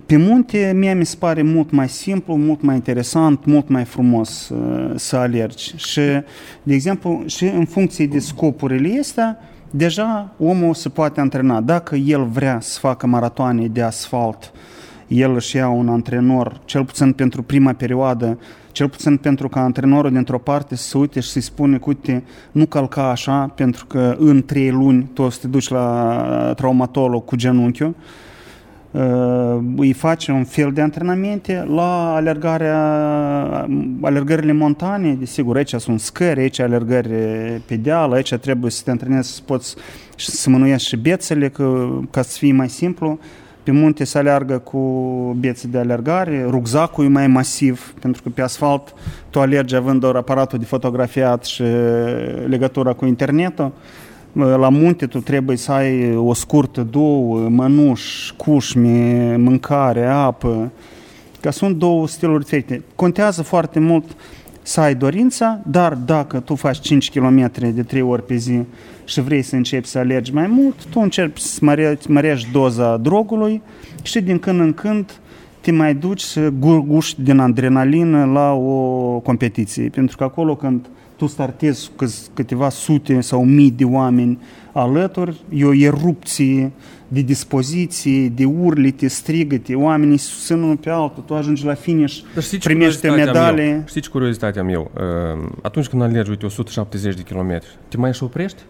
Pe 0.06 0.18
munte, 0.18 0.72
mie 0.76 0.94
mi 0.94 1.06
se 1.06 1.16
pare 1.20 1.42
mult 1.42 1.72
mai 1.72 1.90
simplu, 1.90 2.36
mult 2.36 2.62
mai 2.62 2.76
interesant, 2.76 3.46
mult 3.46 3.68
mai 3.68 3.84
frumos 3.84 4.50
uh, 4.50 4.92
să 4.96 5.16
alergi. 5.16 5.74
Și, 5.76 6.02
de 6.64 6.74
exemplu, 6.74 7.24
și 7.26 7.46
în 7.46 7.66
funcție 7.66 8.08
de 8.08 8.20
scopurile 8.20 9.00
astea, 9.00 9.38
deja 9.70 10.34
omul 10.38 10.74
se 10.74 10.90
poate 10.90 11.20
antrena. 11.20 11.62
Dacă 11.62 11.96
el 11.96 12.24
vrea 12.24 12.58
să 12.62 12.80
facă 12.80 13.08
maratoane 13.08 13.68
de 13.68 13.82
asfalt, 13.82 14.52
el 15.08 15.36
își 15.36 15.56
ia 15.56 15.70
un 15.70 15.90
antrenor, 15.90 16.62
cel 16.66 16.86
puțin 16.86 17.14
pentru 17.14 17.44
prima 17.44 17.74
perioadă, 17.74 18.40
cel 18.72 18.90
puțin 18.90 19.18
pentru 19.18 19.50
ca 19.50 19.62
antrenorul 19.62 20.12
dintr-o 20.12 20.40
parte 20.40 20.76
să 20.76 20.88
se 20.88 20.98
uite 20.98 21.20
și 21.20 21.30
să-i 21.30 21.42
spune, 21.42 21.78
că 21.78 21.84
uite, 21.88 22.24
nu 22.52 22.66
calca 22.66 23.10
așa, 23.10 23.52
pentru 23.56 23.86
că 23.86 24.16
în 24.20 24.44
trei 24.44 24.72
luni 24.72 25.10
tu 25.14 25.22
o 25.22 25.30
să 25.30 25.38
te 25.42 25.48
duci 25.48 25.70
la 25.70 26.54
traumatolog 26.56 27.26
cu 27.26 27.36
genunchiul, 27.36 27.88
Uh, 27.88 28.28
îi 29.76 29.94
face 29.94 30.32
un 30.32 30.44
fel 30.44 30.72
de 30.72 30.82
antrenamente 30.82 31.68
la 31.70 32.16
alergarea, 32.16 32.78
alergările 34.02 34.54
montane, 34.54 35.14
desigur, 35.14 35.56
aici 35.56 35.74
sunt 35.74 36.00
scări, 36.00 36.40
aici 36.40 36.60
alergări 36.60 37.10
pe 37.66 37.76
deal, 37.76 38.12
aici 38.12 38.34
trebuie 38.34 38.72
să 38.72 38.82
te 38.84 38.92
antrenezi 38.92 39.34
să 39.34 39.42
poți 39.46 39.76
să 40.18 40.50
mânuiești 40.50 40.88
și 40.88 40.98
bețele, 40.98 41.50
că, 41.50 41.90
ca 42.12 42.22
să 42.22 42.38
fie 42.38 42.54
mai 42.54 42.70
simplu. 42.70 43.20
Pe 43.64 43.72
munte 43.72 44.04
se 44.04 44.18
aleargă 44.18 44.58
cu 44.58 44.80
bețe 45.40 45.68
de 45.68 45.78
alergare, 45.78 46.46
rucsacul 46.50 47.06
e 47.06 47.08
mai 47.08 47.28
masiv, 47.28 47.94
pentru 48.00 48.22
că 48.22 48.30
pe 48.30 48.42
asfalt 48.42 48.94
tu 49.30 49.40
alergi 49.40 49.76
având 49.76 50.00
doar 50.00 50.16
aparatul 50.16 50.60
de 50.60 50.66
fotografiat 50.66 51.44
și 51.44 51.64
legătura 52.48 52.94
cu 52.94 53.06
internetul, 53.06 53.72
la 54.34 54.70
munte 54.70 55.06
tu 55.06 55.20
trebuie 55.20 55.58
să 55.58 55.72
ai 55.72 56.16
o 56.16 56.34
scurtă, 56.34 56.88
două, 56.92 57.40
mănuși, 57.50 58.34
cușme, 58.36 59.36
mâncare, 59.36 60.06
apă, 60.06 60.72
că 61.40 61.52
sunt 61.52 61.76
două 61.76 62.08
stiluri 62.08 62.44
diferite. 62.44 62.84
Contează 62.96 63.44
foarte 63.44 63.80
mult 63.80 64.06
să 64.62 64.82
ai 64.82 64.96
dorința, 64.96 65.60
dar 65.66 65.94
dacă 65.94 66.40
tu 66.40 66.56
faci 66.56 66.80
5 66.80 67.12
km 67.12 67.52
de 67.74 67.84
3 67.84 68.02
ori 68.02 68.26
pe 68.26 68.36
zi 68.36 68.60
și 69.06 69.22
vrei 69.22 69.42
să 69.42 69.56
începi 69.56 69.88
să 69.88 69.98
alergi 69.98 70.34
mai 70.34 70.48
mult, 70.48 70.86
tu 70.86 71.00
încerci 71.00 71.40
să 71.40 71.60
mărești 72.08 72.52
doza 72.52 72.98
drogului 72.98 73.62
și 74.02 74.22
din 74.22 74.40
când 74.40 74.60
în 74.60 74.74
când 74.74 75.20
te 75.62 75.72
mai 75.72 75.96
duci 75.96 76.22
să 76.22 76.50
guști 76.88 77.22
din 77.22 77.40
adrenalină 77.40 78.26
la 78.26 78.52
o 78.52 79.20
competiție. 79.20 79.90
Pentru 79.90 80.18
că 80.18 80.24
acolo 80.24 80.56
când 80.56 80.90
tu 81.20 81.28
startezi 81.28 81.92
cu 81.96 82.06
câteva 82.34 82.70
sute 82.70 83.22
sau 83.22 83.46
mii 83.46 83.72
de 83.72 83.84
oameni 83.84 84.40
alături, 84.72 85.42
e 85.50 85.66
o 85.66 85.74
erupție 85.74 86.72
de 87.08 87.22
dispoziție, 87.22 88.28
de 88.28 88.46
urlite, 88.46 89.08
strigăte, 89.08 89.76
oamenii 89.76 90.18
susțin 90.18 90.56
unul 90.56 90.76
pe 90.76 90.90
altul, 90.90 91.24
tu 91.26 91.36
ajungi 91.36 91.66
la 91.66 91.74
finish, 91.74 92.20
primești 92.64 93.08
o 93.08 93.14
medale. 93.14 93.84
Știi 93.88 94.02
ce 94.02 94.10
curiozitatea 94.10 94.64
meu? 94.64 94.92
Atunci 95.62 95.88
când 95.88 96.02
alergi, 96.02 96.30
uite, 96.30 96.46
170 96.46 97.16
de 97.16 97.22
kilometri, 97.22 97.70
te 97.88 97.98
mai 97.98 98.14
și 98.14 98.24
oprești? 98.24 98.62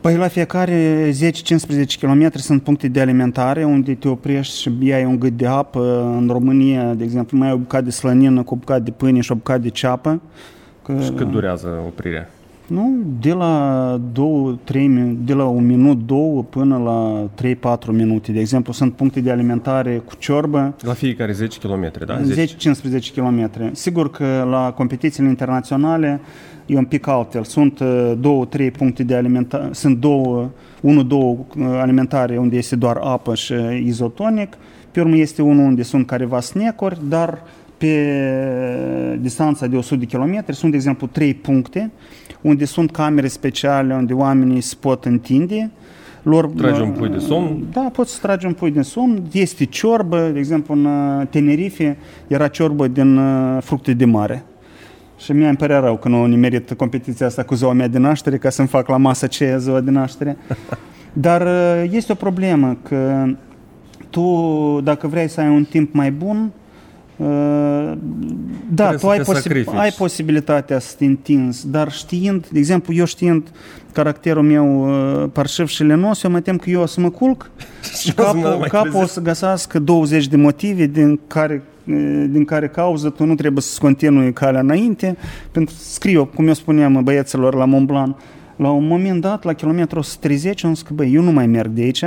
Păi 0.00 0.16
la 0.16 0.28
fiecare 0.28 1.10
10-15 1.10 1.12
km 2.00 2.30
sunt 2.34 2.62
puncte 2.62 2.88
de 2.88 3.00
alimentare 3.00 3.64
unde 3.64 3.94
te 3.94 4.08
oprești 4.08 4.60
și 4.60 4.70
iai 4.80 5.04
un 5.04 5.18
gât 5.18 5.36
de 5.36 5.46
apă. 5.46 6.14
În 6.18 6.28
România, 6.32 6.94
de 6.94 7.04
exemplu, 7.04 7.38
mai 7.38 7.48
ai 7.48 7.54
o 7.54 7.56
bucată 7.56 7.84
de 7.84 7.90
slănină 7.90 8.42
cu 8.42 8.54
o 8.54 8.56
bucată 8.56 8.80
de 8.80 8.90
pâine 8.90 9.20
și 9.20 9.32
o 9.32 9.34
bucată 9.34 9.60
de 9.60 9.68
ceapă. 9.68 10.20
Că... 10.96 11.02
Și 11.02 11.10
cât 11.10 11.30
durează 11.30 11.68
oprirea? 11.86 12.28
Nu, 12.66 12.96
de 13.20 13.32
la 13.32 14.00
2, 14.12 14.58
3, 14.64 15.16
de 15.24 15.32
la 15.32 15.44
un 15.44 15.66
minut, 15.66 16.06
două 16.06 16.42
până 16.42 16.76
la 16.76 17.28
3-4 17.76 17.86
minute. 17.92 18.32
De 18.32 18.40
exemplu, 18.40 18.72
sunt 18.72 18.92
puncte 18.92 19.20
de 19.20 19.30
alimentare 19.30 20.02
cu 20.04 20.12
ciorbă. 20.18 20.74
La 20.80 20.92
fiecare 20.92 21.32
10 21.32 21.58
km, 21.58 21.90
da? 22.06 22.20
10-15 22.20 22.24
km. 23.14 23.50
Sigur 23.72 24.10
că 24.10 24.46
la 24.50 24.72
competițiile 24.76 25.28
internaționale 25.28 26.20
e 26.66 26.76
un 26.76 26.84
pic 26.84 27.06
altfel. 27.06 27.44
Sunt 27.44 27.80
două, 28.20 28.44
trei 28.44 28.70
puncte 28.70 29.02
de 29.02 29.14
alimentare, 29.14 29.68
sunt 29.72 29.96
două, 29.96 30.50
unul, 30.80 31.06
două 31.06 31.36
alimentare 31.80 32.38
unde 32.38 32.56
este 32.56 32.76
doar 32.76 32.96
apă 33.02 33.34
și 33.34 33.54
izotonic. 33.84 34.56
Pe 34.90 35.00
urmă 35.00 35.16
este 35.16 35.42
unul 35.42 35.64
unde 35.64 35.82
sunt 35.82 36.06
careva 36.06 36.40
snecuri, 36.40 37.00
dar 37.08 37.42
pe 37.80 39.18
distanța 39.20 39.66
de 39.66 39.76
100 39.76 39.96
de 39.96 40.16
km 40.16 40.44
sunt, 40.52 40.70
de 40.70 40.76
exemplu, 40.76 41.06
trei 41.06 41.34
puncte 41.34 41.90
unde 42.40 42.64
sunt 42.64 42.90
camere 42.90 43.26
speciale 43.26 43.94
unde 43.94 44.12
oamenii 44.12 44.60
se 44.60 44.74
pot 44.80 45.04
întinde. 45.04 45.70
Lor, 46.22 46.46
tragi 46.46 46.80
un 46.80 46.90
pui 46.90 47.08
de 47.08 47.18
somn? 47.18 47.66
Da, 47.72 47.90
poți 47.92 48.12
să 48.12 48.18
tragi 48.22 48.46
un 48.46 48.52
pui 48.52 48.70
de 48.70 48.82
somn. 48.82 49.22
Este 49.32 49.64
ciorbă, 49.64 50.30
de 50.32 50.38
exemplu, 50.38 50.74
în 50.74 50.86
Tenerife 51.30 51.96
era 52.26 52.48
ciorbă 52.48 52.86
din 52.86 53.20
fructe 53.60 53.92
de 53.92 54.04
mare. 54.04 54.44
Și 55.18 55.32
mie 55.32 55.48
îmi 55.48 55.56
părea 55.56 55.78
rău 55.78 55.96
că 55.96 56.08
nu 56.08 56.24
nimerit 56.24 56.72
competiția 56.72 57.26
asta 57.26 57.42
cu 57.42 57.54
ziua 57.54 57.72
mea 57.72 57.88
de 57.88 57.98
naștere 57.98 58.38
ca 58.38 58.50
să-mi 58.50 58.68
fac 58.68 58.88
la 58.88 58.96
masă 58.96 59.26
ce 59.26 59.56
ziua 59.58 59.80
de 59.80 59.90
naștere. 59.90 60.36
Dar 61.12 61.48
este 61.90 62.12
o 62.12 62.14
problemă 62.14 62.76
că 62.82 63.24
tu, 64.10 64.80
dacă 64.84 65.06
vrei 65.06 65.28
să 65.28 65.40
ai 65.40 65.48
un 65.48 65.64
timp 65.64 65.94
mai 65.94 66.10
bun, 66.10 66.52
da, 68.68 68.86
Trebuie 68.88 68.98
tu 68.98 69.08
ai, 69.08 69.20
posi- 69.20 69.66
ai 69.74 69.90
posibilitatea 69.90 70.78
să 70.78 70.94
te 70.98 71.04
întinzi, 71.04 71.70
dar 71.70 71.92
știind, 71.92 72.46
de 72.46 72.58
exemplu, 72.58 72.94
eu 72.94 73.04
știind 73.04 73.48
caracterul 73.92 74.42
meu 74.42 74.88
uh, 75.22 75.28
parșiv 75.32 75.68
și 75.68 75.82
lenos, 75.82 76.22
eu 76.22 76.30
mă 76.30 76.40
tem 76.40 76.56
că 76.56 76.70
eu 76.70 76.80
o 76.80 76.86
să 76.86 77.00
mă 77.00 77.10
culc 77.10 77.50
și 78.00 78.12
capul, 78.12 78.66
capul 78.68 79.02
o 79.02 79.06
să 79.06 79.20
găsească 79.20 79.78
20 79.78 80.26
de 80.26 80.36
motive 80.36 80.86
din 80.86 81.20
care 81.26 81.62
din 82.28 82.44
care 82.44 82.68
cauză 82.68 83.10
tu 83.10 83.24
nu 83.24 83.34
trebuie 83.34 83.62
să-ți 83.62 83.80
continui 83.80 84.32
calea 84.32 84.60
înainte, 84.60 85.16
pentru 85.50 85.74
scriu, 85.78 86.24
cum 86.34 86.46
eu 86.46 86.54
spuneam 86.54 87.00
băieților 87.02 87.54
la 87.54 87.64
Mont 87.64 87.86
Blanc, 87.86 88.16
la 88.60 88.70
un 88.70 88.86
moment 88.86 89.20
dat, 89.20 89.44
la 89.44 89.52
kilometru 89.52 89.98
130, 89.98 90.64
am 90.64 90.74
zis 90.74 90.82
că, 90.82 90.92
băi, 90.94 91.14
eu 91.14 91.22
nu 91.22 91.32
mai 91.32 91.46
merg 91.46 91.70
de 91.70 91.82
aici, 91.82 92.04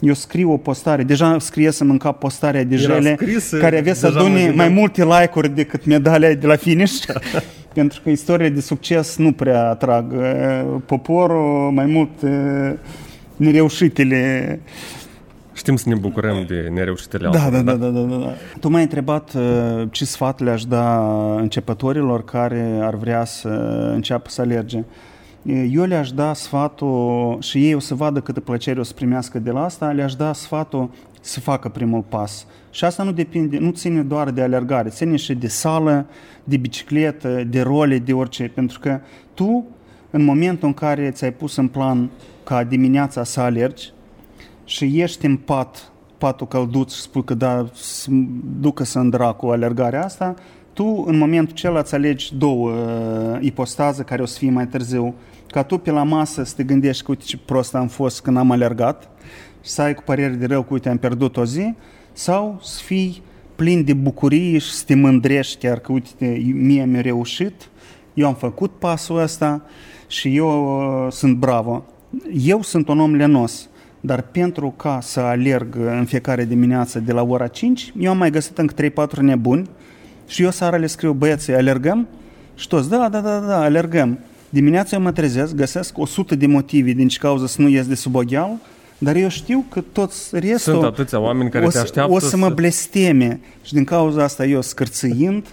eu 0.00 0.14
scriu 0.14 0.52
o 0.52 0.56
postare, 0.56 1.02
deja 1.02 1.38
scriesem 1.38 1.90
în 1.90 1.96
cap 1.96 2.18
postarea 2.18 2.64
de 2.64 2.76
jele, 2.76 3.18
care 3.60 3.78
avea 3.78 3.94
să 3.94 4.06
adune 4.06 4.52
mai 4.56 4.68
multe 4.68 5.04
like-uri 5.04 5.48
decât 5.48 5.84
medalia 5.84 6.34
de 6.34 6.46
la 6.46 6.56
finish, 6.56 7.04
pentru 7.74 8.00
că 8.02 8.10
istoria 8.10 8.48
de 8.48 8.60
succes 8.60 9.16
nu 9.16 9.32
prea 9.32 9.68
atrag 9.70 10.14
poporul, 10.86 11.70
mai 11.70 11.86
mult 11.86 12.10
nereușitele. 13.36 14.60
Știm 15.52 15.76
să 15.76 15.88
ne 15.88 15.94
bucurăm 15.94 16.44
de 16.48 16.70
nereușitele 16.72 17.28
da, 17.32 17.48
da, 17.50 17.62
da, 17.62 17.74
da, 17.74 17.86
da, 17.86 18.00
da, 18.00 18.16
da. 18.16 18.32
Tu 18.60 18.68
m-ai 18.68 18.82
întrebat 18.82 19.36
ce 19.90 20.04
sfat 20.04 20.40
le-aș 20.40 20.64
da 20.64 21.06
începătorilor 21.36 22.24
care 22.24 22.78
ar 22.82 22.94
vrea 22.94 23.24
să 23.24 23.48
înceapă 23.94 24.30
să 24.30 24.40
alerge 24.40 24.84
eu 25.52 25.84
le-aș 25.84 26.10
da 26.10 26.32
sfatul, 26.32 27.36
și 27.40 27.66
ei 27.66 27.74
o 27.74 27.78
să 27.78 27.94
vadă 27.94 28.20
câtă 28.20 28.40
plăcere 28.40 28.80
o 28.80 28.82
să 28.82 28.92
primească 28.92 29.38
de 29.38 29.50
la 29.50 29.64
asta, 29.64 29.90
le-aș 29.90 30.14
da 30.14 30.32
sfatul 30.32 30.90
să 31.20 31.40
facă 31.40 31.68
primul 31.68 32.04
pas. 32.08 32.46
Și 32.70 32.84
asta 32.84 33.02
nu 33.02 33.12
depinde, 33.12 33.58
nu 33.58 33.70
ține 33.70 34.02
doar 34.02 34.30
de 34.30 34.42
alergare, 34.42 34.88
ține 34.88 35.16
și 35.16 35.34
de 35.34 35.48
sală, 35.48 36.06
de 36.44 36.56
bicicletă, 36.56 37.44
de 37.44 37.60
role, 37.60 37.98
de 37.98 38.12
orice, 38.12 38.50
pentru 38.54 38.78
că 38.78 39.00
tu, 39.34 39.64
în 40.10 40.24
momentul 40.24 40.68
în 40.68 40.74
care 40.74 41.10
ți-ai 41.10 41.32
pus 41.32 41.56
în 41.56 41.68
plan 41.68 42.10
ca 42.44 42.64
dimineața 42.64 43.24
să 43.24 43.40
alergi 43.40 43.92
și 44.64 45.00
ești 45.00 45.26
în 45.26 45.36
pat, 45.36 45.92
patul 46.18 46.46
călduț 46.46 46.92
și 46.92 47.00
spui 47.00 47.24
că 47.24 47.34
da, 47.34 47.66
ducă-să 48.60 48.98
în 48.98 49.10
dracu 49.10 49.46
alergarea 49.46 50.04
asta, 50.04 50.34
tu 50.72 51.04
în 51.06 51.18
momentul 51.18 51.54
acela 51.54 51.78
îți 51.78 51.94
alegi 51.94 52.36
două 52.36 52.70
uh, 52.70 53.38
ipostaze 53.40 54.02
care 54.02 54.22
o 54.22 54.26
să 54.26 54.38
fie 54.38 54.50
mai 54.50 54.66
târziu 54.66 55.14
ca 55.54 55.62
tu 55.62 55.78
pe 55.78 55.90
la 55.90 56.02
masă 56.02 56.44
să 56.44 56.54
te 56.56 56.62
gândești 56.62 57.02
că 57.02 57.10
uite 57.10 57.24
ce 57.24 57.36
prost 57.36 57.74
am 57.74 57.88
fost 57.88 58.20
când 58.20 58.36
am 58.36 58.50
alergat 58.50 59.08
și 59.62 59.70
să 59.70 59.82
ai 59.82 59.94
cu 59.94 60.02
părere 60.02 60.32
de 60.32 60.46
rău 60.46 60.62
că 60.62 60.72
uite 60.72 60.88
am 60.88 60.96
pierdut 60.96 61.36
o 61.36 61.44
zi 61.44 61.74
sau 62.12 62.58
să 62.62 62.80
fii 62.84 63.22
plin 63.56 63.84
de 63.84 63.92
bucurie 63.92 64.58
și 64.58 64.72
să 64.72 64.82
te 64.86 64.94
mândrești 64.94 65.58
chiar 65.58 65.78
că 65.78 65.92
uite 65.92 66.42
mie 66.54 66.84
mi-a 66.84 67.00
reușit, 67.00 67.68
eu 68.14 68.26
am 68.26 68.34
făcut 68.34 68.70
pasul 68.78 69.18
ăsta 69.18 69.62
și 70.06 70.36
eu 70.36 70.78
uh, 71.06 71.12
sunt 71.12 71.36
bravo. 71.36 71.84
Eu 72.32 72.62
sunt 72.62 72.88
un 72.88 73.00
om 73.00 73.14
lenos, 73.14 73.68
dar 74.00 74.22
pentru 74.22 74.70
ca 74.76 74.98
să 75.02 75.20
alerg 75.20 75.76
în 75.76 76.04
fiecare 76.04 76.44
dimineață 76.44 77.00
de 77.00 77.12
la 77.12 77.22
ora 77.22 77.46
5, 77.46 77.92
eu 77.98 78.10
am 78.10 78.18
mai 78.18 78.30
găsit 78.30 78.58
încă 78.58 79.06
3-4 79.08 79.20
nebuni 79.20 79.68
și 80.26 80.42
eu 80.42 80.50
seara 80.50 80.76
le 80.76 80.86
scriu 80.86 81.12
băieții, 81.12 81.54
alergăm? 81.54 82.08
Și 82.54 82.68
toți, 82.68 82.88
da, 82.88 83.08
da, 83.08 83.20
da, 83.20 83.38
da, 83.38 83.62
alergăm. 83.62 84.18
Dimineața 84.54 84.96
eu 84.96 85.02
mă 85.02 85.12
trezesc, 85.12 85.54
găsesc 85.54 85.98
100 85.98 86.34
de 86.34 86.46
motive 86.46 86.90
din 86.90 87.08
ce 87.08 87.18
cauză 87.18 87.46
să 87.46 87.60
nu 87.62 87.68
ies 87.68 87.86
de 87.86 87.94
sub 87.94 88.14
ogheal, 88.14 88.50
dar 88.98 89.16
eu 89.16 89.28
știu 89.28 89.64
că 89.70 89.80
toți 89.92 90.28
restul 90.32 90.72
Sunt 90.72 90.84
atâția 90.84 91.20
oameni 91.20 91.50
care 91.50 91.64
o 91.64 91.68
te 91.68 91.78
așteaptă 91.78 92.12
o 92.12 92.18
să, 92.18 92.28
să 92.28 92.36
mă 92.36 92.48
blesteme. 92.48 93.40
Și 93.62 93.72
din 93.72 93.84
cauza 93.84 94.22
asta 94.22 94.46
eu 94.46 94.62
scârțâind 94.62 95.46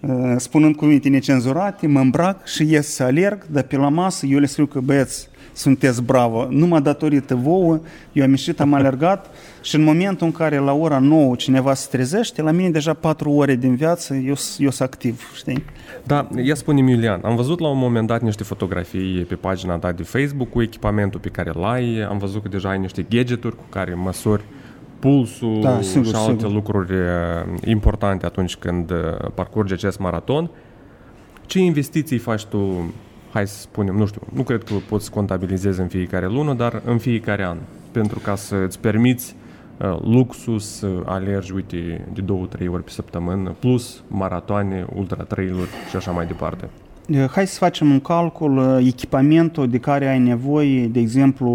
uh, 0.00 0.34
spunând 0.36 0.76
cuvinte 0.76 1.08
necenzurate, 1.08 1.86
mă 1.86 2.00
îmbrac 2.00 2.46
și 2.46 2.70
ies 2.70 2.88
să 2.88 3.02
alerg, 3.02 3.46
dar 3.50 3.62
pe 3.62 3.76
la 3.76 3.88
masă 3.88 4.26
eu 4.26 4.38
le 4.38 4.46
scriu 4.46 4.66
că 4.66 4.80
băieți, 4.80 5.28
sunteți 5.54 6.02
bravo. 6.02 6.46
Numai 6.50 6.82
datorită 6.82 7.34
vouă, 7.34 7.80
eu 8.12 8.24
am 8.24 8.30
ieșit, 8.30 8.60
am 8.60 8.74
alergat 8.74 9.30
și 9.62 9.74
în 9.74 9.82
momentul 9.82 10.26
în 10.26 10.32
care 10.32 10.58
la 10.58 10.72
ora 10.72 10.98
9 10.98 11.34
cineva 11.34 11.74
se 11.74 11.88
trezește, 11.90 12.42
la 12.42 12.50
mine 12.50 12.70
deja 12.70 12.92
4 12.92 13.30
ore 13.30 13.54
din 13.54 13.74
viață, 13.74 14.14
eu, 14.14 14.34
eu 14.58 14.70
sunt 14.70 14.80
activ, 14.80 15.30
știi? 15.34 15.64
Da, 16.02 16.28
ia 16.44 16.54
spune 16.54 16.90
Iulian, 16.90 17.20
am 17.24 17.36
văzut 17.36 17.60
la 17.60 17.68
un 17.68 17.78
moment 17.78 18.06
dat 18.06 18.20
niște 18.20 18.42
fotografii 18.42 19.24
pe 19.28 19.34
pagina 19.34 19.78
ta 19.78 19.92
de 19.92 20.02
Facebook 20.02 20.50
cu 20.50 20.62
echipamentul 20.62 21.20
pe 21.20 21.28
care 21.28 21.52
îl 21.54 21.64
ai, 21.64 22.06
am 22.08 22.18
văzut 22.18 22.42
că 22.42 22.48
deja 22.48 22.68
ai 22.68 22.78
niște 22.78 23.06
gadgeturi 23.08 23.56
cu 23.56 23.64
care 23.68 23.94
măsori 23.94 24.44
pulsul 24.98 25.60
da, 25.60 25.80
sigur, 25.80 26.06
și 26.06 26.14
alte 26.14 26.36
sigur. 26.36 26.52
lucruri 26.52 26.92
uh, 26.92 27.60
importante 27.64 28.26
atunci 28.26 28.56
când 28.56 28.90
uh, 28.90 28.96
parcurgi 29.34 29.72
acest 29.72 29.98
maraton. 29.98 30.50
Ce 31.46 31.58
investiții 31.58 32.18
faci 32.18 32.44
tu, 32.44 32.92
hai 33.34 33.46
să 33.46 33.58
spunem, 33.60 33.96
nu 33.96 34.06
știu, 34.06 34.20
nu 34.32 34.42
cred 34.42 34.62
că 34.62 34.74
poți 34.88 35.10
contabilizezi 35.10 35.80
în 35.80 35.86
fiecare 35.86 36.26
lună, 36.26 36.54
dar 36.54 36.82
în 36.84 36.98
fiecare 36.98 37.44
an, 37.44 37.56
pentru 37.92 38.18
ca 38.18 38.34
să 38.34 38.56
îți 38.66 38.78
permiți 38.78 39.36
uh, 39.78 39.98
luxul 40.02 40.58
să 40.58 40.86
alergi, 41.04 41.52
uite, 41.52 42.06
de 42.12 42.20
două, 42.20 42.46
trei 42.46 42.68
ori 42.68 42.82
pe 42.84 42.90
săptămână, 42.90 43.54
plus 43.58 44.02
maratoane, 44.08 44.86
ultra 44.94 45.22
trail 45.22 45.54
și 45.90 45.96
așa 45.96 46.10
mai 46.10 46.26
departe. 46.26 46.68
Eh, 47.06 47.24
Hai 47.30 47.46
să 47.46 47.58
facem 47.58 47.90
un 47.90 48.00
calcul, 48.00 48.78
eh, 48.78 48.86
echipamentul 48.86 49.68
de 49.68 49.78
care 49.78 50.08
ai 50.08 50.18
nevoie, 50.18 50.86
de 50.86 51.00
exemplu, 51.00 51.48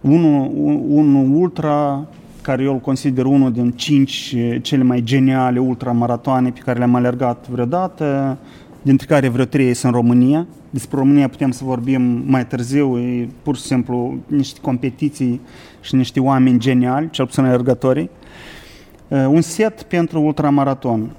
unul, 0.00 0.50
un 0.88 1.14
ultra, 1.34 2.06
care 2.42 2.62
eu 2.62 2.72
îl 2.72 2.78
consider 2.78 3.24
unul 3.24 3.52
din 3.52 3.70
cinci 3.70 4.34
eh, 4.36 4.58
cele 4.62 4.82
mai 4.82 5.00
geniale 5.00 5.58
ultramaratoane 5.58 6.50
pe 6.50 6.60
care 6.64 6.78
le-am 6.78 6.94
alergat 6.94 7.48
vreodată, 7.48 8.38
dintre 8.82 9.06
care 9.06 9.28
vreo 9.28 9.44
trei 9.44 9.74
sunt 9.74 9.94
în 9.94 10.00
România. 10.00 10.46
Despre 10.70 10.98
România 10.98 11.28
putem 11.28 11.50
să 11.50 11.64
vorbim 11.64 12.22
mai 12.26 12.46
târziu, 12.46 12.98
e 12.98 13.28
pur 13.42 13.56
și 13.56 13.62
simplu 13.62 14.18
niște 14.26 14.60
competiții 14.60 15.40
și 15.80 15.94
niște 15.94 16.20
oameni 16.20 16.58
geniali, 16.58 17.10
cel 17.10 17.26
puțin 17.26 17.44
alergătorii. 17.44 18.10
Eh, 19.08 19.26
Un 19.28 19.40
set 19.40 19.82
pentru 19.82 20.20
ultramaraton. 20.22 21.10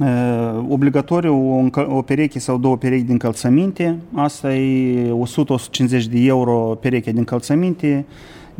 Uh, 0.00 0.64
obligatoriu 0.68 1.54
o, 1.54 1.56
încă- 1.56 1.90
o 1.90 2.02
pereche 2.02 2.38
sau 2.38 2.58
două 2.58 2.76
perechi 2.76 3.02
de 3.02 3.12
încălțăminte, 3.12 3.96
asta 4.14 4.54
e 4.54 5.10
100-150 5.10 6.06
de 6.10 6.18
euro 6.20 6.78
pereche 6.80 7.12
de 7.12 7.18
încălțăminte, 7.18 8.04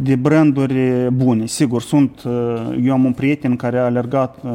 de 0.00 0.16
branduri 0.16 1.08
bune. 1.12 1.46
Sigur, 1.46 1.82
sunt, 1.82 2.22
uh, 2.26 2.78
eu 2.84 2.92
am 2.92 3.04
un 3.04 3.12
prieten 3.12 3.56
care 3.56 3.78
a 3.78 3.84
alergat 3.84 4.38
uh, 4.42 4.50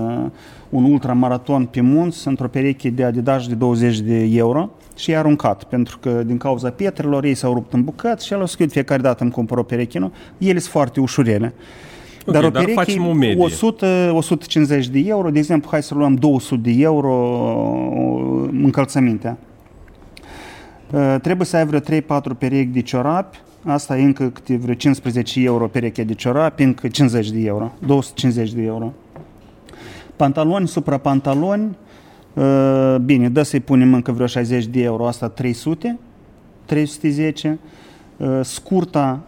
un 0.70 0.84
ultramaraton 0.84 1.66
pe 1.66 1.82
munți 1.82 2.28
într-o 2.28 2.48
pereche 2.48 2.90
de 2.90 3.04
Adidas 3.04 3.48
de 3.48 3.56
20 3.56 4.00
de 4.00 4.30
euro 4.32 4.70
și 4.96 5.10
i-a 5.10 5.20
aruncat, 5.20 5.64
pentru 5.64 5.98
că 6.02 6.24
din 6.26 6.38
cauza 6.38 6.70
pietrelor 6.70 7.24
ei 7.24 7.34
s-au 7.34 7.54
rupt 7.54 7.74
în 7.74 7.84
bucăți 7.84 8.26
și 8.26 8.34
el 8.34 8.42
a 8.42 8.46
scris 8.46 8.72
fiecare 8.72 9.02
dată 9.02 9.24
îmi 9.24 9.32
cumpăr 9.32 9.58
o 9.58 9.64
pereche, 9.64 10.00
nu? 10.00 10.12
Ele 10.38 10.60
sunt 10.60 10.72
foarte 10.72 11.00
ușurele. 11.00 11.54
Ok, 12.26 12.34
dar 12.34 12.44
o 12.44 12.50
dar 12.50 12.62
pereche 12.64 12.74
facem 12.74 13.08
o 13.08 13.14
medie. 13.14 13.44
100, 13.44 14.12
150 14.14 14.88
de 14.88 15.04
euro, 15.06 15.30
de 15.30 15.40
exemplu, 15.40 15.70
hai 15.70 15.84
să 15.84 15.96
luăm 15.96 16.16
200 16.16 16.62
de 16.62 16.82
euro 16.82 17.14
uh, 17.14 18.50
încălțămintea. 18.64 19.38
Uh, 20.92 21.16
Trebuie 21.22 21.48
să 21.48 21.58
ai 21.58 21.66
vreo 21.66 21.80
3-4 21.80 21.82
perechi 22.38 22.70
de 22.70 22.82
ciorapi, 22.82 23.42
asta 23.66 23.98
e 23.98 24.04
încă 24.04 24.30
câte 24.30 24.58
vreo 24.58 24.74
15 24.74 25.44
euro 25.44 25.68
pereche 25.68 26.04
de 26.04 26.14
ciorapi, 26.14 26.64
încă 26.64 26.88
50 26.88 27.32
de 27.32 27.40
euro, 27.40 27.72
250 27.86 28.54
de 28.54 28.62
euro. 28.62 28.94
Pantaloni, 30.16 30.68
suprapantaloni, 30.68 31.78
uh, 32.34 32.96
bine, 33.06 33.30
dă 33.30 33.44
să-i 33.44 33.60
punem 33.60 33.94
încă 33.94 34.12
vreo 34.12 34.26
60 34.26 34.66
de 34.66 34.82
euro, 34.82 35.08
asta 35.08 35.30
300, 35.30 36.00
310. 36.66 37.60
Uh, 38.18 38.40
Scurta, 38.44 39.20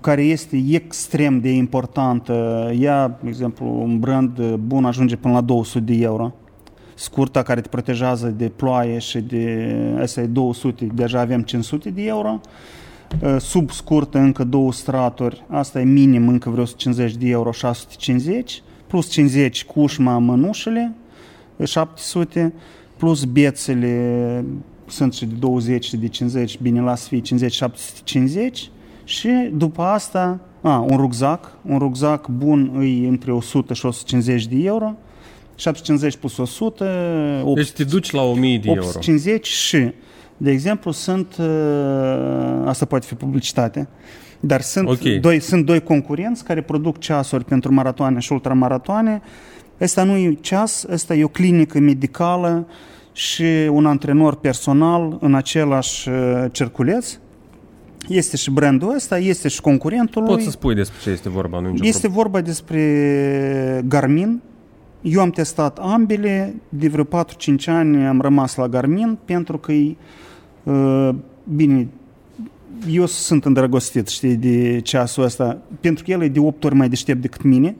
care 0.00 0.22
este 0.22 0.64
extrem 0.70 1.40
de 1.40 1.52
importantă, 1.52 2.32
ea, 2.78 3.18
de 3.22 3.28
exemplu, 3.28 3.66
un 3.66 3.98
brand 3.98 4.54
bun 4.54 4.84
ajunge 4.84 5.16
până 5.16 5.34
la 5.34 5.40
200 5.40 5.92
de 5.92 6.02
euro. 6.02 6.34
Scurta 6.94 7.42
care 7.42 7.60
te 7.60 7.68
protejează 7.68 8.28
de 8.28 8.48
ploaie 8.56 8.98
și 8.98 9.20
de, 9.20 9.74
asta 10.00 10.20
e 10.20 10.26
200, 10.26 10.86
deja 10.94 11.20
avem 11.20 11.42
500 11.42 11.90
de 11.90 12.06
euro. 12.06 12.40
Uh, 13.22 13.36
Sub 13.38 13.70
scurtă 13.70 14.18
încă 14.18 14.44
două 14.44 14.72
straturi, 14.72 15.44
asta 15.48 15.80
e 15.80 15.84
minim 15.84 16.28
încă 16.28 16.50
vreo 16.50 16.62
150 16.62 17.16
de 17.16 17.28
euro, 17.28 17.50
650, 17.50 18.62
plus 18.86 19.08
50 19.08 19.64
cu 19.64 19.80
ușma 19.80 20.18
mănușele, 20.18 20.94
700, 21.64 22.52
plus 22.96 23.24
bețele 23.24 24.44
sunt 24.86 25.14
și 25.14 25.24
de 25.24 25.34
20 25.38 25.84
și 25.84 25.96
de 25.96 26.08
50, 26.08 26.58
bine, 26.62 26.80
las 26.80 27.06
fi 27.06 27.20
50, 27.20 27.52
750 27.52 28.70
și 29.04 29.28
după 29.52 29.82
asta, 29.82 30.40
a, 30.60 30.86
un 30.90 30.96
rucsac, 30.96 31.58
un 31.66 31.78
rucsac 31.78 32.28
bun 32.28 32.70
îi 32.74 33.06
între 33.06 33.32
100 33.32 33.74
și 33.74 33.86
150 33.86 34.46
de 34.46 34.56
euro, 34.64 34.94
750 35.54 36.16
plus 36.16 36.36
100, 36.36 36.84
8, 37.44 37.56
Deci 37.56 37.70
te 37.70 37.84
duci 37.84 38.10
la 38.10 38.22
1000 38.22 38.58
de 38.58 38.68
euro. 38.68 38.80
850 38.80 39.46
și, 39.46 39.92
de 40.42 40.50
exemplu, 40.50 40.90
sunt, 40.90 41.36
uh, 41.38 41.46
asta 42.64 42.84
poate 42.84 43.06
fi 43.06 43.14
publicitate, 43.14 43.88
dar 44.40 44.60
sunt, 44.60 44.88
Ok. 44.88 45.20
doi, 45.20 45.40
sunt 45.40 45.66
doi 45.66 45.80
concurenți 45.80 46.44
care 46.44 46.60
produc 46.60 46.98
ceasuri 46.98 47.44
pentru 47.44 47.72
maratoane 47.72 48.18
și 48.18 48.32
ultramaratoane. 48.32 49.22
Ăsta 49.80 50.02
nu 50.02 50.16
e 50.16 50.38
ceas, 50.40 50.86
ăsta 50.90 51.14
e 51.14 51.24
o 51.24 51.28
clinică 51.28 51.78
medicală 51.78 52.66
și 53.12 53.44
un 53.70 53.86
antrenor 53.86 54.34
personal 54.34 55.18
în 55.20 55.34
același 55.34 56.08
uh, 56.08 56.44
cerculeț. 56.52 57.18
Este 58.08 58.36
și 58.36 58.50
brandul 58.50 58.94
ăsta, 58.94 59.18
este 59.18 59.48
și 59.48 59.60
concurentul 59.60 60.22
lui. 60.22 60.30
Poți 60.30 60.44
să 60.44 60.50
spui 60.50 60.74
despre 60.74 60.98
ce 61.02 61.10
este 61.10 61.28
vorba, 61.28 61.60
nu 61.60 61.68
e 61.68 61.70
nicio 61.70 61.86
Este 61.86 62.08
vorba 62.08 62.40
despre 62.40 63.84
Garmin. 63.88 64.40
Eu 65.02 65.20
am 65.20 65.30
testat 65.30 65.78
ambele, 65.78 66.54
de 66.68 66.88
vreo 66.88 67.04
4-5 67.04 67.66
ani 67.66 68.06
am 68.06 68.20
rămas 68.20 68.54
la 68.54 68.68
Garmin 68.68 69.18
pentru 69.24 69.58
că 69.58 69.72
e, 69.72 69.88
uh, 69.88 69.96
bine, 71.44 71.88
eu 72.90 73.06
sunt 73.06 73.44
îndrăgostit, 73.44 74.08
știi, 74.08 74.36
de 74.36 74.80
ceasul 74.80 75.24
ăsta, 75.24 75.58
pentru 75.80 76.04
că 76.04 76.10
el 76.10 76.22
e 76.22 76.28
de 76.28 76.40
8 76.40 76.64
ori 76.64 76.74
mai 76.74 76.88
deștept 76.88 77.20
decât 77.20 77.42
mine 77.42 77.76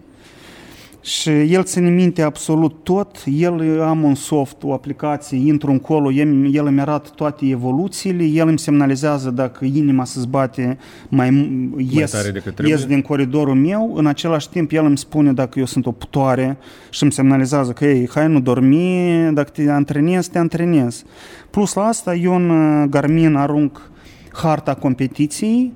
și 1.03 1.31
el 1.31 1.63
ține 1.63 1.91
minte 1.91 2.23
absolut 2.23 2.75
tot, 2.83 3.17
el 3.25 3.83
am 3.83 4.03
un 4.03 4.15
soft, 4.15 4.63
o 4.63 4.73
aplicație, 4.73 5.39
intru 5.39 5.71
încolo, 5.71 6.13
el, 6.13 6.55
el 6.55 6.67
îmi 6.67 6.81
arată 6.81 7.11
toate 7.15 7.47
evoluțiile, 7.47 8.25
el 8.25 8.49
îmi 8.49 8.59
semnalizează 8.59 9.31
dacă 9.31 9.65
inima 9.65 10.05
se 10.05 10.21
zbate 10.21 10.79
mai, 11.09 11.31
mai 11.31 11.89
ies, 11.93 12.11
tare 12.11 12.31
decât 12.31 12.55
trebuie? 12.55 12.77
ies 12.77 12.85
din 12.85 13.03
coridorul 13.03 13.55
meu, 13.55 13.93
în 13.95 14.07
același 14.07 14.49
timp 14.49 14.73
el 14.73 14.85
îmi 14.85 14.99
spune 14.99 15.33
dacă 15.33 15.59
eu 15.59 15.65
sunt 15.65 15.87
o 15.87 15.93
putoare 15.93 16.59
și 16.91 17.03
îmi 17.03 17.13
semnalizează 17.13 17.73
că 17.73 17.85
ei, 17.85 18.09
hai 18.15 18.29
nu 18.29 18.41
dormi, 18.41 19.31
dacă 19.33 19.51
te 19.51 19.71
antrenezi, 19.71 20.31
te 20.31 20.39
antrenezi. 20.39 21.05
Plus 21.51 21.75
la 21.75 21.83
asta 21.83 22.15
eu 22.15 22.35
în 22.35 22.51
uh, 22.51 22.89
Garmin 22.89 23.35
arunc 23.35 23.91
harta 24.33 24.75
competiției 24.75 25.73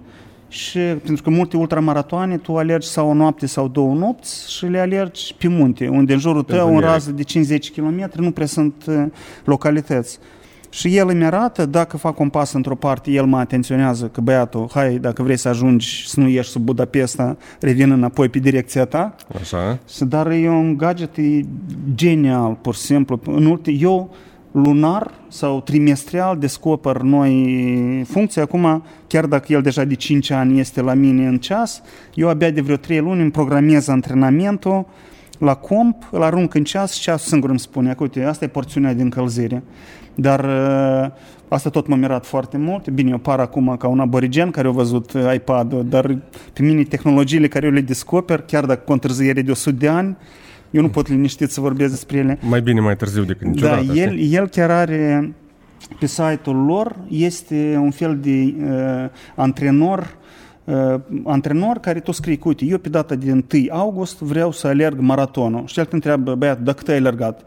și 0.54 0.78
pentru 0.78 1.22
că 1.22 1.30
multe 1.30 1.56
ultramaratoane 1.56 2.36
tu 2.36 2.56
alergi 2.56 2.88
sau 2.88 3.08
o 3.08 3.14
noapte 3.14 3.46
sau 3.46 3.68
două 3.68 3.94
nopți 3.94 4.52
și 4.56 4.66
le 4.66 4.78
alergi 4.78 5.34
pe 5.38 5.48
munte, 5.48 5.88
unde 5.88 6.12
în 6.12 6.18
jurul 6.18 6.42
tău, 6.42 6.56
în 6.58 6.62
Întuneric. 6.64 6.90
rază 6.90 7.10
de 7.12 7.22
50 7.22 7.70
km, 7.70 8.10
nu 8.16 8.30
prea 8.30 8.46
sunt 8.46 8.74
uh, 8.86 9.04
localități. 9.44 10.18
Și 10.70 10.96
el 10.96 11.08
îmi 11.08 11.24
arată, 11.24 11.66
dacă 11.66 11.96
fac 11.96 12.18
un 12.20 12.28
pas 12.28 12.52
într-o 12.52 12.74
parte, 12.74 13.10
el 13.10 13.24
mă 13.24 13.38
atenționează 13.38 14.06
că 14.06 14.20
băiatul, 14.20 14.68
hai, 14.72 14.96
dacă 14.96 15.22
vrei 15.22 15.36
să 15.36 15.48
ajungi, 15.48 16.04
să 16.08 16.20
nu 16.20 16.28
ieși 16.28 16.50
sub 16.50 16.62
Budapesta, 16.62 17.36
revin 17.60 17.90
înapoi 17.90 18.28
pe 18.28 18.38
direcția 18.38 18.84
ta. 18.84 19.14
Așa. 19.40 19.78
Și- 19.94 20.04
Dar 20.04 20.30
e 20.30 20.48
un 20.48 20.76
gadget 20.76 21.16
e 21.16 21.40
genial, 21.94 22.58
pur 22.62 22.74
și 22.74 22.80
simplu. 22.80 23.20
În 23.26 23.46
ulti, 23.46 23.78
eu 23.82 24.14
lunar 24.54 25.10
sau 25.28 25.60
trimestrial 25.60 26.38
descoper 26.38 26.96
noi 26.96 28.04
funcții. 28.06 28.40
Acum, 28.40 28.82
chiar 29.06 29.26
dacă 29.26 29.52
el 29.52 29.62
deja 29.62 29.84
de 29.84 29.94
5 29.94 30.30
ani 30.30 30.60
este 30.60 30.80
la 30.80 30.94
mine 30.94 31.26
în 31.26 31.38
ceas, 31.38 31.82
eu 32.14 32.28
abia 32.28 32.50
de 32.50 32.60
vreo 32.60 32.76
3 32.76 32.98
luni 32.98 33.20
îmi 33.20 33.30
programez 33.30 33.88
antrenamentul 33.88 34.86
la 35.38 35.54
comp, 35.54 36.08
îl 36.10 36.22
arunc 36.22 36.54
în 36.54 36.64
ceas 36.64 36.92
și 36.92 37.00
ceasul 37.00 37.28
singur 37.28 37.50
îmi 37.50 37.58
spune, 37.58 37.94
că 37.94 38.02
uite, 38.02 38.24
asta 38.24 38.44
e 38.44 38.48
porțiunea 38.48 38.94
de 38.94 39.02
încălzire. 39.02 39.62
Dar 40.14 40.44
uh, 40.44 41.10
asta 41.48 41.70
tot 41.70 41.86
m-a 41.86 41.96
mirat 41.96 42.26
foarte 42.26 42.56
mult. 42.56 42.88
Bine, 42.88 43.10
eu 43.10 43.18
par 43.18 43.40
acum 43.40 43.76
ca 43.78 43.88
un 43.88 44.00
aborigen 44.00 44.50
care 44.50 44.68
a 44.68 44.70
văzut 44.70 45.12
uh, 45.12 45.34
iPad-ul, 45.34 45.86
dar 45.88 46.18
pe 46.52 46.62
mine 46.62 46.82
tehnologiile 46.82 47.48
care 47.48 47.66
eu 47.66 47.72
le 47.72 47.80
descoper, 47.80 48.40
chiar 48.40 48.64
dacă 48.64 48.80
cu 48.84 48.90
o 48.90 48.94
întârziere 48.94 49.42
de 49.42 49.50
100 49.50 49.76
de 49.76 49.88
ani, 49.88 50.16
eu 50.74 50.82
nu 50.82 50.88
pot 50.88 51.08
liniștit 51.08 51.50
să 51.50 51.60
vorbesc 51.60 51.90
despre 51.90 52.18
ele. 52.18 52.38
Mai 52.48 52.62
bine 52.62 52.80
mai 52.80 52.96
târziu 52.96 53.22
decât 53.22 53.42
Da, 53.42 53.50
niciodată. 53.50 53.98
el, 53.98 54.10
știi? 54.10 54.34
el 54.34 54.48
chiar 54.48 54.70
are 54.70 55.34
pe 55.98 56.06
site-ul 56.06 56.64
lor 56.64 56.96
este 57.08 57.76
un 57.80 57.90
fel 57.90 58.18
de 58.20 58.54
uh, 58.58 59.10
antrenor 59.34 60.16
uh, 60.64 61.00
antrenor 61.24 61.78
care 61.78 62.00
tu 62.00 62.12
scrii, 62.12 62.36
că, 62.36 62.48
uite, 62.48 62.64
eu 62.64 62.78
pe 62.78 62.88
data 62.88 63.14
de 63.14 63.32
1 63.32 63.42
august 63.70 64.18
vreau 64.18 64.52
să 64.52 64.66
alerg 64.66 64.98
maratonul. 64.98 65.66
Și 65.66 65.78
el 65.78 65.84
te 65.84 65.94
întreabă, 65.94 66.34
băiat, 66.34 66.60
dacă 66.60 66.82
te 66.82 66.90
ai 66.90 66.98
alergat? 66.98 67.44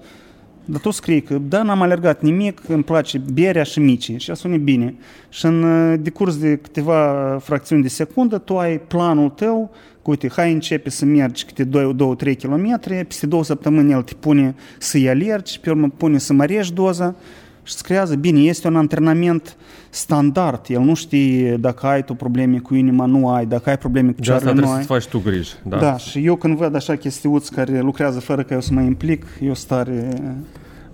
Dar 0.65 0.81
tu 0.81 0.89
scrii 0.89 1.21
că, 1.21 1.37
da, 1.37 1.63
n-am 1.63 1.81
alergat 1.81 2.21
nimic, 2.21 2.61
îmi 2.67 2.83
place 2.83 3.21
berea 3.33 3.63
și 3.63 3.79
micii 3.79 4.19
și 4.19 4.31
asta 4.31 4.49
bine. 4.49 4.95
Și 5.29 5.45
în 5.45 5.63
uh, 5.63 5.99
decurs 6.01 6.37
de 6.37 6.55
câteva 6.55 7.37
fracțiuni 7.41 7.81
de 7.81 7.87
secundă, 7.87 8.37
tu 8.37 8.57
ai 8.57 8.79
planul 8.79 9.29
tău, 9.29 9.71
că, 9.96 9.96
uite, 10.09 10.29
hai 10.35 10.53
începe 10.53 10.89
să 10.89 11.05
mergi 11.05 11.45
câte 11.45 11.65
2-3 11.65 12.37
km, 12.41 12.79
peste 13.07 13.25
două 13.25 13.43
săptămâni 13.43 13.91
el 13.91 14.01
te 14.01 14.13
pune 14.19 14.55
să-i 14.77 15.09
alergi, 15.09 15.59
pe 15.59 15.69
urmă 15.69 15.89
pune 15.97 16.17
să 16.17 16.33
mărești 16.33 16.73
doza 16.73 17.15
și 17.63 17.73
îți 17.73 17.83
creează, 17.83 18.15
bine, 18.15 18.39
este 18.39 18.67
un 18.67 18.75
antrenament 18.75 19.57
standard. 19.89 20.65
El 20.67 20.81
nu 20.81 20.93
știe 20.93 21.57
dacă 21.57 21.85
ai 21.85 22.03
tu 22.03 22.13
probleme 22.13 22.57
cu 22.57 22.75
inima, 22.75 23.05
nu 23.05 23.29
ai, 23.29 23.45
dacă 23.45 23.69
ai 23.69 23.77
probleme 23.77 24.11
cu 24.11 24.21
cearele, 24.21 24.51
nu 24.51 24.71
ai. 24.71 24.81
să 24.81 24.87
faci 24.87 25.05
tu 25.05 25.19
griji. 25.19 25.53
Da. 25.63 25.77
da, 25.77 25.97
și 25.97 26.25
eu 26.25 26.35
când 26.35 26.57
văd 26.57 26.75
așa 26.75 26.95
chestiuți 26.95 27.51
care 27.51 27.79
lucrează 27.79 28.19
fără 28.19 28.43
ca 28.43 28.53
eu 28.53 28.61
să 28.61 28.73
mă 28.73 28.81
implic, 28.81 29.25
eu 29.41 29.53
stare 29.53 30.09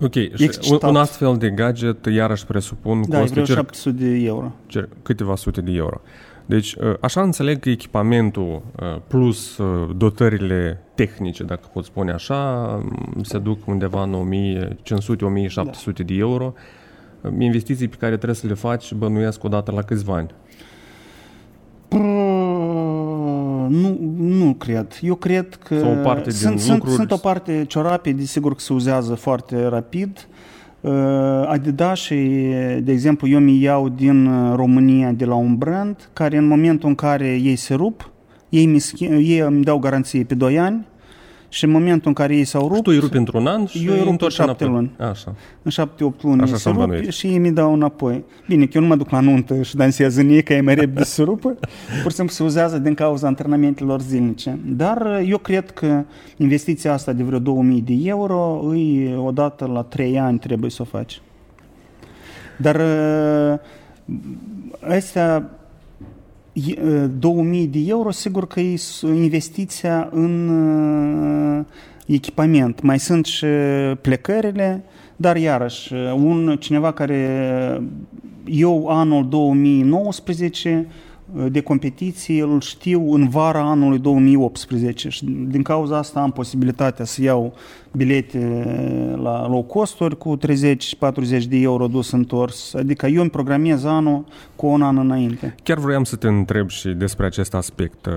Ok, 0.00 0.12
și 0.12 0.78
un 0.82 0.96
astfel 0.96 1.36
de 1.36 1.50
gadget 1.50 2.06
iarăși 2.06 2.46
presupun 2.46 3.04
da, 3.08 3.18
costă 3.18 3.40
vreo 3.40 3.44
700 3.44 4.04
de 4.04 4.24
euro. 4.24 4.52
Câteva 5.02 5.36
sute 5.36 5.60
de 5.60 5.72
euro. 5.72 6.00
Deci, 6.46 6.76
ă, 6.80 6.96
așa 7.00 7.22
înțeleg 7.22 7.60
că 7.60 7.70
echipamentul 7.70 8.62
ă, 8.80 9.02
plus 9.06 9.58
ă, 9.58 9.88
dotările 9.96 10.80
tehnice, 10.94 11.42
dacă 11.42 11.70
pot 11.72 11.84
spune 11.84 12.12
așa, 12.12 12.82
se 13.22 13.38
duc 13.38 13.66
undeva 13.66 14.02
în 14.02 14.28
1500-1700 14.82 15.54
da. 15.54 15.70
de 15.92 16.14
euro. 16.14 16.52
Investiții 17.38 17.88
pe 17.88 17.96
care 17.96 18.14
trebuie 18.14 18.36
să 18.36 18.46
le 18.46 18.54
faci, 18.54 18.92
bănuiesc 18.92 19.44
odată 19.44 19.70
la 19.70 19.82
câțiva 19.82 20.14
ani. 20.14 20.30
Nu, 23.68 23.98
nu 24.16 24.54
cred. 24.54 24.98
Eu 25.00 25.14
cred 25.14 25.54
că 25.54 25.78
Sau 25.78 25.92
o 25.92 26.02
parte 26.02 26.30
sunt, 26.30 26.62
din 26.62 26.72
lucruri... 26.72 26.94
sunt 26.94 27.10
o 27.10 27.16
parte 27.16 27.64
ciorape, 27.68 28.12
desigur 28.12 28.54
că 28.54 28.60
se 28.60 28.72
uzează 28.72 29.14
foarte 29.14 29.66
rapid. 29.66 30.28
Uh, 30.84 30.92
Adidas 31.46 31.98
și, 31.98 32.14
de 32.82 32.92
exemplu, 32.92 33.28
eu 33.28 33.38
mi 33.38 33.60
iau 33.60 33.88
din 33.88 34.30
România 34.54 35.12
de 35.12 35.24
la 35.24 35.34
un 35.34 35.56
brand 35.56 36.10
care 36.12 36.36
în 36.36 36.46
momentul 36.46 36.88
în 36.88 36.94
care 36.94 37.26
ei 37.26 37.56
se 37.56 37.74
rup, 37.74 38.10
ei, 38.48 38.66
mi 38.66 38.78
schimb, 38.78 39.12
ei 39.12 39.38
îmi 39.38 39.62
dau 39.62 39.78
garanție 39.78 40.24
pe 40.24 40.34
2 40.34 40.58
ani, 40.58 40.86
și 41.54 41.64
în 41.64 41.70
momentul 41.70 42.08
în 42.08 42.12
care 42.12 42.36
ei 42.36 42.44
s-au 42.44 42.62
rupt... 42.62 42.74
Și 42.74 42.82
tu 42.82 42.90
îi 42.90 42.98
rupi 42.98 43.16
într-un 43.16 43.46
an 43.46 43.66
și 43.66 43.86
eu 43.86 43.92
îi 43.92 44.00
rup 44.02 44.22
în 44.22 44.28
șapte 44.28 44.64
luni. 44.64 44.90
Așa. 44.98 45.34
În 45.62 45.70
șapte-opt 45.70 46.22
luni 46.22 46.42
Așa 46.42 46.56
se 46.56 46.70
rup 46.70 47.08
și 47.08 47.26
ei 47.26 47.38
mi 47.38 47.52
dau 47.52 47.72
înapoi. 47.72 48.24
Bine, 48.48 48.64
că 48.64 48.70
eu 48.74 48.82
nu 48.82 48.88
mă 48.88 48.96
duc 48.96 49.10
la 49.10 49.20
nuntă 49.20 49.62
și 49.62 49.76
dansează 49.76 50.20
în 50.20 50.28
ei, 50.28 50.42
că 50.42 50.52
e 50.52 50.60
mai 50.60 50.74
repede 50.74 51.04
să 51.04 51.22
rupă. 51.22 51.56
Pur 52.02 52.10
și 52.10 52.16
simplu 52.16 52.34
se 52.34 52.42
uzează 52.42 52.78
din 52.78 52.94
cauza 52.94 53.26
antrenamentelor 53.26 54.00
zilnice. 54.00 54.58
Dar 54.66 55.22
eu 55.26 55.38
cred 55.38 55.70
că 55.70 56.02
investiția 56.36 56.92
asta 56.92 57.12
de 57.12 57.22
vreo 57.22 57.38
2000 57.38 57.80
de 57.80 57.94
euro, 58.04 58.64
îi 58.68 59.14
odată 59.16 59.66
la 59.66 59.82
3 59.82 60.18
ani 60.18 60.38
trebuie 60.38 60.70
să 60.70 60.82
o 60.82 60.84
faci. 60.84 61.20
Dar 62.56 62.80
astea 64.80 65.50
2000 67.18 67.66
de 67.66 67.78
euro, 67.86 68.10
sigur 68.10 68.46
că 68.46 68.60
e 68.60 68.76
investiția 69.02 70.08
în 70.12 71.64
echipament. 72.06 72.82
Mai 72.82 72.98
sunt 72.98 73.24
și 73.24 73.46
plecările, 74.00 74.84
dar 75.16 75.36
iarăși, 75.36 75.92
un 76.16 76.56
cineva 76.60 76.92
care 76.92 77.82
eu 78.44 78.86
anul 78.88 79.28
2019 79.28 80.86
de 81.48 81.60
competiții 81.60 82.38
îl 82.38 82.60
știu 82.60 83.12
în 83.12 83.28
vara 83.28 83.60
anului 83.60 83.98
2018 83.98 85.08
și 85.08 85.24
din 85.24 85.62
cauza 85.62 85.98
asta 85.98 86.20
am 86.20 86.30
posibilitatea 86.30 87.04
să 87.04 87.22
iau 87.22 87.54
bilete 87.92 88.38
la 89.22 89.48
low 89.48 89.62
costuri 89.62 90.18
cu 90.18 90.38
30-40 90.38 90.40
de 91.48 91.56
euro 91.56 91.86
dus 91.86 92.10
întors. 92.10 92.74
Adică 92.74 93.06
eu 93.06 93.20
îmi 93.20 93.30
programez 93.30 93.84
anul 93.84 94.24
cu 94.56 94.66
un 94.66 94.82
an 94.82 94.98
înainte. 94.98 95.54
Chiar 95.62 95.78
vreau 95.78 96.04
să 96.04 96.16
te 96.16 96.28
întreb 96.28 96.68
și 96.68 96.88
despre 96.88 97.26
acest 97.26 97.54
aspect. 97.54 98.08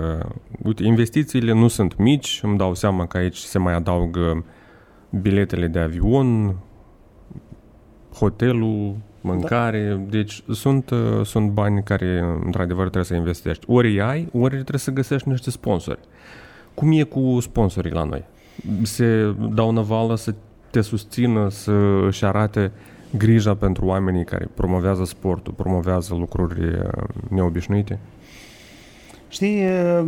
Uite, 0.64 0.84
investițiile 0.84 1.54
nu 1.54 1.68
sunt 1.68 1.98
mici, 1.98 2.40
îmi 2.44 2.58
dau 2.58 2.74
seama 2.74 3.06
că 3.06 3.18
aici 3.18 3.38
se 3.38 3.58
mai 3.58 3.74
adaugă 3.74 4.46
biletele 5.22 5.68
de 5.68 5.80
avion, 5.80 6.56
hotelul, 8.14 8.96
mâncare, 9.34 9.88
da. 9.90 10.10
deci 10.10 10.44
sunt, 10.52 10.90
uh, 10.90 11.26
sunt 11.26 11.50
bani 11.50 11.84
care 11.84 12.40
într-adevăr 12.46 12.84
trebuie 12.84 13.04
să 13.04 13.14
investești. 13.14 13.66
Ori 13.68 14.02
ai, 14.02 14.28
ori 14.34 14.54
trebuie 14.54 14.80
să 14.80 14.92
găsești 14.92 15.30
niște 15.30 15.50
sponsori. 15.52 16.00
Cum 16.74 16.92
e 16.92 17.04
cu 17.04 17.38
sponsorii 17.40 17.92
la 17.92 18.04
noi? 18.04 18.24
Se 18.82 19.36
dau 19.54 19.72
năvală 19.72 20.16
să 20.16 20.34
te 20.70 20.82
susțină, 20.82 21.50
să 21.50 21.72
își 22.06 22.26
arate 22.26 22.72
grija 23.18 23.56
pentru 23.56 23.86
oamenii 23.86 24.24
care 24.24 24.50
promovează 24.54 25.06
sportul, 25.06 25.54
promovează 25.54 26.16
lucruri 26.16 26.68
uh, 26.68 27.04
neobișnuite? 27.30 28.00
Știi, 29.28 29.66
uh, 29.66 30.08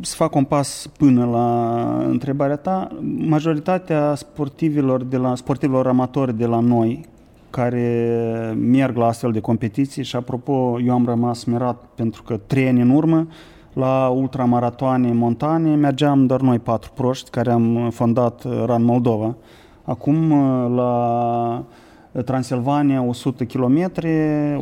să 0.00 0.14
fac 0.14 0.34
un 0.34 0.44
pas 0.44 0.90
până 0.98 1.24
la 1.24 2.06
întrebarea 2.08 2.56
ta, 2.56 2.98
majoritatea 3.16 4.14
sportivilor, 4.14 5.02
de 5.02 5.16
la, 5.16 5.34
sportivilor 5.34 5.86
amatori 5.86 6.36
de 6.36 6.46
la 6.46 6.60
noi, 6.60 7.06
care 7.52 8.54
merg 8.58 8.96
la 8.96 9.06
astfel 9.06 9.32
de 9.32 9.40
competiții 9.40 10.02
și 10.02 10.16
apropo, 10.16 10.78
eu 10.84 10.92
am 10.92 11.04
rămas 11.04 11.44
mirat 11.44 11.84
pentru 11.94 12.22
că 12.22 12.36
trei 12.36 12.68
ani 12.68 12.80
în 12.80 12.90
urmă 12.90 13.26
la 13.72 14.08
ultramaratoane 14.08 15.12
montane 15.12 15.74
mergeam 15.74 16.26
doar 16.26 16.40
noi 16.40 16.58
patru 16.58 16.90
proști 16.94 17.30
care 17.30 17.50
am 17.50 17.90
fondat 17.90 18.44
RAN 18.66 18.84
Moldova. 18.84 19.36
Acum 19.84 20.32
la 20.74 21.64
Transilvania 22.24 23.02
100 23.02 23.44
km, 23.44 23.90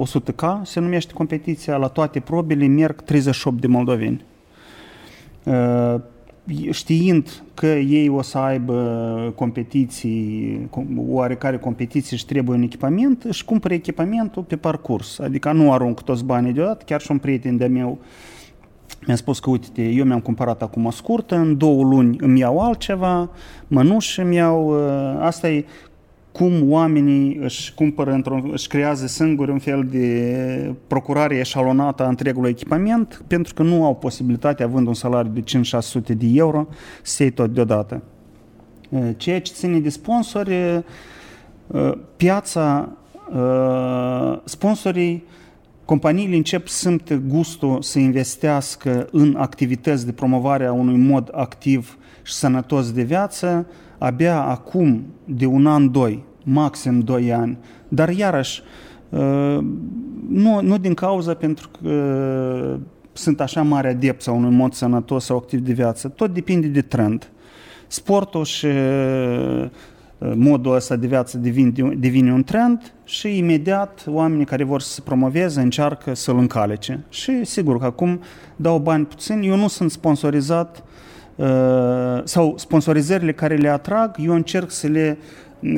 100K 0.09 0.63
se 0.63 0.81
numește 0.81 1.13
competiția, 1.13 1.77
la 1.77 1.87
toate 1.87 2.21
probele 2.21 2.67
merg 2.67 3.01
38 3.01 3.61
de 3.61 3.67
moldoveni 3.67 4.25
știind 6.71 7.43
că 7.55 7.67
ei 7.67 8.09
o 8.09 8.23
să 8.23 8.39
aibă 8.39 9.33
competiții, 9.35 10.69
oarecare 10.97 11.59
competiții 11.59 12.17
și 12.17 12.27
trebuie 12.27 12.57
un 12.57 12.63
echipament, 12.63 13.25
își 13.25 13.45
cumpără 13.45 13.75
echipamentul 13.75 14.43
pe 14.43 14.57
parcurs. 14.57 15.19
Adică 15.19 15.53
nu 15.53 15.73
arunc 15.73 16.01
toți 16.01 16.25
banii 16.25 16.53
deodată, 16.53 16.85
chiar 16.85 17.01
și 17.01 17.11
un 17.11 17.19
prieten 17.19 17.57
de 17.57 17.67
meu 17.67 17.99
mi-a 19.07 19.17
spus 19.17 19.39
că, 19.39 19.51
uite, 19.51 19.83
eu 19.83 20.05
mi-am 20.05 20.21
cumpărat 20.21 20.63
acum 20.63 20.85
o 20.85 20.91
scurtă, 20.91 21.37
în 21.37 21.57
două 21.57 21.83
luni 21.83 22.17
îmi 22.21 22.39
iau 22.39 22.59
altceva, 22.59 23.31
mănuși 23.67 24.21
îmi 24.21 24.35
iau, 24.35 24.69
ă, 24.69 25.19
asta 25.21 25.51
e 25.51 25.65
cum 26.33 26.71
oamenii 26.71 27.37
își 27.37 27.75
cumpără, 27.75 28.13
într 28.13 28.31
își 28.53 28.67
creează 28.67 29.07
singuri 29.07 29.51
un 29.51 29.59
fel 29.59 29.87
de 29.91 30.75
procurare 30.87 31.37
eșalonată 31.37 32.05
a 32.05 32.09
întregului 32.09 32.51
echipament, 32.51 33.25
pentru 33.27 33.55
că 33.55 33.63
nu 33.63 33.85
au 33.85 33.97
posibilitatea, 33.97 34.67
având 34.67 34.87
un 34.87 34.95
salariu 34.95 35.33
de 35.33 35.43
5-600 36.03 36.17
de 36.17 36.27
euro, 36.33 36.69
să 37.03 37.23
iei 37.23 37.33
tot 37.33 37.55
deodată. 37.55 38.03
Ceea 39.17 39.41
ce 39.41 39.53
ține 39.53 39.79
de 39.79 39.89
sponsori, 39.89 40.83
piața, 42.17 42.89
sponsorii, 44.45 45.25
companiile 45.91 46.37
încep 46.37 46.69
să 46.69 46.77
simtă 46.77 47.15
gustul 47.15 47.83
să 47.83 47.99
investească 47.99 49.09
în 49.11 49.37
activități 49.39 50.07
de 50.07 50.13
promovare 50.13 50.67
a 50.67 50.73
unui 50.73 50.97
mod 50.97 51.29
activ 51.33 51.99
și 52.23 52.33
sănătos 52.33 52.93
de 52.93 53.03
viață, 53.03 53.67
abia 53.99 54.43
acum, 54.43 55.05
de 55.25 55.47
un 55.47 55.67
an, 55.67 55.91
doi, 55.91 56.25
maxim 56.45 57.01
doi 57.01 57.33
ani. 57.33 57.59
Dar 57.89 58.09
iarăși, 58.09 58.63
uh, 59.09 59.59
nu, 60.29 60.61
nu 60.63 60.79
din 60.79 60.95
cauza 60.95 61.35
pentru 61.35 61.69
că 61.81 62.79
sunt 63.13 63.41
așa 63.41 63.63
mare 63.63 63.89
adept 63.89 64.23
sau 64.23 64.37
unui 64.37 64.57
mod 64.57 64.73
sănătos 64.73 65.25
sau 65.25 65.37
activ 65.37 65.61
de 65.61 65.73
viață. 65.73 66.09
Tot 66.09 66.35
depinde 66.35 66.67
de 66.67 66.83
trend. 66.83 67.31
Sportul 67.87 68.45
și 68.45 68.67
uh, 68.67 69.67
modul 70.35 70.75
ăsta 70.75 70.97
de 70.97 71.07
viață 71.07 71.39
devine, 71.39 71.95
devine 71.99 72.33
un 72.33 72.43
trend 72.43 72.93
și 73.05 73.39
imediat 73.39 74.05
oamenii 74.07 74.45
care 74.45 74.65
vor 74.65 74.81
să 74.81 74.93
se 74.93 75.01
promoveze 75.01 75.61
încearcă 75.61 76.15
să-l 76.15 76.39
încalece. 76.39 77.05
Și 77.09 77.45
sigur 77.45 77.79
că 77.79 77.85
acum 77.85 78.21
dau 78.57 78.79
bani 78.79 79.05
puțin. 79.05 79.43
Eu 79.43 79.57
nu 79.57 79.69
sunt 79.69 79.91
sponsorizat 79.91 80.85
Uh, 81.41 82.21
sau 82.25 82.55
sponsorizările 82.57 83.33
care 83.33 83.57
le 83.57 83.69
atrag, 83.69 84.17
eu 84.19 84.35
încerc 84.35 84.71
să 84.71 84.87
le 84.87 85.19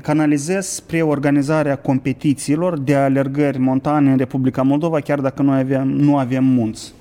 canalizez 0.02 0.66
spre 0.66 1.02
organizarea 1.02 1.76
competițiilor 1.76 2.78
de 2.78 2.94
alergări 2.94 3.58
montane 3.58 4.10
în 4.10 4.16
Republica 4.16 4.62
Moldova, 4.62 5.00
chiar 5.00 5.20
dacă 5.20 5.42
noi 5.42 5.58
avem, 5.58 5.88
nu 5.88 6.16
avem 6.16 6.44
munți. 6.44 6.94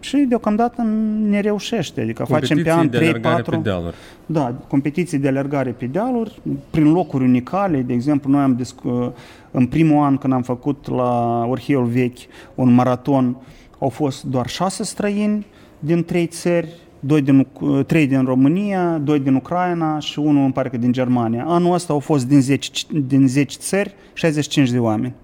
Și 0.00 0.16
deocamdată 0.16 0.82
ne 1.28 1.40
reușește, 1.40 2.00
adică 2.00 2.24
facem 2.24 2.62
pe 2.62 2.72
an 2.72 2.88
3-4... 2.88 2.92
Pe 3.44 3.56
dealuri. 3.56 3.94
Da, 4.26 4.54
competiții 4.68 5.18
de 5.18 5.28
alergare 5.28 5.70
pe 5.70 5.86
dealuri, 5.86 6.40
prin 6.70 6.92
locuri 6.92 7.24
unicale, 7.24 7.80
de 7.80 7.92
exemplu, 7.92 8.30
noi 8.30 8.40
am 8.40 8.54
discu- 8.54 9.14
în 9.50 9.66
primul 9.66 10.04
an 10.04 10.16
când 10.16 10.32
am 10.32 10.42
făcut 10.42 10.88
la 10.88 11.44
Orhieul 11.48 11.84
Vechi 11.84 12.18
un 12.54 12.74
maraton, 12.74 13.36
au 13.78 13.88
fost 13.88 14.24
doar 14.24 14.48
șase 14.48 14.84
străini 14.84 15.46
din 15.78 16.04
trei 16.04 16.26
țări, 16.26 16.68
doi 17.00 17.22
din, 17.22 17.46
trei 17.86 18.06
din 18.06 18.24
România, 18.24 18.98
doi 18.98 19.18
din 19.18 19.34
Ucraina 19.34 19.98
și 19.98 20.18
unul 20.18 20.44
în 20.44 20.50
parcă 20.50 20.76
din 20.76 20.92
Germania. 20.92 21.44
Anul 21.46 21.74
ăsta 21.74 21.92
au 21.92 21.98
fost 21.98 22.26
din 22.26 22.40
10, 22.40 22.70
din 23.06 23.28
10 23.28 23.56
țări 23.58 23.94
65 24.12 24.70
de 24.70 24.78
oameni. 24.78 25.14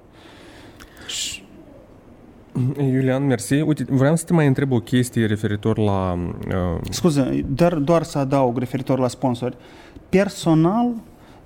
Iulian, 2.92 3.26
mersi. 3.26 3.54
Uite, 3.54 3.86
vreau 3.88 4.16
să 4.16 4.24
te 4.24 4.32
mai 4.32 4.46
întreb 4.46 4.72
o 4.72 4.78
chestie 4.78 5.26
referitor 5.26 5.78
la... 5.78 6.18
Uh... 6.48 6.80
Scuze, 6.90 7.44
doar, 7.54 7.74
doar 7.74 8.02
să 8.02 8.18
adaug 8.18 8.58
referitor 8.58 8.98
la 8.98 9.08
sponsori. 9.08 9.56
Personal, 10.08 10.94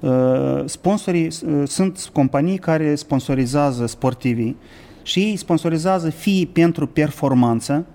uh, 0.01 0.63
sponsorii 0.65 1.27
uh, 1.27 1.63
sunt 1.67 2.11
companii 2.13 2.59
care 2.59 2.95
sponsorizează 2.95 3.87
sportivii 3.87 4.57
și 5.03 5.21
ei 5.21 5.37
sponsorizează 5.37 6.11
fie 6.11 6.49
pentru 6.53 6.87
performanță, 6.87 7.87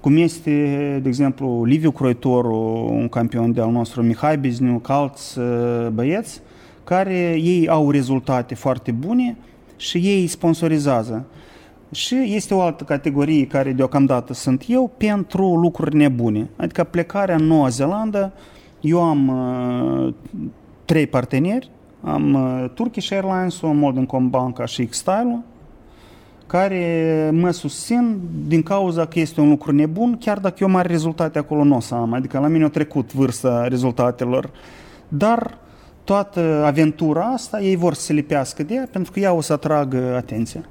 cum 0.00 0.16
este, 0.16 0.50
de 1.02 1.08
exemplu, 1.08 1.64
Liviu 1.64 1.90
Croitoru, 1.90 2.88
un 2.90 3.08
campion 3.08 3.52
de 3.52 3.60
al 3.60 3.70
nostru, 3.70 4.02
Mihai 4.02 4.38
Bizniuc, 4.38 4.88
alți 4.88 5.38
uh, 5.38 5.88
băieți, 5.92 6.40
care 6.84 7.40
ei 7.40 7.68
au 7.68 7.90
rezultate 7.90 8.54
foarte 8.54 8.90
bune 8.90 9.36
și 9.76 9.98
ei 9.98 10.26
sponsorizează. 10.26 11.26
Și 11.90 12.14
este 12.14 12.54
o 12.54 12.60
altă 12.60 12.84
categorie 12.84 13.46
care 13.46 13.72
deocamdată 13.72 14.32
sunt 14.32 14.64
eu 14.66 14.90
pentru 14.96 15.54
lucruri 15.54 15.96
nebune. 15.96 16.48
Adică 16.56 16.84
plecarea 16.84 17.34
în 17.34 17.44
Noua 17.44 17.68
Zeelandă, 17.68 18.32
eu 18.80 19.02
am 19.02 19.28
uh, 19.28 20.14
trei 20.84 21.06
parteneri, 21.06 21.70
am 22.00 22.34
uh, 22.34 22.70
Turkish 22.74 23.10
Airlines, 23.12 23.60
Modern 23.60 24.28
Banca 24.28 24.64
și 24.64 24.86
X-Style, 24.86 25.44
care 26.46 27.30
mă 27.32 27.50
susțin 27.50 28.18
din 28.46 28.62
cauza 28.62 29.06
că 29.06 29.18
este 29.18 29.40
un 29.40 29.48
lucru 29.48 29.72
nebun, 29.72 30.16
chiar 30.20 30.38
dacă 30.38 30.56
eu 30.60 30.68
mari 30.68 30.88
rezultate 30.88 31.38
acolo 31.38 31.64
nu 31.64 31.76
o 31.76 31.80
să 31.80 31.94
am. 31.94 32.12
Adică 32.12 32.38
la 32.38 32.46
mine 32.46 32.64
a 32.64 32.68
trecut 32.68 33.12
vârsta 33.12 33.66
rezultatelor. 33.68 34.50
Dar 35.08 35.58
toată 36.04 36.62
aventura 36.64 37.24
asta 37.24 37.60
ei 37.60 37.76
vor 37.76 37.94
să 37.94 38.00
se 38.00 38.12
lipească 38.12 38.62
de 38.62 38.74
ea 38.74 38.88
pentru 38.92 39.12
că 39.12 39.20
ea 39.20 39.32
o 39.32 39.40
să 39.40 39.52
atragă 39.52 40.14
atenția. 40.16 40.64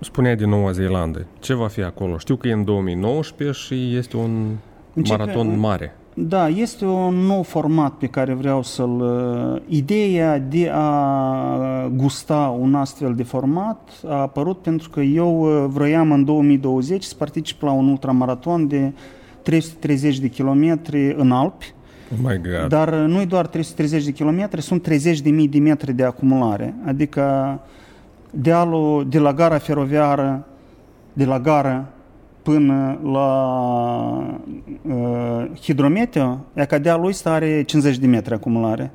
Spunea 0.00 0.34
din 0.34 0.48
Noua 0.48 0.70
Zeelandă. 0.70 1.26
Ce 1.38 1.54
va 1.54 1.68
fi 1.68 1.82
acolo? 1.82 2.18
Știu 2.18 2.36
că 2.36 2.48
e 2.48 2.52
în 2.52 2.64
2019 2.64 3.58
și 3.58 3.96
este 3.96 4.16
un 4.16 4.56
Începe, 4.94 5.18
maraton 5.18 5.58
mare. 5.58 5.96
Da, 6.18 6.48
este 6.48 6.84
un 6.84 7.14
nou 7.14 7.42
format 7.42 7.92
pe 7.92 8.06
care 8.06 8.32
vreau 8.34 8.62
să-l... 8.62 9.00
Uh, 9.00 9.62
ideea 9.68 10.38
de 10.38 10.70
a 10.72 11.90
gusta 11.94 12.56
un 12.60 12.74
astfel 12.74 13.14
de 13.14 13.22
format 13.22 13.90
a 14.06 14.14
apărut 14.14 14.58
pentru 14.58 14.90
că 14.90 15.00
eu 15.00 15.40
uh, 15.40 15.64
vroiam 15.68 16.12
în 16.12 16.24
2020 16.24 17.02
să 17.02 17.14
particip 17.14 17.62
la 17.62 17.70
un 17.70 17.88
ultramaraton 17.88 18.68
de 18.68 18.92
330 19.42 20.18
de 20.18 20.28
kilometri 20.28 21.14
în 21.16 21.30
Alpi. 21.32 21.74
Oh 22.12 22.18
my 22.22 22.40
God. 22.40 22.68
Dar 22.68 22.88
uh, 22.88 23.04
nu 23.08 23.24
doar 23.24 23.46
330 23.46 24.04
de 24.04 24.12
kilometri, 24.12 24.62
sunt 24.62 24.88
30.000 24.88 25.50
de 25.50 25.58
metri 25.58 25.92
de 25.92 26.04
acumulare. 26.04 26.74
Adică 26.84 27.22
dealul 28.40 29.08
de 29.08 29.18
la 29.18 29.32
gara 29.32 29.58
feroviară, 29.58 30.46
de 31.12 31.24
la 31.24 31.40
gara 31.40 31.84
până 32.42 32.98
la 33.02 33.28
uh, 34.82 35.46
hidrometeo, 35.60 36.44
e 36.54 36.64
ca 36.64 36.78
dealul 36.78 37.06
ăsta 37.06 37.32
are 37.32 37.62
50 37.62 37.98
de 37.98 38.06
metri 38.06 38.34
acumulare. 38.34 38.90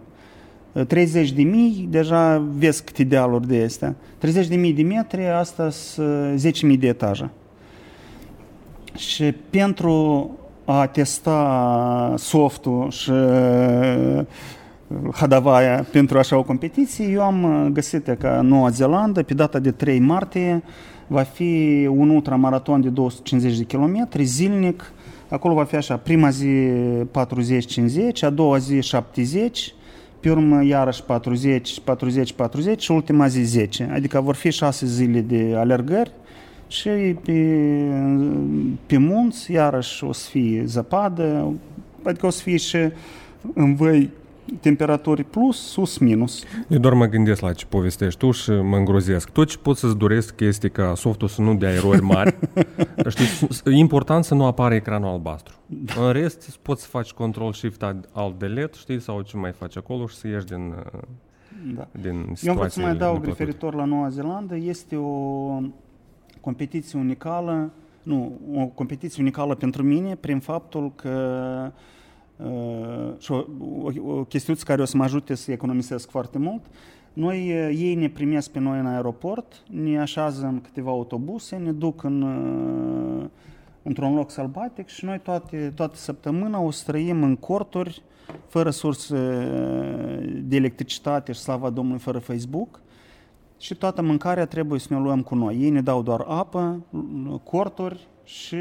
30 0.88 1.30
uh, 1.30 1.36
de 1.36 1.42
mii, 1.42 1.88
deja 1.89 2.44
vezi 2.58 2.84
câte 2.84 3.04
dealuri 3.04 3.48
de 3.48 3.64
astea. 3.64 3.96
30 4.18 4.48
de 4.48 4.56
mii 4.56 4.74
de 4.74 4.82
metri, 4.82 5.28
asta 5.28 5.70
sunt 5.70 6.38
10 6.38 6.66
mii 6.66 6.78
de 6.78 6.88
etaje. 6.88 7.30
Și 8.96 9.36
pentru 9.50 10.30
a 10.66 10.88
testa 10.88 12.14
softul 12.18 12.89
și 12.89 13.10
uh, 13.10 14.22
hadavaia 15.14 15.86
pentru 15.92 16.18
așa 16.18 16.38
o 16.38 16.44
competiție, 16.44 17.06
eu 17.06 17.22
am 17.22 17.44
uh, 17.44 17.72
găsit 17.72 18.16
că 18.20 18.39
Noua 18.44 18.70
Zeelandă, 18.70 19.24
pe 19.24 19.34
data 19.34 19.60
de 19.60 19.72
3 19.72 20.00
martie, 20.00 20.64
va 21.08 21.22
fi 21.22 21.88
un 21.92 22.10
ultramaraton 22.10 22.82
de 22.82 22.89
250 22.89 23.58
de 23.58 23.78
km 23.78 24.10
zilnic. 24.22 24.92
Acolo 25.30 25.54
va 25.54 25.64
fi 25.64 25.76
așa, 25.76 25.98
prima 25.98 26.30
zi 26.30 26.48
40-50, 28.20 28.22
a 28.22 28.30
doua 28.30 28.58
zi 28.58 28.82
70, 28.82 29.74
pe 30.20 30.30
urmă 30.30 30.64
iarăși 30.64 31.04
40, 31.04 31.80
40, 31.84 32.34
40 32.34 32.82
și 32.82 32.92
ultima 32.92 33.28
zi 33.28 33.42
10. 33.42 33.89
Adică 33.94 34.22
vor 34.22 34.36
fi 34.36 34.52
6 34.52 34.86
zile 34.86 35.20
de 35.20 35.54
alergări 35.58 36.12
și 36.68 36.89
pe, 37.26 37.32
pe 38.86 38.98
munți 38.98 39.52
iarăși 39.52 40.04
o 40.04 40.12
să 40.12 40.30
fie 40.30 40.64
zăpadă, 40.66 41.54
adică 42.04 42.26
o 42.26 42.30
să 42.30 42.42
fie 42.42 42.58
și 42.58 42.78
în 43.54 43.76
văi 43.76 44.10
temperaturi 44.60 45.24
plus, 45.24 45.72
sus, 45.72 45.97
minus. 45.97 46.43
Eu 46.68 46.80
doar 46.80 46.93
mă 46.93 47.06
gândesc 47.06 47.41
la 47.41 47.54
ce 47.54 47.66
povestești 47.66 48.20
tu 48.20 48.32
și 48.32 48.52
mă 48.52 48.78
îngrozesc. 48.78 49.30
Tot 49.30 49.47
ce 49.47 49.58
pot 49.58 49.78
să-ți 49.78 49.97
doresc 49.97 50.39
este 50.39 50.68
ca 50.68 50.95
softul 50.95 51.28
să 51.28 51.41
nu 51.41 51.56
dea 51.56 51.72
erori 51.72 52.02
mari. 52.02 52.38
Știi, 53.10 53.47
e 53.66 53.78
important 53.78 54.24
să 54.24 54.36
nu 54.36 54.45
apară 54.45 54.74
ecranul 54.74 55.10
albastru. 55.10 55.54
Da. 55.66 56.06
În 56.06 56.12
rest, 56.12 56.58
poți 56.62 56.82
să 56.82 56.88
faci 56.88 57.12
control 57.12 57.54
shift 57.54 57.86
alt 58.12 58.39
delete, 58.39 58.78
știi, 58.78 59.02
sau 59.02 59.22
ce 59.22 59.38
mai 59.38 59.52
faci 59.52 59.78
acolo 59.78 60.08
și 60.08 60.16
să 60.16 60.28
ieși 60.28 60.45
din, 60.45 60.76
da. 61.76 61.88
din 62.02 62.34
Eu 62.41 62.54
vreau 62.54 62.70
să 62.70 62.80
mai 62.80 62.91
adaug 62.91 63.26
referitor 63.26 63.74
la 63.74 63.86
Noua 63.86 64.10
Zeelandă. 64.10 64.56
Este 64.56 64.95
o 64.95 65.60
competiție 66.41 66.99
unicală, 66.99 67.72
nu, 68.04 68.39
o 68.56 68.66
competiție 68.66 69.22
unicală 69.22 69.56
pentru 69.56 69.84
mine 69.84 70.16
prin 70.16 70.39
faptul 70.39 70.91
că 70.95 71.10
Uh, 71.66 71.99
și 73.18 73.32
o, 73.32 73.44
o, 73.82 74.14
o 74.18 74.24
chestiuță 74.24 74.64
care 74.66 74.82
o 74.82 74.86
să 74.86 74.98
mă 74.98 75.04
ajute 75.04 75.36
să 75.36 75.52
economisesc 75.52 76.10
foarte 76.10 76.38
mult. 76.38 76.62
Noi, 77.14 77.38
uh, 77.38 77.78
ei 77.78 77.96
ne 77.96 78.10
primesc 78.10 78.50
pe 78.50 78.60
noi 78.60 78.80
în 78.80 78.86
aeroport, 78.86 79.64
ne 79.70 80.00
așează 80.00 80.46
în 80.46 80.62
câteva 80.62 80.89
autobuse, 80.89 81.56
ne 81.56 81.72
duc 81.72 82.04
în, 82.04 82.22
uh, 82.22 83.26
într-un 83.84 84.16
loc 84.16 84.32
sălbatic 84.32 84.88
și 84.88 85.06
noi 85.06 85.20
toate, 85.20 85.72
toată 85.76 85.96
săptămâna 85.96 86.60
o 86.60 86.72
străim 86.72 87.24
în 87.24 87.36
corturi, 87.36 88.02
fără 88.48 88.70
surse 88.70 89.16
de 90.44 90.56
electricitate 90.56 91.32
și 91.32 91.39
slava 91.39 91.70
Domnului, 91.70 92.00
fără 92.00 92.20
Facebook. 92.20 92.82
Și 93.58 93.76
toată 93.76 94.02
mâncarea 94.02 94.46
trebuie 94.46 94.80
să 94.80 94.88
ne 94.94 95.00
luăm 95.00 95.22
cu 95.22 95.36
noi. 95.36 95.58
Ei 95.60 95.70
ne 95.70 95.82
dau 95.82 96.02
doar 96.02 96.24
apă, 96.28 96.86
corturi, 97.44 98.08
și 98.32 98.56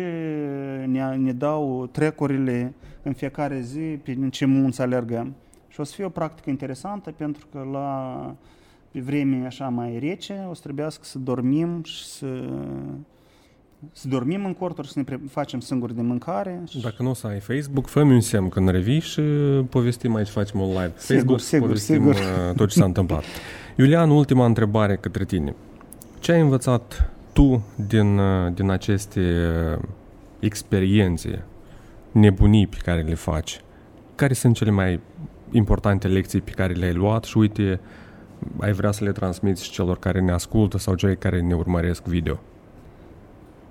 ne, 0.86 1.14
ne 1.16 1.32
dau 1.32 1.88
trecurile 1.92 2.74
în 3.02 3.12
fiecare 3.12 3.60
zi 3.60 3.80
pe 3.80 4.28
ce 4.30 4.44
munți 4.44 4.80
alergăm. 4.80 5.34
Și 5.68 5.80
o 5.80 5.84
să 5.84 5.94
fie 5.94 6.04
o 6.04 6.08
practică 6.08 6.50
interesantă 6.50 7.10
pentru 7.16 7.46
că 7.52 7.68
la 7.72 8.34
pe 8.90 9.00
vreme 9.00 9.46
așa 9.46 9.68
mai 9.68 9.98
rece 9.98 10.46
o 10.50 10.54
să 10.54 10.60
trebuiască 10.62 11.04
să 11.04 11.18
dormim 11.18 11.82
și 11.82 12.04
să 12.04 12.26
să 13.92 14.08
dormim 14.08 14.44
în 14.44 14.54
corturi, 14.54 14.88
să 14.88 15.02
ne 15.06 15.18
facem 15.30 15.60
singuri 15.60 15.94
de 15.94 16.02
mâncare. 16.02 16.62
Dacă 16.82 17.02
nu 17.02 17.10
o 17.10 17.14
să 17.14 17.26
ai 17.26 17.40
Facebook, 17.40 17.86
fă 17.86 18.00
un 18.00 18.20
semn 18.20 18.48
când 18.48 18.68
revii 18.68 19.00
și 19.00 19.20
povestim 19.68 20.14
aici, 20.14 20.28
facem 20.28 20.60
un 20.60 20.68
live. 20.68 20.92
Sigur, 20.96 21.38
Facebook, 21.38 21.40
sigur, 21.40 21.66
povestim 21.66 21.94
sigur. 21.94 22.14
Uh, 22.14 22.54
tot 22.56 22.68
ce 22.68 22.78
s-a 22.78 22.84
întâmplat. 22.84 23.22
Iulian, 23.76 24.10
ultima 24.10 24.44
întrebare 24.44 24.96
către 24.96 25.24
tine. 25.24 25.54
Ce 26.18 26.32
ai 26.32 26.40
învățat 26.40 27.10
tu 27.32 27.62
din, 27.86 28.18
uh, 28.18 28.52
din 28.54 28.70
aceste 28.70 29.20
uh, 29.20 29.82
experiențe, 30.38 31.42
nebunii 32.12 32.66
pe 32.66 32.76
care 32.84 33.00
le 33.00 33.14
faci, 33.14 33.60
care 34.14 34.32
sunt 34.32 34.54
cele 34.54 34.70
mai 34.70 35.00
importante 35.50 36.08
lecții 36.08 36.40
pe 36.40 36.50
care 36.50 36.72
le-ai 36.72 36.92
luat 36.92 37.24
și 37.24 37.38
uite, 37.38 37.80
ai 38.58 38.72
vrea 38.72 38.90
să 38.90 39.04
le 39.04 39.12
transmiți 39.12 39.64
și 39.64 39.70
celor 39.70 39.98
care 39.98 40.20
ne 40.20 40.32
ascultă 40.32 40.78
sau 40.78 40.94
cei 40.94 41.16
care 41.16 41.40
ne 41.40 41.54
urmăresc 41.54 42.04
video? 42.04 42.38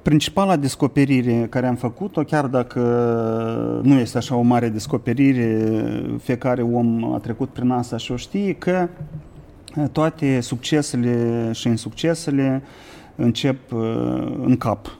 Principala 0.01 0.55
descoperire 0.55 1.47
care 1.49 1.67
am 1.67 1.75
făcut-o, 1.75 2.23
chiar 2.23 2.45
dacă 2.45 2.79
nu 3.83 3.93
este 3.93 4.17
așa 4.17 4.35
o 4.35 4.41
mare 4.41 4.69
descoperire, 4.69 5.71
fiecare 6.21 6.61
om 6.61 7.13
a 7.13 7.17
trecut 7.17 7.49
prin 7.49 7.69
asta 7.69 7.97
și 7.97 8.11
o 8.11 8.15
știe, 8.15 8.53
că 8.53 8.87
toate 9.91 10.39
succesele 10.39 11.49
și 11.53 11.67
insuccesele 11.67 12.61
încep 13.19 13.71
uh, 13.71 13.79
în 14.43 14.55
cap. 14.57 14.97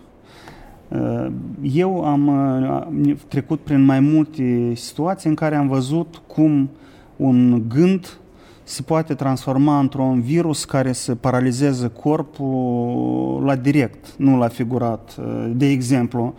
Uh, 0.88 1.28
eu 1.62 2.04
am 2.04 2.28
uh, 2.28 3.16
trecut 3.28 3.60
prin 3.60 3.82
mai 3.82 4.00
multe 4.00 4.74
situații 4.76 5.30
în 5.30 5.36
care 5.36 5.56
am 5.56 5.68
văzut 5.68 6.22
cum 6.28 6.70
un 7.16 7.64
gând 7.68 8.18
se 8.64 8.82
poate 8.82 9.14
transforma 9.14 9.80
într-un 9.80 10.22
virus 10.22 10.66
care 10.66 10.92
să 10.92 11.16
paralizeze 11.16 11.88
corpul 11.88 13.44
la 13.44 13.56
direct, 13.56 14.14
nu 14.18 14.38
la 14.38 14.48
figurat. 14.48 15.16
De 15.52 15.66
exemplu, 15.70 16.34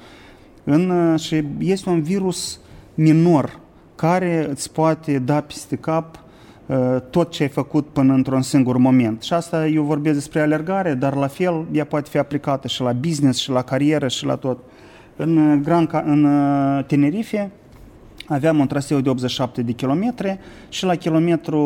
în, 0.64 1.16
și 1.16 1.44
este 1.58 1.88
un 1.88 2.02
virus 2.02 2.60
minor 2.94 3.60
care 3.94 4.46
îți 4.50 4.72
poate 4.72 5.18
da 5.18 5.40
peste 5.40 5.76
cap 5.76 6.16
Uh, 6.16 6.29
tot 7.10 7.30
ce 7.30 7.42
ai 7.42 7.48
făcut 7.48 7.86
până 7.86 8.12
într-un 8.12 8.42
singur 8.42 8.76
moment. 8.76 9.22
Și 9.22 9.32
asta 9.32 9.66
eu 9.66 9.82
vorbesc 9.82 10.14
despre 10.14 10.40
alergare, 10.40 10.94
dar 10.94 11.14
la 11.14 11.26
fel 11.26 11.64
ea 11.72 11.84
poate 11.84 12.08
fi 12.10 12.18
aplicată 12.18 12.68
și 12.68 12.82
la 12.82 12.92
business, 12.92 13.40
și 13.40 13.50
la 13.50 13.62
carieră, 13.62 14.08
și 14.08 14.24
la 14.24 14.36
tot. 14.36 14.58
În, 15.16 15.36
uh, 15.36 15.60
Gran, 15.62 15.88
în 16.04 16.24
uh, 16.24 16.84
Tenerife 16.84 17.50
aveam 18.26 18.58
un 18.58 18.66
traseu 18.66 19.00
de 19.00 19.08
87 19.08 19.62
de 19.62 19.72
kilometri 19.72 20.38
și 20.68 20.84
la 20.84 20.94
kilometru 20.94 21.58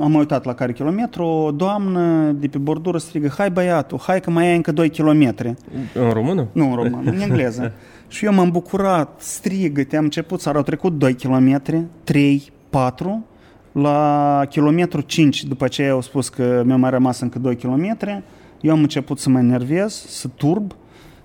am 0.00 0.14
uitat 0.14 0.44
la 0.44 0.54
care 0.54 0.72
kilometru, 0.72 1.24
o 1.24 1.50
doamnă 1.50 2.32
de 2.32 2.48
pe 2.48 2.58
bordură 2.58 2.98
strigă, 2.98 3.32
hai 3.36 3.50
băiatul, 3.50 3.98
hai 3.98 4.20
că 4.20 4.30
mai 4.30 4.46
ai 4.46 4.56
încă 4.56 4.72
2 4.72 4.90
kilometri. 4.90 5.54
În 5.94 6.10
română? 6.10 6.46
Nu 6.52 6.68
în 6.68 6.74
română, 6.74 7.10
în 7.10 7.20
engleză. 7.20 7.72
și 8.08 8.24
eu 8.24 8.34
m-am 8.34 8.50
bucurat, 8.50 9.20
strigă, 9.20 9.84
te 9.84 9.96
am 9.96 10.04
început 10.04 10.40
să 10.40 10.48
au 10.48 10.62
trecut 10.62 10.98
2 10.98 11.14
kilometri, 11.14 11.82
3, 12.04 12.52
4, 12.70 13.24
la 13.72 14.42
kilometru 14.48 15.00
5, 15.00 15.44
după 15.44 15.68
ce 15.68 15.88
au 15.88 16.00
spus 16.00 16.28
că 16.28 16.62
mi-a 16.66 16.76
mai 16.76 16.90
rămas 16.90 17.20
încă 17.20 17.38
2 17.38 17.56
kilometri, 17.56 18.22
eu 18.60 18.72
am 18.72 18.80
început 18.80 19.18
să 19.18 19.28
mă 19.28 19.38
enervez, 19.38 20.04
să 20.08 20.28
turb 20.36 20.72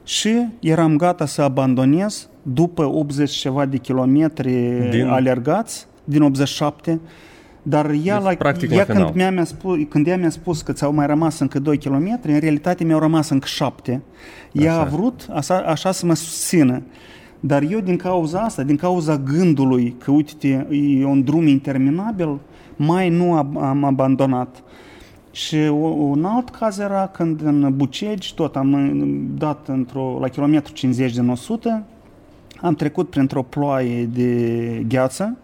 și 0.03 0.45
eram 0.59 0.97
gata 0.97 1.25
să 1.25 1.41
abandonez 1.41 2.29
după 2.41 2.85
80 2.85 3.31
ceva 3.31 3.65
de 3.65 3.77
kilometri 3.77 4.51
din... 4.89 5.07
alergați, 5.07 5.87
din 6.03 6.21
87, 6.21 6.99
dar 7.61 7.85
ea, 7.85 8.15
deci, 8.15 8.23
la, 8.23 8.33
practic, 8.37 8.71
ea 8.71 8.85
la 8.87 8.93
când, 8.93 9.13
mi-a, 9.13 9.31
mi-a 9.31 9.43
spus, 9.43 9.77
când 9.89 10.07
ea 10.07 10.17
mi-a 10.17 10.29
spus 10.29 10.61
că 10.61 10.73
ți-au 10.73 10.93
mai 10.93 11.05
rămas 11.05 11.39
încă 11.39 11.59
2 11.59 11.77
km, 11.77 12.19
în 12.21 12.39
realitate 12.39 12.83
mi-au 12.83 12.99
rămas 12.99 13.29
încă 13.29 13.47
7. 13.47 14.01
Ea 14.51 14.71
așa. 14.71 14.81
a 14.81 14.83
vrut 14.83 15.27
așa, 15.33 15.57
așa 15.57 15.91
să 15.91 16.05
mă 16.05 16.15
susțină. 16.15 16.81
Dar 17.45 17.63
eu 17.63 17.79
din 17.79 17.97
cauza 17.97 18.39
asta, 18.39 18.63
din 18.63 18.75
cauza 18.75 19.17
gândului 19.17 19.95
că, 19.97 20.11
uite, 20.11 20.67
e 20.99 21.05
un 21.05 21.23
drum 21.23 21.47
interminabil, 21.47 22.39
mai 22.75 23.09
nu 23.09 23.33
am 23.57 23.83
abandonat. 23.83 24.63
Și 25.31 25.55
un 26.09 26.25
alt 26.25 26.49
caz 26.49 26.77
era 26.77 27.07
când 27.07 27.41
în 27.41 27.73
Bucegi, 27.75 28.33
tot 28.33 28.55
am 28.55 28.93
dat 29.37 29.67
într-o, 29.67 30.17
la 30.21 30.27
kilometru 30.27 30.73
50 30.73 31.13
din 31.13 31.29
100, 31.29 31.83
am 32.61 32.75
trecut 32.75 33.09
printr-o 33.09 33.41
ploaie 33.41 34.05
de 34.05 34.85
gheață 34.87 35.37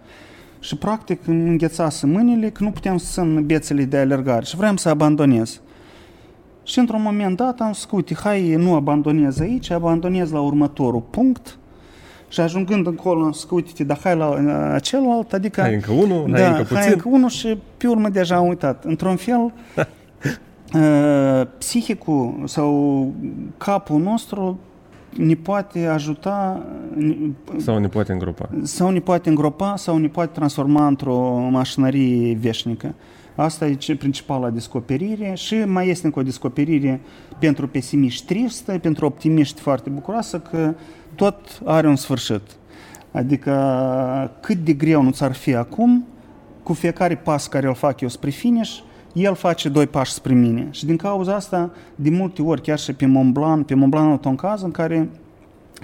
și 0.59 0.75
practic 0.77 1.27
îmi 1.27 1.49
înghețase 1.49 2.05
mâinile 2.05 2.49
că 2.49 2.63
nu 2.63 2.71
puteam 2.71 2.97
să 2.97 3.21
țin 3.21 3.45
bețele 3.45 3.83
de 3.83 3.97
alergare 3.97 4.45
și 4.45 4.55
vreau 4.55 4.77
să 4.77 4.89
abandonez. 4.89 5.61
Și 6.63 6.79
într-un 6.79 7.01
moment 7.01 7.37
dat 7.37 7.59
am 7.59 7.73
spus, 7.73 7.97
uite, 7.97 8.15
hai, 8.15 8.55
nu 8.55 8.75
abandonez 8.75 9.39
aici, 9.39 9.69
abandonez 9.69 10.31
la 10.31 10.39
următorul 10.39 11.01
punct 11.09 11.55
și 12.31 12.39
ajungând 12.39 12.87
încolo, 12.87 13.23
am 13.23 13.31
spus, 13.31 13.57
uite, 13.57 13.83
dar 13.83 13.99
hai 14.03 14.15
la 14.15 14.79
celălalt, 14.79 15.33
adică... 15.33 15.61
Hai 15.61 15.73
încă 15.73 15.91
unul, 15.91 16.31
da, 16.31 16.37
hai 16.37 16.47
încă 16.47 16.61
puțin. 16.61 16.75
Hai 16.77 16.91
încă 16.91 17.09
unul 17.09 17.29
și 17.29 17.57
pe 17.77 17.87
urmă 17.87 18.09
deja 18.09 18.35
am 18.35 18.47
uitat. 18.47 18.83
Într-un 18.85 19.15
fel, 19.15 19.39
uh, 20.73 21.47
psihicul 21.57 22.41
sau 22.45 23.13
capul 23.57 24.01
nostru 24.01 24.59
ne 25.17 25.33
poate 25.33 25.85
ajuta 25.85 26.65
sau 27.57 27.77
ne 27.77 27.87
poate 27.87 28.11
îngropa 28.11 28.49
sau 28.63 28.89
ne 28.89 28.99
poate 28.99 29.29
îngropa 29.29 29.75
sau 29.75 29.97
ne 29.97 30.07
poate 30.07 30.31
transforma 30.33 30.87
într-o 30.87 31.47
mașinărie 31.49 32.37
veșnică. 32.41 32.95
Asta 33.35 33.67
e 33.67 33.95
principala 33.99 34.49
descoperire 34.49 35.33
și 35.35 35.55
mai 35.55 35.89
este 35.89 36.05
încă 36.05 36.19
o 36.19 36.23
descoperire 36.23 37.01
pentru 37.39 37.67
pesimiști 37.67 38.25
tristă, 38.25 38.77
pentru 38.77 39.05
optimiști 39.05 39.61
foarte 39.61 39.89
bucuroasă 39.89 40.39
că 40.39 40.73
tot 41.15 41.61
are 41.65 41.87
un 41.87 41.95
sfârșit. 41.95 42.41
Adică 43.11 44.31
cât 44.41 44.57
de 44.57 44.73
greu 44.73 45.01
nu 45.01 45.11
ți-ar 45.11 45.33
fi 45.33 45.55
acum, 45.55 46.05
cu 46.63 46.73
fiecare 46.73 47.15
pas 47.15 47.47
care 47.47 47.67
îl 47.67 47.73
fac 47.73 48.01
eu 48.01 48.07
spre 48.07 48.29
finish, 48.29 48.79
el 49.13 49.35
face 49.35 49.69
doi 49.69 49.87
pași 49.87 50.11
spre 50.11 50.33
mine. 50.33 50.67
Și 50.71 50.85
din 50.85 50.97
cauza 50.97 51.35
asta, 51.35 51.71
de 51.95 52.09
multe 52.09 52.41
ori, 52.41 52.61
chiar 52.61 52.79
și 52.79 52.93
pe 52.93 53.05
Mont 53.05 53.33
Blanc, 53.33 53.65
pe 53.65 53.75
Mont 53.75 53.91
Blanc 53.91 54.25
am 54.25 54.31
un 54.31 54.35
caz 54.35 54.61
în 54.61 54.71
care 54.71 55.09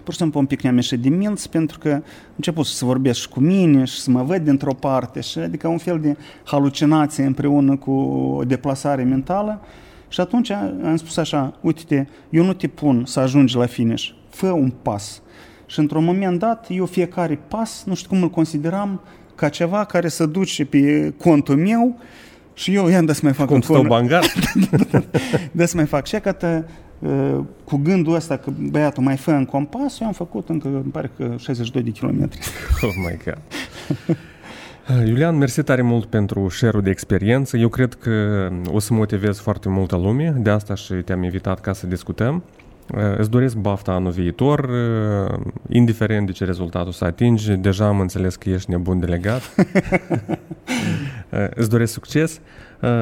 pur 0.04 0.14
și 0.14 0.20
simplu 0.20 0.40
un 0.40 0.46
pic 0.46 0.62
ne-am 0.62 0.76
ieșit 0.76 1.00
de 1.00 1.10
minți 1.10 1.50
pentru 1.50 1.80
că 1.80 1.92
am 1.92 2.04
început 2.36 2.66
să 2.66 2.86
vorbesc 2.86 3.20
și 3.20 3.30
cu 3.30 3.40
mine 3.40 3.84
și 3.84 4.00
să 4.00 4.10
mă 4.10 4.24
văd 4.24 4.42
dintr-o 4.42 4.74
parte 4.74 5.22
și 5.22 5.40
adică 5.40 5.68
un 5.68 5.78
fel 5.78 6.00
de 6.00 6.18
halucinație 6.44 7.24
împreună 7.24 7.76
cu 7.76 7.92
o 7.92 8.44
deplasare 8.44 9.04
mentală 9.04 9.62
și 10.08 10.22
atunci 10.22 10.50
am 10.50 10.96
spus 10.96 11.18
așa, 11.18 11.54
uite-te, 11.62 12.06
eu 12.30 12.44
nu 12.44 12.54
te 12.54 12.68
pun 12.68 13.06
să 13.06 13.20
ajungi 13.20 13.56
la 13.56 13.66
finish, 13.66 14.10
fă 14.38 14.52
un 14.52 14.74
pas. 14.82 15.22
Și 15.66 15.80
într-un 15.80 16.04
moment 16.04 16.40
dat, 16.40 16.66
eu 16.70 16.86
fiecare 16.86 17.40
pas, 17.48 17.84
nu 17.86 17.96
știu 17.96 18.10
cum 18.10 18.22
îl 18.22 18.30
consideram, 18.30 19.02
ca 19.36 19.50
ceva 19.50 19.84
care 19.84 20.08
să 20.08 20.26
duce 20.26 20.66
pe 20.66 21.14
contul 21.18 21.56
meu 21.56 22.00
și 22.54 22.74
eu 22.74 22.88
i-am 22.88 23.08
să 23.08 23.20
mai 23.24 23.34
fac 23.34 23.46
Cum 23.46 23.56
un 23.56 23.62
stau 23.62 23.84
bangar? 23.84 24.26
da 25.52 25.66
să 25.66 25.76
mai 25.76 25.86
fac 25.86 26.06
și 26.06 26.20
că 26.20 26.64
uh, 27.00 27.40
cu 27.64 27.78
gândul 27.78 28.14
ăsta 28.14 28.38
că 28.38 28.52
băiatul 28.70 29.04
mai 29.04 29.18
fă 29.18 29.32
în 29.32 29.46
compas, 29.46 30.00
eu 30.00 30.08
am 30.08 30.14
făcut 30.14 30.50
încă, 30.50 30.68
îmi 30.68 30.92
pare 30.92 31.12
că 31.18 31.36
62 31.38 31.84
de 31.84 31.90
kilometri. 31.90 32.40
Oh 32.82 32.94
my 32.96 33.18
God! 33.26 33.42
Iulian, 35.08 35.38
mersi 35.38 35.64
tare 35.64 35.82
mult 35.82 36.06
pentru 36.06 36.50
share 36.50 36.80
de 36.80 36.90
experiență. 36.90 37.58
Eu 37.58 37.70
cred 37.70 37.94
că 37.94 38.48
o 38.72 38.80
să 38.80 38.94
motivez 38.94 39.40
foarte 39.40 39.70
multă 39.70 39.96
lume, 39.96 40.36
de 40.38 40.50
asta 40.50 40.76
și 40.76 40.94
te-am 40.94 41.24
invitat 41.24 41.62
ca 41.62 41.74
să 41.74 41.88
discutăm. 41.88 42.44
Uh, 42.94 43.18
îți 43.18 43.30
doresc 43.30 43.56
bafta 43.56 43.92
anul 43.92 44.12
viitor, 44.12 44.60
uh, 44.60 45.40
indiferent 45.70 46.26
de 46.26 46.32
ce 46.32 46.46
rezultat 46.46 46.88
o 46.88 46.92
să 46.92 47.06
atingi, 47.06 47.52
deja 47.52 47.88
am 47.88 48.00
înțeles 48.00 48.36
că 48.36 48.50
ești 48.50 48.70
nebun 48.70 49.00
delegat. 49.00 49.42
Uh, 51.32 51.48
îți 51.60 51.70
doresc 51.70 51.94
succes, 51.94 52.42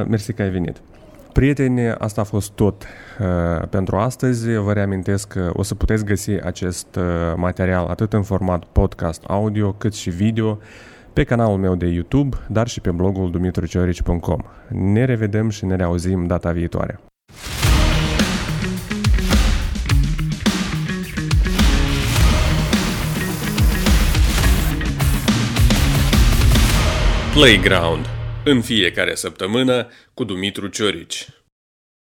mersi 0.08 0.34
că 0.34 0.42
ai 0.42 0.50
venit. 0.50 0.82
Prieteni, 1.36 1.90
asta 1.90 2.22
a 2.22 2.24
fost 2.24 2.52
tot 2.52 2.84
uh, 3.20 3.68
pentru 3.70 3.98
astăzi. 3.98 4.54
Vă 4.54 4.74
reamintesc 4.74 5.28
că 5.28 5.50
o 5.54 5.64
să 5.64 5.76
puteți 5.76 6.06
găsi 6.06 6.32
acest 6.32 6.96
uh, 6.96 7.04
material 7.36 7.86
atât 7.88 8.14
în 8.14 8.24
format 8.24 8.64
podcast 8.64 9.24
audio 9.28 9.72
cât 9.72 9.94
și 9.94 10.10
video 10.10 10.60
pe 11.14 11.24
canalul 11.24 11.58
meu 11.58 11.76
de 11.76 11.86
YouTube, 11.86 12.38
dar 12.48 12.68
și 12.68 12.82
pe 12.82 12.92
blogul 12.92 13.32
dumitruciorici.com. 13.32 14.42
Ne 14.70 15.06
revedem 15.06 15.50
și 15.50 15.66
ne 15.66 15.76
reauzim 15.76 16.28
data 16.28 16.52
viitoare. 16.52 17.00
Playground. 27.36 28.06
În 28.46 28.62
fiecare 28.62 29.16
săptămână 29.16 29.88
cu 30.14 30.24
Dumitru 30.24 30.68
Ciorici. 30.68 31.28